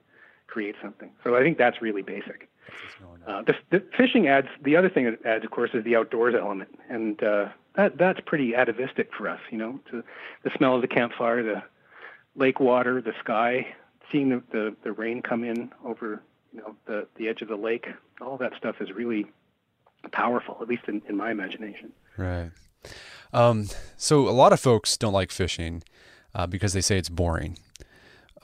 create 0.49 0.75
something. 0.83 1.11
So 1.23 1.37
I 1.37 1.43
think 1.43 1.59
that's 1.59 1.81
really 1.81 2.03
basic. 2.03 2.49
Uh, 3.27 3.43
the, 3.43 3.55
the, 3.71 3.83
fishing 3.97 4.29
adds 4.29 4.49
the 4.63 4.77
other 4.77 4.89
thing 4.89 5.07
it 5.07 5.21
adds, 5.25 5.45
of 5.45 5.51
course, 5.51 5.71
is 5.75 5.85
the 5.85 5.97
outdoors 5.97 6.35
element, 6.39 6.69
and 6.89 7.23
uh, 7.23 7.49
that 7.77 7.97
that's 7.97 8.21
pretty 8.27 8.55
atavistic 8.55 9.11
for 9.17 9.29
us. 9.29 9.41
You 9.51 9.59
know, 9.59 9.81
to 9.91 10.03
the 10.43 10.51
smell 10.57 10.75
of 10.77 10.83
the 10.83 10.89
campfire, 10.89 11.43
the 11.43 11.63
lake 12.35 12.61
water, 12.61 13.01
the 13.01 13.15
sky, 13.21 13.67
seeing 14.11 14.31
the, 14.31 14.43
the, 14.51 14.77
the 14.85 14.93
rain 14.93 15.23
come 15.23 15.45
in 15.45 15.71
over 15.85 16.23
you 16.53 16.61
know 16.61 16.75
the 16.87 17.07
the 17.17 17.29
edge 17.29 17.43
of 17.43 17.49
the 17.49 17.57
lake. 17.57 17.87
All 18.21 18.37
that 18.39 18.53
stuff 18.57 18.77
is 18.81 18.91
really 18.93 19.27
powerful, 20.13 20.59
at 20.61 20.69
least 20.69 20.85
in, 20.89 21.03
in 21.09 21.17
my 21.17 21.31
imagination. 21.31 21.93
Right. 22.17 22.51
Um, 23.33 23.69
so 23.97 24.29
a 24.29 24.31
lot 24.31 24.53
of 24.53 24.61
folks 24.61 24.97
don't 24.97 25.13
like 25.13 25.31
fishing 25.31 25.83
uh, 26.35 26.47
because 26.47 26.73
they 26.73 26.81
say 26.81 26.99
it's 26.99 27.09
boring. 27.09 27.59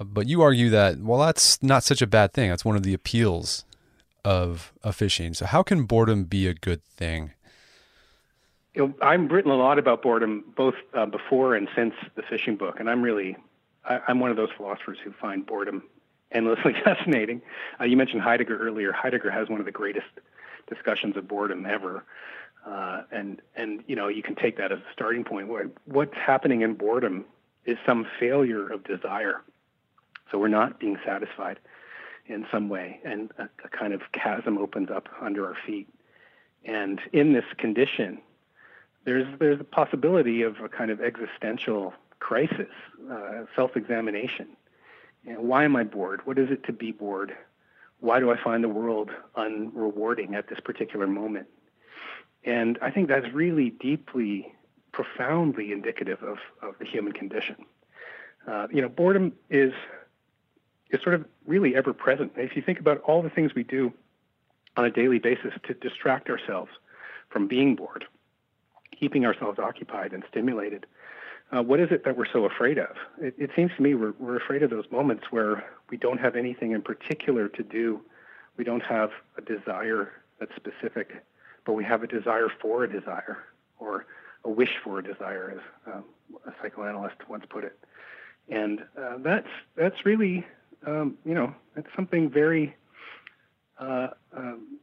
But 0.01 0.27
you 0.27 0.43
argue 0.43 0.71
that 0.71 0.99
well, 0.99 1.21
that's 1.21 1.63
not 1.63 1.85
such 1.85 2.03
a 2.03 2.07
bad 2.07 2.33
thing. 2.33 2.51
That's 2.51 2.65
one 2.65 2.77
of 2.77 2.83
the 2.83 2.95
appeals 2.95 3.65
of 4.25 4.73
of 4.83 4.97
fishing. 4.97 5.35
So 5.35 5.47
how 5.47 5.63
can 5.63 5.85
boredom 5.85 6.25
be 6.25 6.47
a 6.49 6.55
good 6.55 6.85
thing? 6.85 7.33
You 8.75 8.89
know, 8.89 8.95
I've 9.01 9.31
written 9.31 9.53
a 9.53 9.57
lot 9.57 9.79
about 9.79 10.03
boredom 10.03 10.45
both 10.57 10.75
uh, 10.95 11.07
before 11.07 11.55
and 11.55 11.69
since 11.77 11.95
the 12.17 12.23
fishing 12.23 12.57
book, 12.57 12.81
and 12.81 12.91
I'm 12.91 13.03
really 13.03 13.37
I, 13.85 14.01
am 14.09 14.21
one 14.21 14.31
of 14.31 14.37
those 14.37 14.51
philosophers 14.57 14.99
who 15.05 15.13
find 15.13 15.47
boredom 15.47 15.85
endlessly 16.33 16.73
fascinating. 16.85 17.43
Uh, 17.81 17.85
you 17.85 17.97
mentioned 17.97 18.23
Heidegger 18.23 18.59
earlier. 18.59 18.93
Heidegger 18.93 19.31
has 19.31 19.49
one 19.49 19.61
of 19.61 19.67
the 19.67 19.73
greatest 19.73 20.07
discussions 20.69 21.17
of 21.17 21.29
boredom 21.29 21.67
ever. 21.67 22.05
Uh, 22.67 23.03
and 23.13 23.43
and 23.57 23.85
you 23.87 23.95
know 23.95 24.09
you 24.09 24.23
can 24.23 24.35
take 24.35 24.57
that 24.57 24.73
as 24.73 24.79
a 24.79 24.93
starting 24.93 25.23
point. 25.23 25.49
What, 25.49 25.67
what's 25.85 26.15
happening 26.15 26.63
in 26.63 26.75
boredom 26.75 27.27
is 27.67 27.77
some 27.87 28.07
failure 28.19 28.73
of 28.73 28.85
desire. 28.85 29.43
So 30.31 30.39
we're 30.39 30.49
not 30.49 30.81
being 30.81 30.99
satisfied 31.05 31.59
in 32.27 32.47
some 32.51 32.69
way, 32.69 33.01
and 33.05 33.31
a, 33.39 33.49
a 33.65 33.69
kind 33.69 33.93
of 33.93 34.01
chasm 34.13 34.59
opens 34.59 34.91
up 34.91 35.09
under 35.21 35.47
our 35.47 35.57
feet. 35.67 35.89
And 36.65 37.01
in 37.13 37.35
this 37.35 37.45
condition, 37.59 38.21
there's 39.05 39.27
there's 39.39 39.61
a 39.61 39.65
possibility 39.65 40.43
of 40.43 40.61
a 40.61 40.69
kind 40.69 40.91
of 40.91 41.01
existential 41.01 41.93
crisis, 42.21 42.71
uh, 43.11 43.45
self-examination. 43.55 44.49
You 45.25 45.35
know, 45.35 45.41
why 45.41 45.65
am 45.65 45.77
I 45.77 45.85
bored? 45.85 46.21
What 46.25 46.39
is 46.39 46.51
it 46.51 46.65
to 46.65 46.73
be 46.73 46.93
bored? 46.93 47.37
Why 48.01 48.21
do 48.21 48.31
I 48.31 48.43
find 48.43 48.65
the 48.65 48.69
world 48.69 49.11
unrewarding 49.37 50.35
at 50.35 50.49
this 50.49 50.61
particular 50.61 51.07
moment? 51.07 51.47
And 52.45 52.79
I 52.83 52.91
think 52.91 53.09
that's 53.09 53.31
really 53.33 53.71
deeply, 53.71 54.55
profoundly 54.93 55.73
indicative 55.73 56.23
of, 56.23 56.39
of 56.61 56.79
the 56.79 56.85
human 56.85 57.13
condition. 57.13 57.57
Uh, 58.47 58.69
you 58.71 58.83
know, 58.83 58.89
boredom 58.89 59.33
is 59.49 59.73
is 60.95 61.03
sort 61.03 61.15
of 61.15 61.25
really 61.47 61.77
ever 61.77 61.93
present. 61.93 62.33
If 62.37 62.57
you 62.57 62.63
think 62.63 62.81
about 62.81 63.01
all 63.03 63.23
the 63.23 63.31
things 63.31 63.55
we 63.55 63.65
do 63.65 63.93
on 64.77 64.85
a 64.85 64.91
daily 64.91 65.19
basis 65.19 65.53
to 65.67 65.75
distract 65.75 66.29
ourselves 66.31 66.71
from 67.29 67.47
being 67.49 67.75
bored, 67.75 68.05
keeping 68.99 69.27
ourselves 69.27 69.59
occupied 69.59 70.13
and 70.13 70.23
stimulated. 70.31 70.87
Uh, 71.55 71.63
what 71.63 71.79
is 71.79 71.89
it 71.91 72.05
that 72.05 72.17
we're 72.17 72.33
so 72.33 72.45
afraid 72.45 72.79
of? 72.79 72.97
It, 73.21 73.35
it 73.39 73.51
seems 73.55 73.71
to 73.77 73.83
me 73.83 73.95
we're, 73.95 74.15
we're 74.19 74.37
afraid 74.37 74.63
of 74.63 74.71
those 74.71 74.87
moments 74.91 75.25
where 75.31 75.65
we 75.91 75.97
don't 75.97 76.19
have 76.19 76.37
anything 76.37 76.73
in 76.73 76.83
particular 76.83 77.49
to 77.49 77.63
do. 77.63 78.01
We 78.57 78.65
don't 78.65 78.83
have 78.83 79.11
a 79.37 79.43
desire 79.43 80.13
that's 80.41 80.55
specific, 80.57 81.25
but 81.65 81.75
we 81.75 81.85
have 81.85 82.03
a 82.03 82.07
desire 82.07 82.49
for 82.61 82.85
a 82.85 82.91
desire 82.91 83.39
or 83.79 84.07
a 84.45 84.51
wish 84.51 84.77
for 84.83 84.99
a 84.99 85.03
desire, 85.03 85.55
as 85.57 85.95
um, 85.95 86.05
a 86.47 86.53
psychoanalyst 86.61 87.29
once 87.29 87.45
put 87.49 87.65
it. 87.65 87.79
And 88.49 88.85
uh, 88.99 89.19
that's 89.19 89.49
that's 89.77 90.05
really, 90.05 90.47
um, 90.87 91.17
you 91.25 91.35
know, 91.35 91.55
that's 91.75 91.89
something 91.95 92.31
very 92.31 92.75
uh, 93.79 94.09
um, 94.37 94.79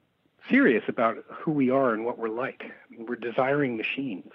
serious 0.50 0.84
about 0.88 1.24
who 1.30 1.52
we 1.52 1.70
are 1.70 1.94
and 1.94 2.06
what 2.06 2.18
we're 2.18 2.30
like. 2.30 2.64
I 2.66 2.96
mean, 2.96 3.06
we're 3.06 3.16
desiring 3.16 3.78
machines, 3.78 4.32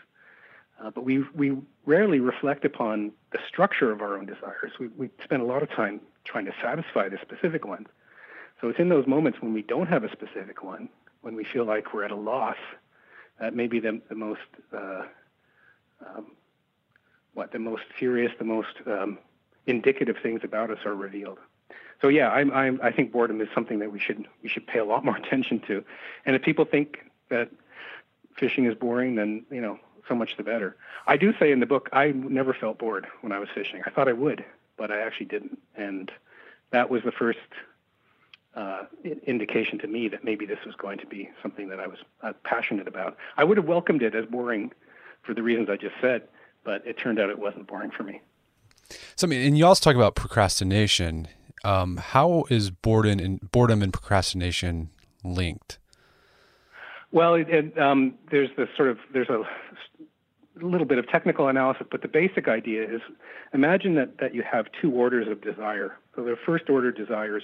uh, 0.82 0.90
but 0.90 1.04
we 1.04 1.24
we 1.34 1.56
rarely 1.84 2.20
reflect 2.20 2.64
upon 2.64 3.12
the 3.32 3.38
structure 3.46 3.92
of 3.92 4.00
our 4.00 4.16
own 4.16 4.26
desires. 4.26 4.72
We 4.78 4.88
we 4.88 5.10
spend 5.22 5.42
a 5.42 5.46
lot 5.46 5.62
of 5.62 5.70
time 5.70 6.00
trying 6.24 6.46
to 6.46 6.54
satisfy 6.62 7.08
the 7.08 7.18
specific 7.22 7.66
ones. 7.66 7.88
So 8.60 8.68
it's 8.68 8.78
in 8.78 8.88
those 8.88 9.06
moments 9.06 9.40
when 9.42 9.52
we 9.52 9.62
don't 9.62 9.86
have 9.88 10.02
a 10.02 10.10
specific 10.10 10.64
one, 10.64 10.88
when 11.20 11.34
we 11.34 11.44
feel 11.44 11.64
like 11.64 11.92
we're 11.92 12.04
at 12.04 12.10
a 12.10 12.16
loss, 12.16 12.56
that 13.38 13.54
may 13.54 13.66
be 13.66 13.80
the, 13.80 14.00
the 14.08 14.14
most 14.14 14.40
uh, 14.72 15.02
um, 16.00 16.32
what 17.34 17.52
the 17.52 17.58
most 17.58 17.82
serious, 17.98 18.32
the 18.38 18.44
most 18.44 18.74
um, 18.86 19.18
indicative 19.66 20.16
things 20.22 20.40
about 20.42 20.70
us 20.70 20.78
are 20.86 20.94
revealed. 20.94 21.38
So 22.00 22.08
yeah, 22.08 22.30
I'm, 22.30 22.52
I'm, 22.52 22.80
I 22.82 22.92
think 22.92 23.12
boredom 23.12 23.40
is 23.40 23.48
something 23.54 23.78
that 23.78 23.92
we 23.92 23.98
should 23.98 24.26
we 24.42 24.48
should 24.48 24.66
pay 24.66 24.78
a 24.78 24.84
lot 24.84 25.04
more 25.08 25.16
attention 25.16 25.60
to. 25.68 25.84
And 26.24 26.36
if 26.36 26.42
people 26.42 26.64
think 26.64 26.98
that 27.28 27.50
fishing 28.36 28.66
is 28.66 28.74
boring, 28.74 29.14
then 29.14 29.44
you 29.50 29.60
know 29.60 29.78
so 30.08 30.14
much 30.14 30.36
the 30.36 30.42
better. 30.42 30.76
I 31.06 31.16
do 31.16 31.32
say 31.38 31.50
in 31.50 31.60
the 31.60 31.66
book 31.66 31.88
I 31.92 32.08
never 32.08 32.54
felt 32.54 32.78
bored 32.78 33.06
when 33.20 33.32
I 33.32 33.38
was 33.38 33.48
fishing. 33.54 33.82
I 33.86 33.90
thought 33.90 34.08
I 34.08 34.12
would, 34.12 34.44
but 34.76 34.90
I 34.90 35.00
actually 35.00 35.26
didn't, 35.26 35.58
and 35.76 36.10
that 36.70 36.90
was 36.90 37.02
the 37.02 37.12
first 37.12 37.38
uh, 38.54 38.84
indication 39.24 39.78
to 39.78 39.86
me 39.86 40.08
that 40.08 40.24
maybe 40.24 40.46
this 40.46 40.58
was 40.64 40.74
going 40.76 40.98
to 40.98 41.06
be 41.06 41.30
something 41.42 41.68
that 41.68 41.78
I 41.78 41.86
was 41.86 41.98
uh, 42.22 42.32
passionate 42.42 42.88
about. 42.88 43.16
I 43.36 43.44
would 43.44 43.56
have 43.56 43.66
welcomed 43.66 44.02
it 44.02 44.14
as 44.14 44.24
boring 44.26 44.72
for 45.22 45.34
the 45.34 45.42
reasons 45.42 45.68
I 45.68 45.76
just 45.76 45.94
said, 46.00 46.22
but 46.64 46.86
it 46.86 46.98
turned 46.98 47.20
out 47.20 47.28
it 47.30 47.38
wasn't 47.38 47.66
boring 47.66 47.90
for 47.90 48.02
me. 48.02 48.22
So, 49.16 49.26
I 49.26 49.30
mean, 49.30 49.46
and 49.46 49.58
you 49.58 49.66
also 49.66 49.82
talk 49.82 49.96
about 49.96 50.14
procrastination. 50.14 51.28
Um, 51.66 51.96
how 51.96 52.44
is 52.48 52.70
boredom 52.70 53.18
and 53.18 53.50
boredom 53.50 53.82
and 53.82 53.92
procrastination 53.92 54.90
linked? 55.24 55.80
Well, 57.10 57.34
it, 57.34 57.48
it, 57.48 57.76
um, 57.76 58.14
there's 58.30 58.50
this 58.56 58.68
sort 58.76 58.88
of 58.88 58.98
there's 59.12 59.28
a 59.28 59.42
little 60.62 60.86
bit 60.86 60.98
of 60.98 61.08
technical 61.08 61.48
analysis, 61.48 61.88
but 61.90 62.02
the 62.02 62.08
basic 62.08 62.46
idea 62.46 62.84
is 62.84 63.00
imagine 63.52 63.96
that 63.96 64.18
that 64.18 64.32
you 64.32 64.44
have 64.44 64.66
two 64.80 64.92
orders 64.92 65.26
of 65.26 65.40
desire. 65.40 65.98
So 66.14 66.22
the 66.22 66.36
first 66.46 66.70
order 66.70 66.92
desires 66.92 67.42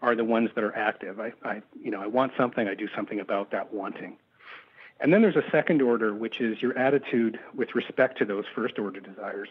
are 0.00 0.16
the 0.16 0.24
ones 0.24 0.48
that 0.54 0.64
are 0.64 0.74
active. 0.74 1.20
I, 1.20 1.34
I 1.44 1.60
you 1.78 1.90
know 1.90 2.00
I 2.00 2.06
want 2.06 2.32
something, 2.38 2.66
I 2.66 2.74
do 2.74 2.88
something 2.96 3.20
about 3.20 3.50
that 3.50 3.74
wanting. 3.74 4.16
And 5.00 5.12
then 5.12 5.20
there's 5.20 5.36
a 5.36 5.50
second 5.52 5.82
order, 5.82 6.14
which 6.14 6.40
is 6.40 6.62
your 6.62 6.78
attitude 6.78 7.38
with 7.54 7.74
respect 7.74 8.16
to 8.18 8.24
those 8.24 8.44
first 8.54 8.78
order 8.78 9.00
desires. 9.00 9.48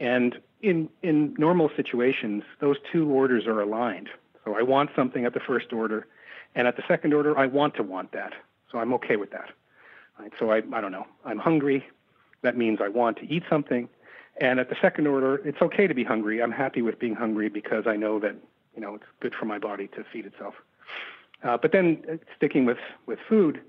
And 0.00 0.40
in, 0.62 0.88
in 1.02 1.34
normal 1.38 1.70
situations, 1.76 2.42
those 2.60 2.76
two 2.90 3.08
orders 3.10 3.46
are 3.46 3.60
aligned. 3.60 4.08
So 4.44 4.56
I 4.56 4.62
want 4.62 4.90
something 4.94 5.24
at 5.24 5.34
the 5.34 5.40
first 5.40 5.72
order, 5.72 6.06
and 6.54 6.66
at 6.68 6.76
the 6.76 6.82
second 6.86 7.14
order, 7.14 7.38
I 7.38 7.46
want 7.46 7.74
to 7.76 7.82
want 7.82 8.12
that. 8.12 8.32
So 8.70 8.78
I'm 8.78 8.92
okay 8.94 9.16
with 9.16 9.30
that. 9.30 9.50
Right? 10.18 10.32
So 10.38 10.50
I, 10.50 10.62
I 10.72 10.80
don't 10.80 10.92
know, 10.92 11.06
I'm 11.24 11.38
hungry. 11.38 11.86
That 12.42 12.56
means 12.56 12.80
I 12.82 12.88
want 12.88 13.16
to 13.18 13.32
eat 13.32 13.44
something. 13.48 13.88
And 14.40 14.58
at 14.58 14.68
the 14.68 14.76
second 14.82 15.06
order, 15.06 15.36
it's 15.46 15.62
okay 15.62 15.86
to 15.86 15.94
be 15.94 16.04
hungry. 16.04 16.42
I'm 16.42 16.52
happy 16.52 16.82
with 16.82 16.98
being 16.98 17.14
hungry 17.14 17.48
because 17.48 17.86
I 17.86 17.96
know 17.96 18.18
that, 18.20 18.34
you 18.74 18.80
know, 18.80 18.96
it's 18.96 19.04
good 19.20 19.34
for 19.34 19.46
my 19.46 19.58
body 19.58 19.88
to 19.88 20.04
feed 20.12 20.26
itself. 20.26 20.54
Uh, 21.42 21.56
but 21.56 21.72
then 21.72 22.02
uh, 22.10 22.16
sticking 22.36 22.64
with, 22.64 22.78
with 23.06 23.18
food, 23.28 23.60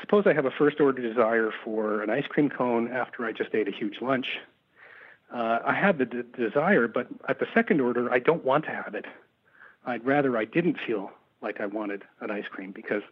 suppose 0.00 0.24
I 0.26 0.32
have 0.32 0.44
a 0.44 0.50
first 0.50 0.80
order 0.80 1.00
desire 1.00 1.52
for 1.64 2.02
an 2.02 2.10
ice 2.10 2.26
cream 2.28 2.50
cone 2.50 2.90
after 2.90 3.24
I 3.24 3.32
just 3.32 3.54
ate 3.54 3.68
a 3.68 3.72
huge 3.72 4.00
lunch 4.00 4.26
uh, 5.32 5.58
I 5.64 5.74
have 5.74 5.98
the 5.98 6.06
d- 6.06 6.22
desire, 6.36 6.88
but 6.88 7.08
at 7.28 7.38
the 7.38 7.46
second 7.52 7.80
order, 7.80 8.10
I 8.12 8.18
don't 8.18 8.44
want 8.44 8.64
to 8.64 8.70
have 8.70 8.94
it. 8.94 9.04
I'd 9.86 10.04
rather 10.04 10.36
I 10.36 10.44
didn't 10.44 10.78
feel 10.86 11.10
like 11.42 11.60
I 11.60 11.66
wanted 11.66 12.02
an 12.20 12.30
ice 12.30 12.46
cream 12.50 12.72
because 12.72 13.02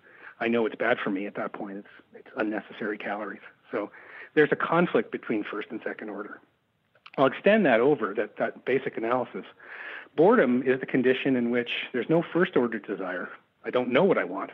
I 0.41 0.49
know 0.49 0.67
it's 0.67 0.77
bad 0.77 0.99
for 1.03 1.11
me 1.11 1.27
at 1.27 1.35
that 1.37 1.53
point. 1.53 1.79
It's 1.79 1.89
it's 2.15 2.29
unnecessary 2.37 2.99
calories. 2.99 3.41
So 3.71 3.91
there's 4.35 4.53
a 4.53 4.57
conflict 4.57 5.13
between 5.13 5.45
first 5.45 5.69
and 5.71 5.81
second 5.85 6.11
order. 6.11 6.41
I'll 7.19 7.27
extend 7.27 7.65
that 7.67 7.81
over 7.81 8.15
that 8.15 8.37
that 8.39 8.65
basic 8.65 8.97
analysis. 8.97 9.45
Boredom 10.17 10.63
is 10.63 10.81
the 10.81 10.87
condition 10.87 11.37
in 11.37 11.51
which 11.51 11.71
there's 11.93 12.09
no 12.09 12.23
first 12.33 12.57
order 12.57 12.79
desire. 12.79 13.29
I 13.65 13.71
don't 13.71 13.91
know 13.91 14.05
what 14.05 14.19
I 14.19 14.25
want, 14.25 14.51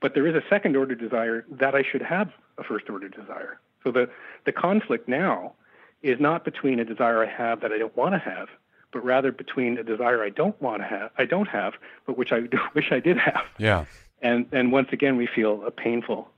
but 0.00 0.14
there 0.14 0.26
is 0.26 0.34
a 0.34 0.42
second 0.48 0.76
order 0.76 0.94
desire 0.94 1.44
that 1.50 1.74
I 1.74 1.82
should 1.82 2.02
have 2.02 2.30
a 2.58 2.64
first 2.64 2.90
order 2.90 3.08
desire. 3.08 3.60
So 3.84 3.92
the 3.92 4.08
the 4.44 4.52
conflict 4.52 5.08
now 5.08 5.54
is 6.02 6.20
not 6.20 6.44
between 6.44 6.78
a 6.78 6.84
desire 6.84 7.22
I 7.24 7.26
have 7.26 7.60
that 7.60 7.72
I 7.72 7.78
don't 7.78 7.96
want 7.96 8.14
to 8.14 8.18
have, 8.18 8.48
but 8.92 9.04
rather 9.04 9.32
between 9.32 9.78
a 9.78 9.82
desire 9.82 10.22
I 10.22 10.30
don't 10.30 10.60
want 10.62 10.82
to 10.82 10.88
have, 10.88 11.10
I 11.18 11.24
don't 11.24 11.48
have, 11.48 11.74
but 12.06 12.16
which 12.16 12.32
I 12.32 12.42
wish 12.74 12.92
I 12.92 13.00
did 13.00 13.18
have. 13.18 13.44
Yeah. 13.58 13.84
And 14.20 14.46
and 14.52 14.72
once 14.72 14.88
again, 14.92 15.16
we 15.16 15.26
feel 15.26 15.64
a 15.64 15.70
painful 15.70 16.28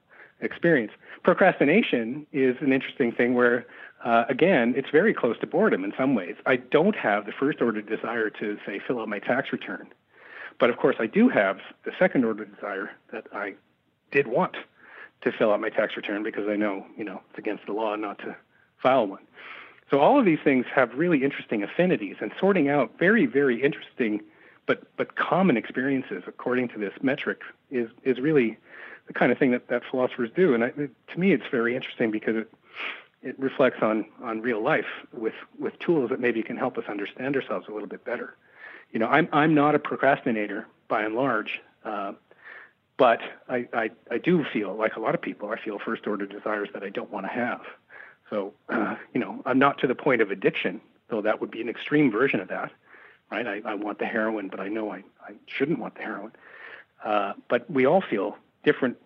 experience. 0.41 0.93
Procrastination 1.23 2.27
is 2.33 2.57
an 2.61 2.73
interesting 2.73 3.13
thing 3.13 3.35
where, 3.35 3.67
uh, 4.05 4.25
again, 4.29 4.75
it's 4.77 4.89
very 4.91 5.13
close 5.13 5.39
to 5.41 5.47
boredom 5.47 5.85
in 5.85 5.93
some 5.97 6.15
ways. 6.15 6.37
I 6.47 6.57
don't 6.57 6.97
have 6.97 7.27
the 7.27 7.33
first 7.33 7.61
order 7.61 7.83
desire 7.83 8.31
to 8.31 8.59
say 8.67 8.81
fill 8.87 9.01
out 9.01 9.09
my 9.09 9.19
tax 9.19 9.53
return, 9.53 9.89
but 10.59 10.71
of 10.71 10.77
course 10.77 10.97
I 10.99 11.07
do 11.07 11.29
have 11.29 11.59
the 11.85 11.93
second 11.99 12.25
order 12.25 12.45
desire 12.45 12.91
that 13.13 13.27
I 13.33 13.55
did 14.11 14.27
want 14.27 14.57
to 15.23 15.33
fill 15.33 15.53
out 15.53 15.61
my 15.61 15.69
tax 15.69 15.97
return 15.97 16.23
because 16.23 16.49
I 16.49 16.57
know 16.57 16.87
you 16.97 17.05
know 17.05 17.21
it's 17.31 17.39
against 17.39 17.67
the 17.67 17.73
law 17.73 17.95
not 17.97 18.19
to 18.21 18.37
file 18.83 19.07
one. 19.07 19.23
So 19.91 19.99
all 19.99 20.19
of 20.19 20.25
these 20.25 20.39
things 20.43 20.67
have 20.73 20.95
really 20.95 21.25
interesting 21.25 21.63
affinities, 21.63 22.17
and 22.21 22.33
sorting 22.39 22.69
out 22.69 22.99
very, 22.99 23.27
very 23.27 23.63
interesting 23.63 24.21
but 24.71 24.85
but 24.97 25.17
common 25.17 25.57
experiences 25.57 26.23
according 26.29 26.69
to 26.69 26.79
this 26.79 26.93
metric 27.03 27.41
is 27.73 27.91
is 28.05 28.21
really 28.21 28.57
the 29.09 29.13
kind 29.13 29.33
of 29.33 29.39
thing 29.39 29.51
that, 29.51 29.67
that 29.67 29.83
philosophers 29.91 30.31
do. 30.37 30.55
And 30.55 30.63
I, 30.63 30.71
to 30.71 31.19
me, 31.19 31.33
it's 31.33 31.49
very 31.51 31.75
interesting 31.75 32.13
because 32.13 32.37
it 32.37 32.53
it 33.21 33.37
reflects 33.37 33.83
on 33.83 34.07
on 34.23 34.43
real 34.43 34.63
life 34.63 34.87
with 35.13 35.35
with 35.59 35.77
tools 35.81 36.11
that 36.11 36.21
maybe 36.21 36.41
can 36.45 36.57
help 36.57 36.79
us 36.79 36.85
understand 36.89 37.35
ourselves 37.35 37.67
a 37.69 37.73
little 37.73 37.89
bit 37.89 38.05
better. 38.05 38.37
You 38.93 39.01
know, 39.01 39.09
I'm 39.09 39.29
I'm 39.33 39.55
not 39.55 39.75
a 39.75 39.81
procrastinator 39.81 40.69
by 40.87 41.03
and 41.03 41.17
large. 41.17 41.61
Uh, 41.85 42.13
but 42.97 43.21
I, 43.49 43.67
I, 43.73 43.91
I 44.11 44.19
do 44.19 44.45
feel 44.45 44.75
like 44.77 44.97
a 44.97 45.01
lot 45.01 45.15
of 45.15 45.23
people, 45.23 45.49
I 45.49 45.59
feel 45.59 45.79
first 45.79 46.07
order 46.07 46.27
desires 46.27 46.69
that 46.75 46.83
I 46.83 46.91
don't 46.91 47.11
want 47.11 47.25
to 47.25 47.33
have. 47.33 47.63
So, 48.31 48.55
uh, 48.69 48.97
you 49.15 49.21
know, 49.21 49.43
I'm 49.45 49.59
not 49.59 49.79
to 49.79 49.87
the 49.87 49.95
point 49.95 50.23
of 50.23 50.31
addiction, 50.31 50.81
though 51.09 51.21
that 51.23 51.41
would 51.41 51.51
be 51.51 51.61
an 51.61 51.69
extreme 51.69 52.11
version 52.11 52.41
of 52.41 52.49
that, 52.49 52.73
right? 53.31 53.47
I, 53.47 53.61
I 53.65 53.75
want 53.75 53.99
the 53.99 54.07
heroin, 54.07 54.49
but 54.49 54.61
I 54.61 54.69
know 54.69 54.91
I, 54.91 55.03
I 55.23 55.33
shouldn't 55.47 55.79
want 55.79 55.97
the 55.97 56.03
heroin. 56.03 56.33
Uh, 57.05 57.35
but 57.49 57.71
we 57.71 57.87
all 57.87 58.01
feel 58.01 58.37
different 58.65 58.97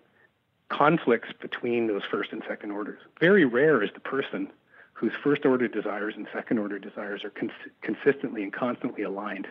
conflicts 0.68 1.28
between 1.40 1.86
those 1.86 2.02
first 2.10 2.32
and 2.32 2.42
second 2.48 2.70
orders. 2.70 3.00
Very 3.20 3.44
rare 3.44 3.82
is 3.82 3.90
the 3.94 4.00
person 4.00 4.50
whose 4.92 5.12
first 5.22 5.44
order 5.44 5.68
desires 5.68 6.14
and 6.16 6.26
second 6.32 6.58
order 6.58 6.78
desires 6.78 7.24
are 7.24 7.30
cons- 7.30 7.52
consistently 7.82 8.42
and 8.42 8.52
constantly 8.52 9.02
aligned. 9.02 9.46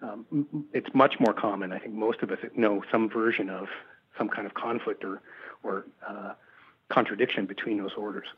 Um, 0.00 0.66
it's 0.72 0.94
much 0.94 1.18
more 1.18 1.34
common. 1.34 1.72
I 1.72 1.78
think 1.78 1.94
most 1.94 2.22
of 2.22 2.30
us 2.30 2.38
know 2.54 2.84
some 2.90 3.10
version 3.10 3.50
of 3.50 3.68
some 4.16 4.28
kind 4.28 4.46
of 4.46 4.54
conflict 4.54 5.04
or, 5.04 5.20
or 5.62 5.86
uh, 6.06 6.34
contradiction 6.88 7.46
between 7.46 7.78
those 7.78 7.94
orders. 7.96 8.28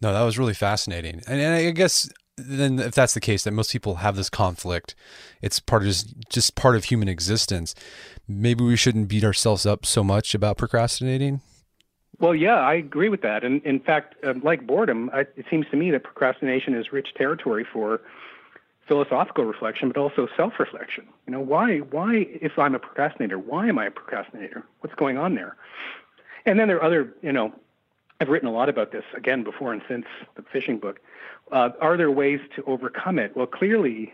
No, 0.00 0.12
that 0.12 0.22
was 0.22 0.38
really 0.38 0.54
fascinating. 0.54 1.22
And, 1.26 1.40
and 1.40 1.54
I 1.54 1.70
guess 1.70 2.08
then 2.48 2.78
if 2.78 2.94
that's 2.94 3.14
the 3.14 3.20
case 3.20 3.44
that 3.44 3.52
most 3.52 3.72
people 3.72 3.96
have 3.96 4.16
this 4.16 4.30
conflict 4.30 4.94
it's 5.42 5.60
part 5.60 5.82
of 5.82 5.88
just 5.88 6.14
just 6.28 6.54
part 6.54 6.76
of 6.76 6.84
human 6.84 7.08
existence. 7.08 7.74
Maybe 8.28 8.64
we 8.64 8.76
shouldn't 8.76 9.08
beat 9.08 9.24
ourselves 9.24 9.66
up 9.66 9.84
so 9.84 10.02
much 10.04 10.34
about 10.34 10.56
procrastinating? 10.56 11.40
Well 12.18 12.34
yeah 12.34 12.56
i 12.56 12.74
agree 12.74 13.08
with 13.08 13.22
that. 13.22 13.44
And 13.44 13.62
in 13.64 13.80
fact 13.80 14.14
uh, 14.24 14.34
like 14.42 14.66
boredom 14.66 15.10
I, 15.12 15.20
it 15.36 15.46
seems 15.50 15.66
to 15.70 15.76
me 15.76 15.90
that 15.90 16.04
procrastination 16.04 16.74
is 16.74 16.92
rich 16.92 17.08
territory 17.16 17.66
for 17.70 18.00
philosophical 18.88 19.44
reflection 19.44 19.88
but 19.88 19.98
also 20.00 20.26
self-reflection. 20.36 21.06
You 21.26 21.32
know 21.32 21.40
why 21.40 21.78
why 21.78 22.26
if 22.40 22.58
i'm 22.58 22.74
a 22.74 22.78
procrastinator 22.78 23.38
why 23.38 23.68
am 23.68 23.78
i 23.78 23.86
a 23.86 23.90
procrastinator? 23.90 24.64
What's 24.80 24.94
going 24.96 25.18
on 25.18 25.34
there? 25.34 25.56
And 26.46 26.58
then 26.58 26.68
there 26.68 26.78
are 26.78 26.84
other 26.84 27.14
you 27.22 27.32
know 27.32 27.52
I've 28.20 28.28
written 28.28 28.48
a 28.48 28.52
lot 28.52 28.68
about 28.68 28.92
this 28.92 29.04
again 29.16 29.42
before 29.42 29.72
and 29.72 29.80
since 29.88 30.04
the 30.34 30.42
fishing 30.42 30.78
book. 30.78 31.00
Uh, 31.50 31.70
are 31.80 31.96
there 31.96 32.10
ways 32.10 32.40
to 32.54 32.62
overcome 32.64 33.18
it? 33.18 33.34
Well, 33.34 33.46
clearly, 33.46 34.12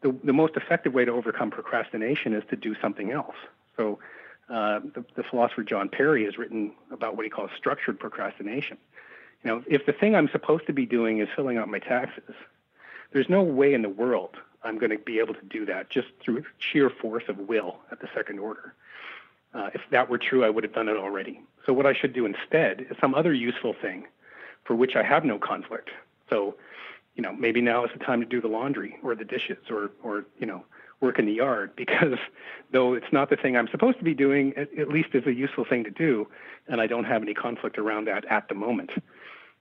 the, 0.00 0.16
the 0.24 0.32
most 0.32 0.56
effective 0.56 0.94
way 0.94 1.04
to 1.04 1.12
overcome 1.12 1.50
procrastination 1.50 2.32
is 2.32 2.42
to 2.48 2.56
do 2.56 2.74
something 2.80 3.12
else. 3.12 3.36
So, 3.76 3.98
uh, 4.48 4.80
the, 4.94 5.04
the 5.14 5.22
philosopher 5.22 5.62
John 5.62 5.88
Perry 5.88 6.24
has 6.24 6.36
written 6.36 6.72
about 6.90 7.16
what 7.16 7.24
he 7.24 7.30
calls 7.30 7.50
structured 7.56 7.98
procrastination. 7.98 8.76
You 9.42 9.50
know, 9.50 9.64
if 9.66 9.86
the 9.86 9.92
thing 9.92 10.14
I'm 10.14 10.28
supposed 10.28 10.66
to 10.66 10.72
be 10.72 10.86
doing 10.86 11.18
is 11.18 11.28
filling 11.34 11.58
out 11.58 11.68
my 11.68 11.78
taxes, 11.78 12.34
there's 13.12 13.28
no 13.28 13.42
way 13.42 13.74
in 13.74 13.82
the 13.82 13.88
world 13.88 14.36
I'm 14.62 14.78
going 14.78 14.90
to 14.90 14.98
be 14.98 15.18
able 15.18 15.34
to 15.34 15.44
do 15.44 15.66
that 15.66 15.90
just 15.90 16.08
through 16.20 16.44
sheer 16.58 16.90
force 16.90 17.24
of 17.28 17.38
will 17.38 17.76
at 17.90 18.00
the 18.00 18.08
second 18.14 18.38
order. 18.38 18.74
Uh, 19.54 19.70
if 19.72 19.80
that 19.90 20.10
were 20.10 20.18
true, 20.18 20.44
I 20.44 20.50
would 20.50 20.64
have 20.64 20.74
done 20.74 20.88
it 20.88 20.96
already. 20.96 21.40
So 21.64 21.72
what 21.72 21.86
I 21.86 21.94
should 21.94 22.12
do 22.12 22.26
instead 22.26 22.86
is 22.90 22.96
some 23.00 23.14
other 23.14 23.32
useful 23.32 23.74
thing 23.80 24.06
for 24.64 24.74
which 24.74 24.96
I 24.96 25.02
have 25.02 25.24
no 25.24 25.38
conflict. 25.38 25.90
So, 26.28 26.56
you 27.14 27.22
know, 27.22 27.32
maybe 27.32 27.60
now 27.60 27.84
is 27.84 27.90
the 27.96 28.04
time 28.04 28.20
to 28.20 28.26
do 28.26 28.40
the 28.40 28.48
laundry 28.48 28.96
or 29.02 29.14
the 29.14 29.24
dishes 29.24 29.58
or, 29.70 29.90
or 30.02 30.24
you 30.38 30.46
know, 30.46 30.64
work 31.00 31.18
in 31.18 31.26
the 31.26 31.32
yard 31.32 31.72
because 31.76 32.18
though 32.72 32.94
it's 32.94 33.12
not 33.12 33.30
the 33.30 33.36
thing 33.36 33.56
I'm 33.56 33.68
supposed 33.68 33.98
to 33.98 34.04
be 34.04 34.14
doing, 34.14 34.54
at, 34.56 34.76
at 34.76 34.88
least 34.88 35.10
is 35.12 35.26
a 35.26 35.32
useful 35.32 35.64
thing 35.64 35.84
to 35.84 35.90
do, 35.90 36.26
and 36.66 36.80
I 36.80 36.86
don't 36.86 37.04
have 37.04 37.22
any 37.22 37.34
conflict 37.34 37.78
around 37.78 38.06
that 38.06 38.24
at 38.24 38.48
the 38.48 38.54
moment. 38.54 38.90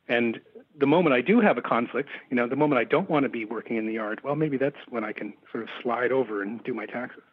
And 0.07 0.41
the 0.77 0.87
moment 0.87 1.13
I 1.13 1.21
do 1.21 1.39
have 1.39 1.57
a 1.57 1.61
conflict, 1.61 2.09
you 2.29 2.35
know, 2.35 2.47
the 2.47 2.55
moment 2.55 2.79
I 2.79 2.83
don't 2.83 3.09
want 3.09 3.23
to 3.23 3.29
be 3.29 3.45
working 3.45 3.77
in 3.77 3.85
the 3.85 3.93
yard, 3.93 4.21
well, 4.23 4.35
maybe 4.35 4.57
that's 4.57 4.75
when 4.89 5.03
I 5.03 5.13
can 5.13 5.33
sort 5.51 5.63
of 5.63 5.69
slide 5.81 6.11
over 6.11 6.41
and 6.41 6.63
do 6.63 6.73
my 6.73 6.85
taxes. 6.85 7.23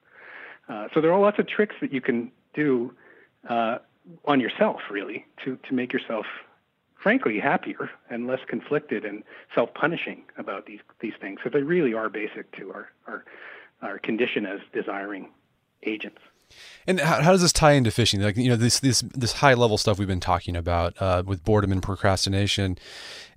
Uh, 0.69 0.87
so 0.95 1.01
there 1.01 1.13
are 1.13 1.19
lots 1.19 1.39
of 1.39 1.49
tricks 1.49 1.75
that 1.81 1.93
you 1.93 2.01
can 2.01 2.31
do 2.55 2.95
uh, 3.49 3.79
on 4.25 4.41
yourself, 4.41 4.81
really, 4.91 5.27
to 5.45 5.57
to 5.69 5.75
make 5.75 5.93
yourself, 5.93 6.27
frankly, 6.95 7.39
happier 7.39 7.91
and 8.09 8.27
less 8.27 8.41
conflicted 8.47 9.05
and 9.05 9.23
self-punishing 9.55 10.23
about 10.37 10.67
these 10.67 10.81
these 11.01 11.15
things. 11.21 11.41
So 11.43 11.51
they 11.51 11.63
really 11.63 11.95
are 11.95 12.09
basic 12.09 12.51
to 12.57 12.73
our 12.73 12.89
our 13.07 13.25
our 13.83 13.99
condition 13.99 14.47
as 14.47 14.61
desiring 14.73 15.31
agents. 15.83 16.21
And 16.87 17.01
how, 17.01 17.23
how, 17.23 17.33
does 17.33 17.43
this 17.43 17.53
tie 17.53 17.73
into 17.73 17.91
fishing? 17.91 18.21
Like 18.21 18.37
you 18.37 18.49
know 18.49 18.57
this 18.57 18.81
this 18.81 19.01
this 19.15 19.35
high 19.35 19.55
level 19.55 19.79
stuff 19.79 19.99
we've 19.99 20.09
been 20.09 20.21
talking 20.21 20.57
about 20.57 21.01
uh, 21.01 21.23
with 21.27 21.45
boredom 21.45 21.73
and 21.73 21.83
procrastination. 21.83 22.79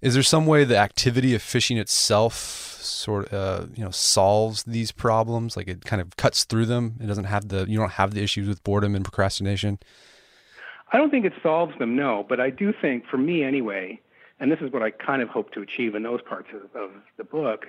Is 0.01 0.13
there 0.13 0.23
some 0.23 0.45
way 0.45 0.63
the 0.63 0.77
activity 0.77 1.33
of 1.33 1.41
fishing 1.41 1.77
itself 1.77 2.79
sort 2.81 3.27
of 3.29 3.33
uh, 3.33 3.67
you 3.75 3.83
know 3.83 3.91
solves 3.91 4.63
these 4.63 4.91
problems? 4.91 5.55
Like 5.55 5.67
it 5.67 5.85
kind 5.85 6.01
of 6.01 6.15
cuts 6.17 6.43
through 6.43 6.65
them. 6.65 6.95
It 6.99 7.07
doesn't 7.07 7.25
have 7.25 7.49
the 7.49 7.65
you 7.67 7.77
don't 7.77 7.93
have 7.93 8.13
the 8.13 8.23
issues 8.23 8.47
with 8.47 8.63
boredom 8.63 8.95
and 8.95 9.03
procrastination. 9.03 9.79
I 10.93 10.97
don't 10.97 11.09
think 11.09 11.25
it 11.25 11.33
solves 11.41 11.77
them, 11.79 11.95
no. 11.95 12.23
But 12.27 12.39
I 12.39 12.51
do 12.51 12.71
think, 12.79 13.05
for 13.07 13.17
me 13.17 13.43
anyway, 13.43 13.99
and 14.39 14.51
this 14.51 14.59
is 14.61 14.71
what 14.71 14.83
I 14.83 14.91
kind 14.91 15.21
of 15.21 15.29
hope 15.29 15.51
to 15.53 15.61
achieve 15.61 15.95
in 15.95 16.03
those 16.03 16.21
parts 16.21 16.49
of, 16.53 16.79
of 16.79 16.91
the 17.17 17.23
book. 17.23 17.65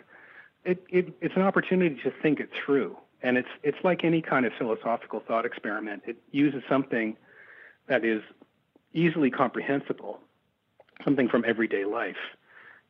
It, 0.64 0.84
it, 0.90 1.14
it's 1.20 1.34
an 1.36 1.42
opportunity 1.42 1.96
to 2.02 2.12
think 2.22 2.38
it 2.38 2.50
through 2.64 2.96
and 3.24 3.38
it's 3.38 3.48
it's 3.62 3.78
like 3.82 4.04
any 4.04 4.20
kind 4.20 4.46
of 4.46 4.52
philosophical 4.56 5.20
thought 5.26 5.46
experiment. 5.46 6.02
It 6.06 6.18
uses 6.30 6.62
something 6.68 7.16
that 7.88 8.04
is 8.04 8.22
easily 8.92 9.30
comprehensible, 9.30 10.20
something 11.04 11.28
from 11.28 11.44
everyday 11.44 11.86
life, 11.86 12.22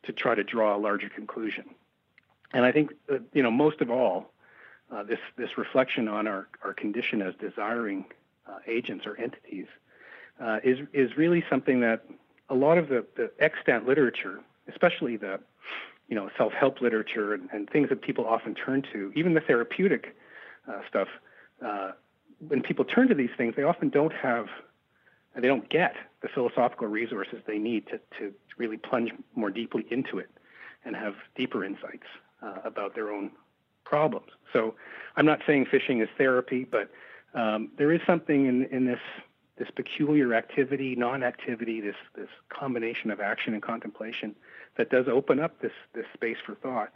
to 0.03 0.11
try 0.11 0.35
to 0.35 0.43
draw 0.43 0.75
a 0.75 0.77
larger 0.77 1.09
conclusion. 1.09 1.63
And 2.53 2.65
I 2.65 2.71
think 2.71 2.93
that, 3.07 3.23
you 3.33 3.41
know 3.41 3.49
most 3.49 3.79
of 3.79 3.89
all, 3.89 4.33
uh, 4.91 5.03
this 5.03 5.19
this 5.37 5.57
reflection 5.57 6.09
on 6.09 6.27
our 6.27 6.49
our 6.63 6.73
condition 6.73 7.21
as 7.21 7.33
desiring 7.39 8.05
uh, 8.45 8.59
agents 8.67 9.05
or 9.07 9.17
entities 9.17 9.67
uh, 10.39 10.59
is 10.65 10.79
is 10.91 11.15
really 11.15 11.45
something 11.49 11.79
that 11.79 12.05
a 12.49 12.55
lot 12.55 12.77
of 12.77 12.89
the, 12.89 13.05
the 13.15 13.31
extant 13.39 13.87
literature, 13.87 14.41
especially 14.67 15.15
the 15.15 15.39
you 16.09 16.15
know 16.15 16.29
self-help 16.37 16.81
literature 16.81 17.33
and, 17.33 17.49
and 17.53 17.69
things 17.69 17.87
that 17.87 18.01
people 18.01 18.27
often 18.27 18.53
turn 18.53 18.83
to, 18.91 19.13
even 19.15 19.33
the 19.33 19.39
therapeutic 19.39 20.07
uh, 20.07 20.21
stuff, 20.87 21.07
uh, 21.65 21.91
when 22.47 22.61
people 22.61 22.85
turn 22.85 23.07
to 23.07 23.15
these 23.15 23.29
things, 23.37 23.53
they 23.55 23.63
often 23.63 23.89
don't 23.89 24.13
have, 24.13 24.47
they 25.35 25.47
don't 25.47 25.69
get 25.69 25.95
the 26.21 26.27
philosophical 26.27 26.87
resources 26.87 27.39
they 27.45 27.57
need 27.57 27.87
to, 27.87 27.99
to 28.19 28.33
really 28.57 28.77
plunge 28.77 29.11
more 29.35 29.49
deeply 29.49 29.85
into 29.89 30.19
it 30.19 30.29
and 30.83 30.95
have 30.95 31.15
deeper 31.35 31.63
insights 31.63 32.07
uh, 32.41 32.57
about 32.63 32.95
their 32.95 33.11
own 33.11 33.31
problems. 33.83 34.27
So 34.53 34.75
I'm 35.15 35.25
not 35.25 35.39
saying 35.47 35.67
fishing 35.71 36.01
is 36.01 36.09
therapy, 36.17 36.63
but 36.63 36.89
um, 37.33 37.71
there 37.77 37.91
is 37.91 38.01
something 38.05 38.45
in, 38.45 38.65
in 38.65 38.85
this 38.85 38.99
this 39.57 39.69
peculiar 39.73 40.33
activity, 40.33 40.95
non-activity, 40.97 41.79
this 41.79 41.95
this 42.13 42.27
combination 42.49 43.09
of 43.09 43.21
action 43.21 43.53
and 43.53 43.63
contemplation 43.63 44.35
that 44.77 44.89
does 44.89 45.07
open 45.07 45.39
up 45.39 45.61
this 45.61 45.71
this 45.93 46.05
space 46.13 46.37
for 46.45 46.55
thought 46.55 46.91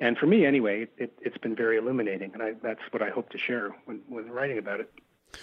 and 0.00 0.16
for 0.16 0.26
me 0.26 0.46
anyway, 0.46 0.86
it, 0.96 1.12
has 1.24 1.34
been 1.42 1.56
very 1.56 1.76
illuminating, 1.76 2.32
and 2.34 2.42
I, 2.42 2.52
that's 2.62 2.80
what 2.90 3.02
I 3.02 3.10
hope 3.10 3.30
to 3.30 3.38
share 3.38 3.74
when, 3.84 4.00
when 4.08 4.30
writing 4.30 4.58
about 4.58 4.80
it. 4.80 4.92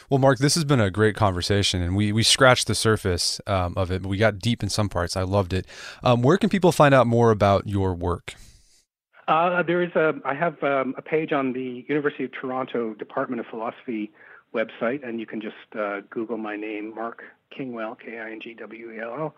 Well, 0.10 0.18
Mark, 0.18 0.40
this 0.40 0.56
has 0.56 0.64
been 0.64 0.80
a 0.80 0.90
great 0.90 1.16
conversation, 1.16 1.82
and 1.82 1.96
we 1.96 2.12
we 2.12 2.24
scratched 2.24 2.68
the 2.68 2.76
surface 2.76 3.40
um, 3.46 3.74
of 3.78 3.92
it, 3.92 4.02
but 4.02 4.10
we 4.10 4.18
got 4.18 4.40
deep 4.40 4.64
in 4.64 4.70
some 4.70 4.90
parts. 4.90 5.16
I 5.16 5.22
loved 5.24 5.54
it. 5.54 5.68
Um, 6.04 6.22
where 6.22 6.38
can 6.38 6.50
people 6.50 6.72
find 6.72 6.94
out 6.94 7.06
more 7.06 7.32
about 7.32 7.68
your 7.68 7.94
work? 7.94 8.34
Uh, 9.28 9.62
there 9.64 9.82
is 9.82 9.92
a 9.96 10.14
I 10.24 10.34
have 10.34 10.62
um, 10.64 10.96
a 10.98 11.02
page 11.02 11.32
on 11.32 11.54
the 11.54 11.86
University 11.88 12.24
of 12.24 12.32
Toronto 12.32 12.94
Department 12.96 13.40
of 13.40 13.46
Philosophy 13.48 14.12
website, 14.54 15.08
and 15.08 15.20
you 15.20 15.26
can 15.26 15.42
just 15.42 15.56
uh, 15.78 16.02
Google 16.10 16.38
my 16.38 16.56
name, 16.56 16.94
Mark 16.96 17.24
Kingwell, 17.52 17.98
K 18.00 18.20
I 18.20 18.32
N 18.32 18.40
G 18.42 18.54
W 18.54 18.92
E 18.92 19.00
L 19.00 19.14
L, 19.14 19.36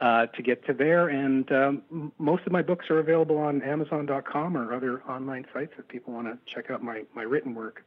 uh, 0.00 0.26
to 0.26 0.42
get 0.42 0.64
to 0.66 0.72
there. 0.72 1.08
And 1.08 1.50
um, 1.52 2.12
most 2.18 2.46
of 2.46 2.52
my 2.52 2.62
books 2.62 2.90
are 2.90 2.98
available 2.98 3.38
on 3.38 3.62
Amazon.com 3.62 4.56
or 4.56 4.74
other 4.74 5.02
online 5.02 5.46
sites 5.52 5.72
if 5.78 5.88
people 5.88 6.14
want 6.14 6.26
to 6.26 6.38
check 6.52 6.70
out 6.70 6.82
my, 6.82 7.02
my 7.14 7.22
written 7.22 7.54
work. 7.54 7.84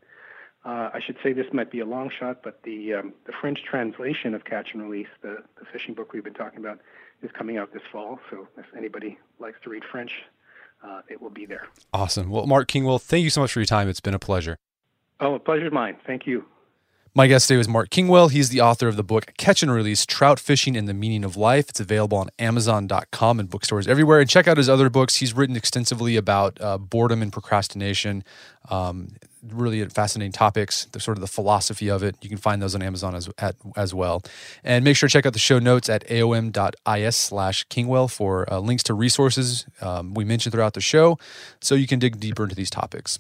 Uh, 0.64 0.92
I 0.94 1.00
should 1.04 1.18
say 1.24 1.34
this 1.34 1.48
might 1.52 1.72
be 1.72 1.80
a 1.80 1.86
long 1.86 2.12
shot, 2.12 2.44
but 2.44 2.62
the 2.64 2.94
um, 2.94 3.14
the 3.26 3.32
French 3.32 3.64
translation 3.64 4.36
of 4.36 4.46
Catch 4.46 4.74
and 4.74 4.84
Release, 4.84 5.08
the, 5.24 5.38
the 5.60 5.66
fishing 5.72 5.96
book 5.96 6.14
we've 6.14 6.24
been 6.24 6.36
talking 6.36 6.60
about, 6.60 6.80
is 7.24 7.32
coming 7.32 7.58
out 7.58 7.74
this 7.74 7.82
fall. 7.92 8.20
So 8.30 8.48
if 8.58 8.66
anybody 8.78 9.18
likes 9.40 9.58
to 9.64 9.72
read 9.72 9.84
French, 9.84 10.12
uh, 10.84 11.02
it 11.10 11.20
will 11.20 11.32
be 11.32 11.48
there. 11.48 11.68
Awesome. 11.94 12.30
Well, 12.30 12.46
Mark 12.46 12.68
Kingwell, 12.68 13.02
thank 13.02 13.24
you 13.24 13.32
so 13.32 13.42
much 13.42 13.54
for 13.54 13.60
your 13.60 13.66
time. 13.66 13.90
It's 13.90 14.00
been 14.00 14.14
a 14.14 14.20
pleasure. 14.20 14.56
Oh, 15.20 15.36
a 15.36 15.40
pleasure 15.40 15.72
mine. 15.72 15.98
Thank 16.06 16.28
you. 16.28 16.46
My 17.14 17.28
guest 17.28 17.50
today 17.50 17.58
was 17.58 17.68
Mark 17.68 17.90
Kingwell. 17.90 18.32
He's 18.32 18.48
the 18.48 18.62
author 18.62 18.88
of 18.88 18.96
the 18.96 19.04
book 19.04 19.34
Catch 19.38 19.64
and 19.64 19.74
Release 19.74 20.06
Trout 20.06 20.40
Fishing 20.40 20.78
and 20.78 20.88
the 20.88 20.94
Meaning 20.94 21.26
of 21.26 21.36
Life. 21.36 21.68
It's 21.68 21.82
available 21.82 22.18
on 22.18 22.30
Amazon.com 22.40 23.38
and 23.38 23.50
bookstores 23.50 23.86
everywhere. 23.86 24.22
And 24.22 24.30
check 24.30 24.48
out 24.48 24.56
his 24.56 24.70
other 24.70 24.90
books. 24.90 25.18
He's 25.18 25.34
written 25.34 25.58
extensively 25.58 26.16
about 26.16 26.58
uh, 26.62 26.78
boredom 26.78 27.22
and 27.22 27.34
procrastination. 27.34 28.24
Um, 28.70 29.10
really 29.46 29.84
fascinating 29.90 30.32
topics, 30.32 30.86
the 30.86 31.02
sort 31.02 31.18
of 31.18 31.22
the 31.22 31.28
philosophy 31.28 31.90
of 31.90 32.02
it. 32.02 32.16
You 32.22 32.30
can 32.30 32.38
find 32.38 32.62
those 32.62 32.76
on 32.76 32.82
Amazon 32.82 33.14
as, 33.14 33.30
at, 33.40 33.58
as 33.76 33.94
well. 33.94 34.24
And 34.64 34.86
make 34.86 34.96
sure 34.96 35.10
to 35.10 35.12
check 35.12 35.26
out 35.26 35.34
the 35.34 35.40
show 35.40 35.60
notes 35.60 35.90
at 35.90 36.08
aom.is 36.08 37.16
slash 37.18 37.68
Kingwell 37.68 38.10
for 38.10 38.50
uh, 38.50 38.60
links 38.60 38.84
to 38.84 38.94
resources 38.94 39.66
um, 39.82 40.14
we 40.14 40.24
mentioned 40.24 40.54
throughout 40.54 40.76
the 40.76 40.82
show 40.82 41.20
so 41.60 41.76
you 41.76 41.88
can 41.88 42.00
dig 42.00 42.22
deeper 42.22 42.44
into 42.44 42.56
these 42.56 42.70
topics. 42.70 43.20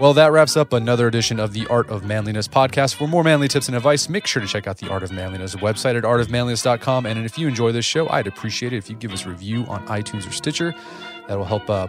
Well, 0.00 0.14
that 0.14 0.32
wraps 0.32 0.56
up 0.56 0.72
another 0.72 1.06
edition 1.08 1.38
of 1.38 1.52
the 1.52 1.66
Art 1.66 1.90
of 1.90 2.06
Manliness 2.06 2.48
podcast. 2.48 2.94
For 2.94 3.06
more 3.06 3.22
manly 3.22 3.48
tips 3.48 3.68
and 3.68 3.76
advice, 3.76 4.08
make 4.08 4.26
sure 4.26 4.40
to 4.40 4.48
check 4.48 4.66
out 4.66 4.78
the 4.78 4.88
Art 4.88 5.02
of 5.02 5.12
Manliness 5.12 5.54
website 5.56 5.94
at 5.94 6.04
artofmanliness.com. 6.04 7.04
And 7.04 7.26
if 7.26 7.36
you 7.36 7.46
enjoy 7.46 7.70
this 7.70 7.84
show, 7.84 8.08
I'd 8.08 8.26
appreciate 8.26 8.72
it 8.72 8.78
if 8.78 8.88
you 8.88 8.96
give 8.96 9.12
us 9.12 9.26
a 9.26 9.28
review 9.28 9.66
on 9.66 9.86
iTunes 9.88 10.26
or 10.26 10.32
Stitcher. 10.32 10.74
That 11.28 11.36
will 11.36 11.44
help 11.44 11.68
uh, 11.68 11.86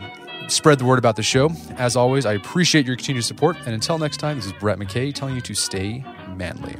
spread 0.50 0.80
the 0.80 0.84
word 0.84 1.00
about 1.00 1.16
the 1.16 1.24
show. 1.24 1.52
As 1.78 1.96
always, 1.96 2.26
I 2.26 2.34
appreciate 2.34 2.86
your 2.86 2.98
continued 2.98 3.24
support. 3.24 3.56
And 3.66 3.74
until 3.74 3.98
next 3.98 4.18
time, 4.18 4.36
this 4.36 4.46
is 4.46 4.54
Brett 4.60 4.78
McKay 4.78 5.14
telling 5.14 5.36
you 5.36 5.42
to 5.42 5.56
stay 5.56 6.04
manly. 6.36 6.76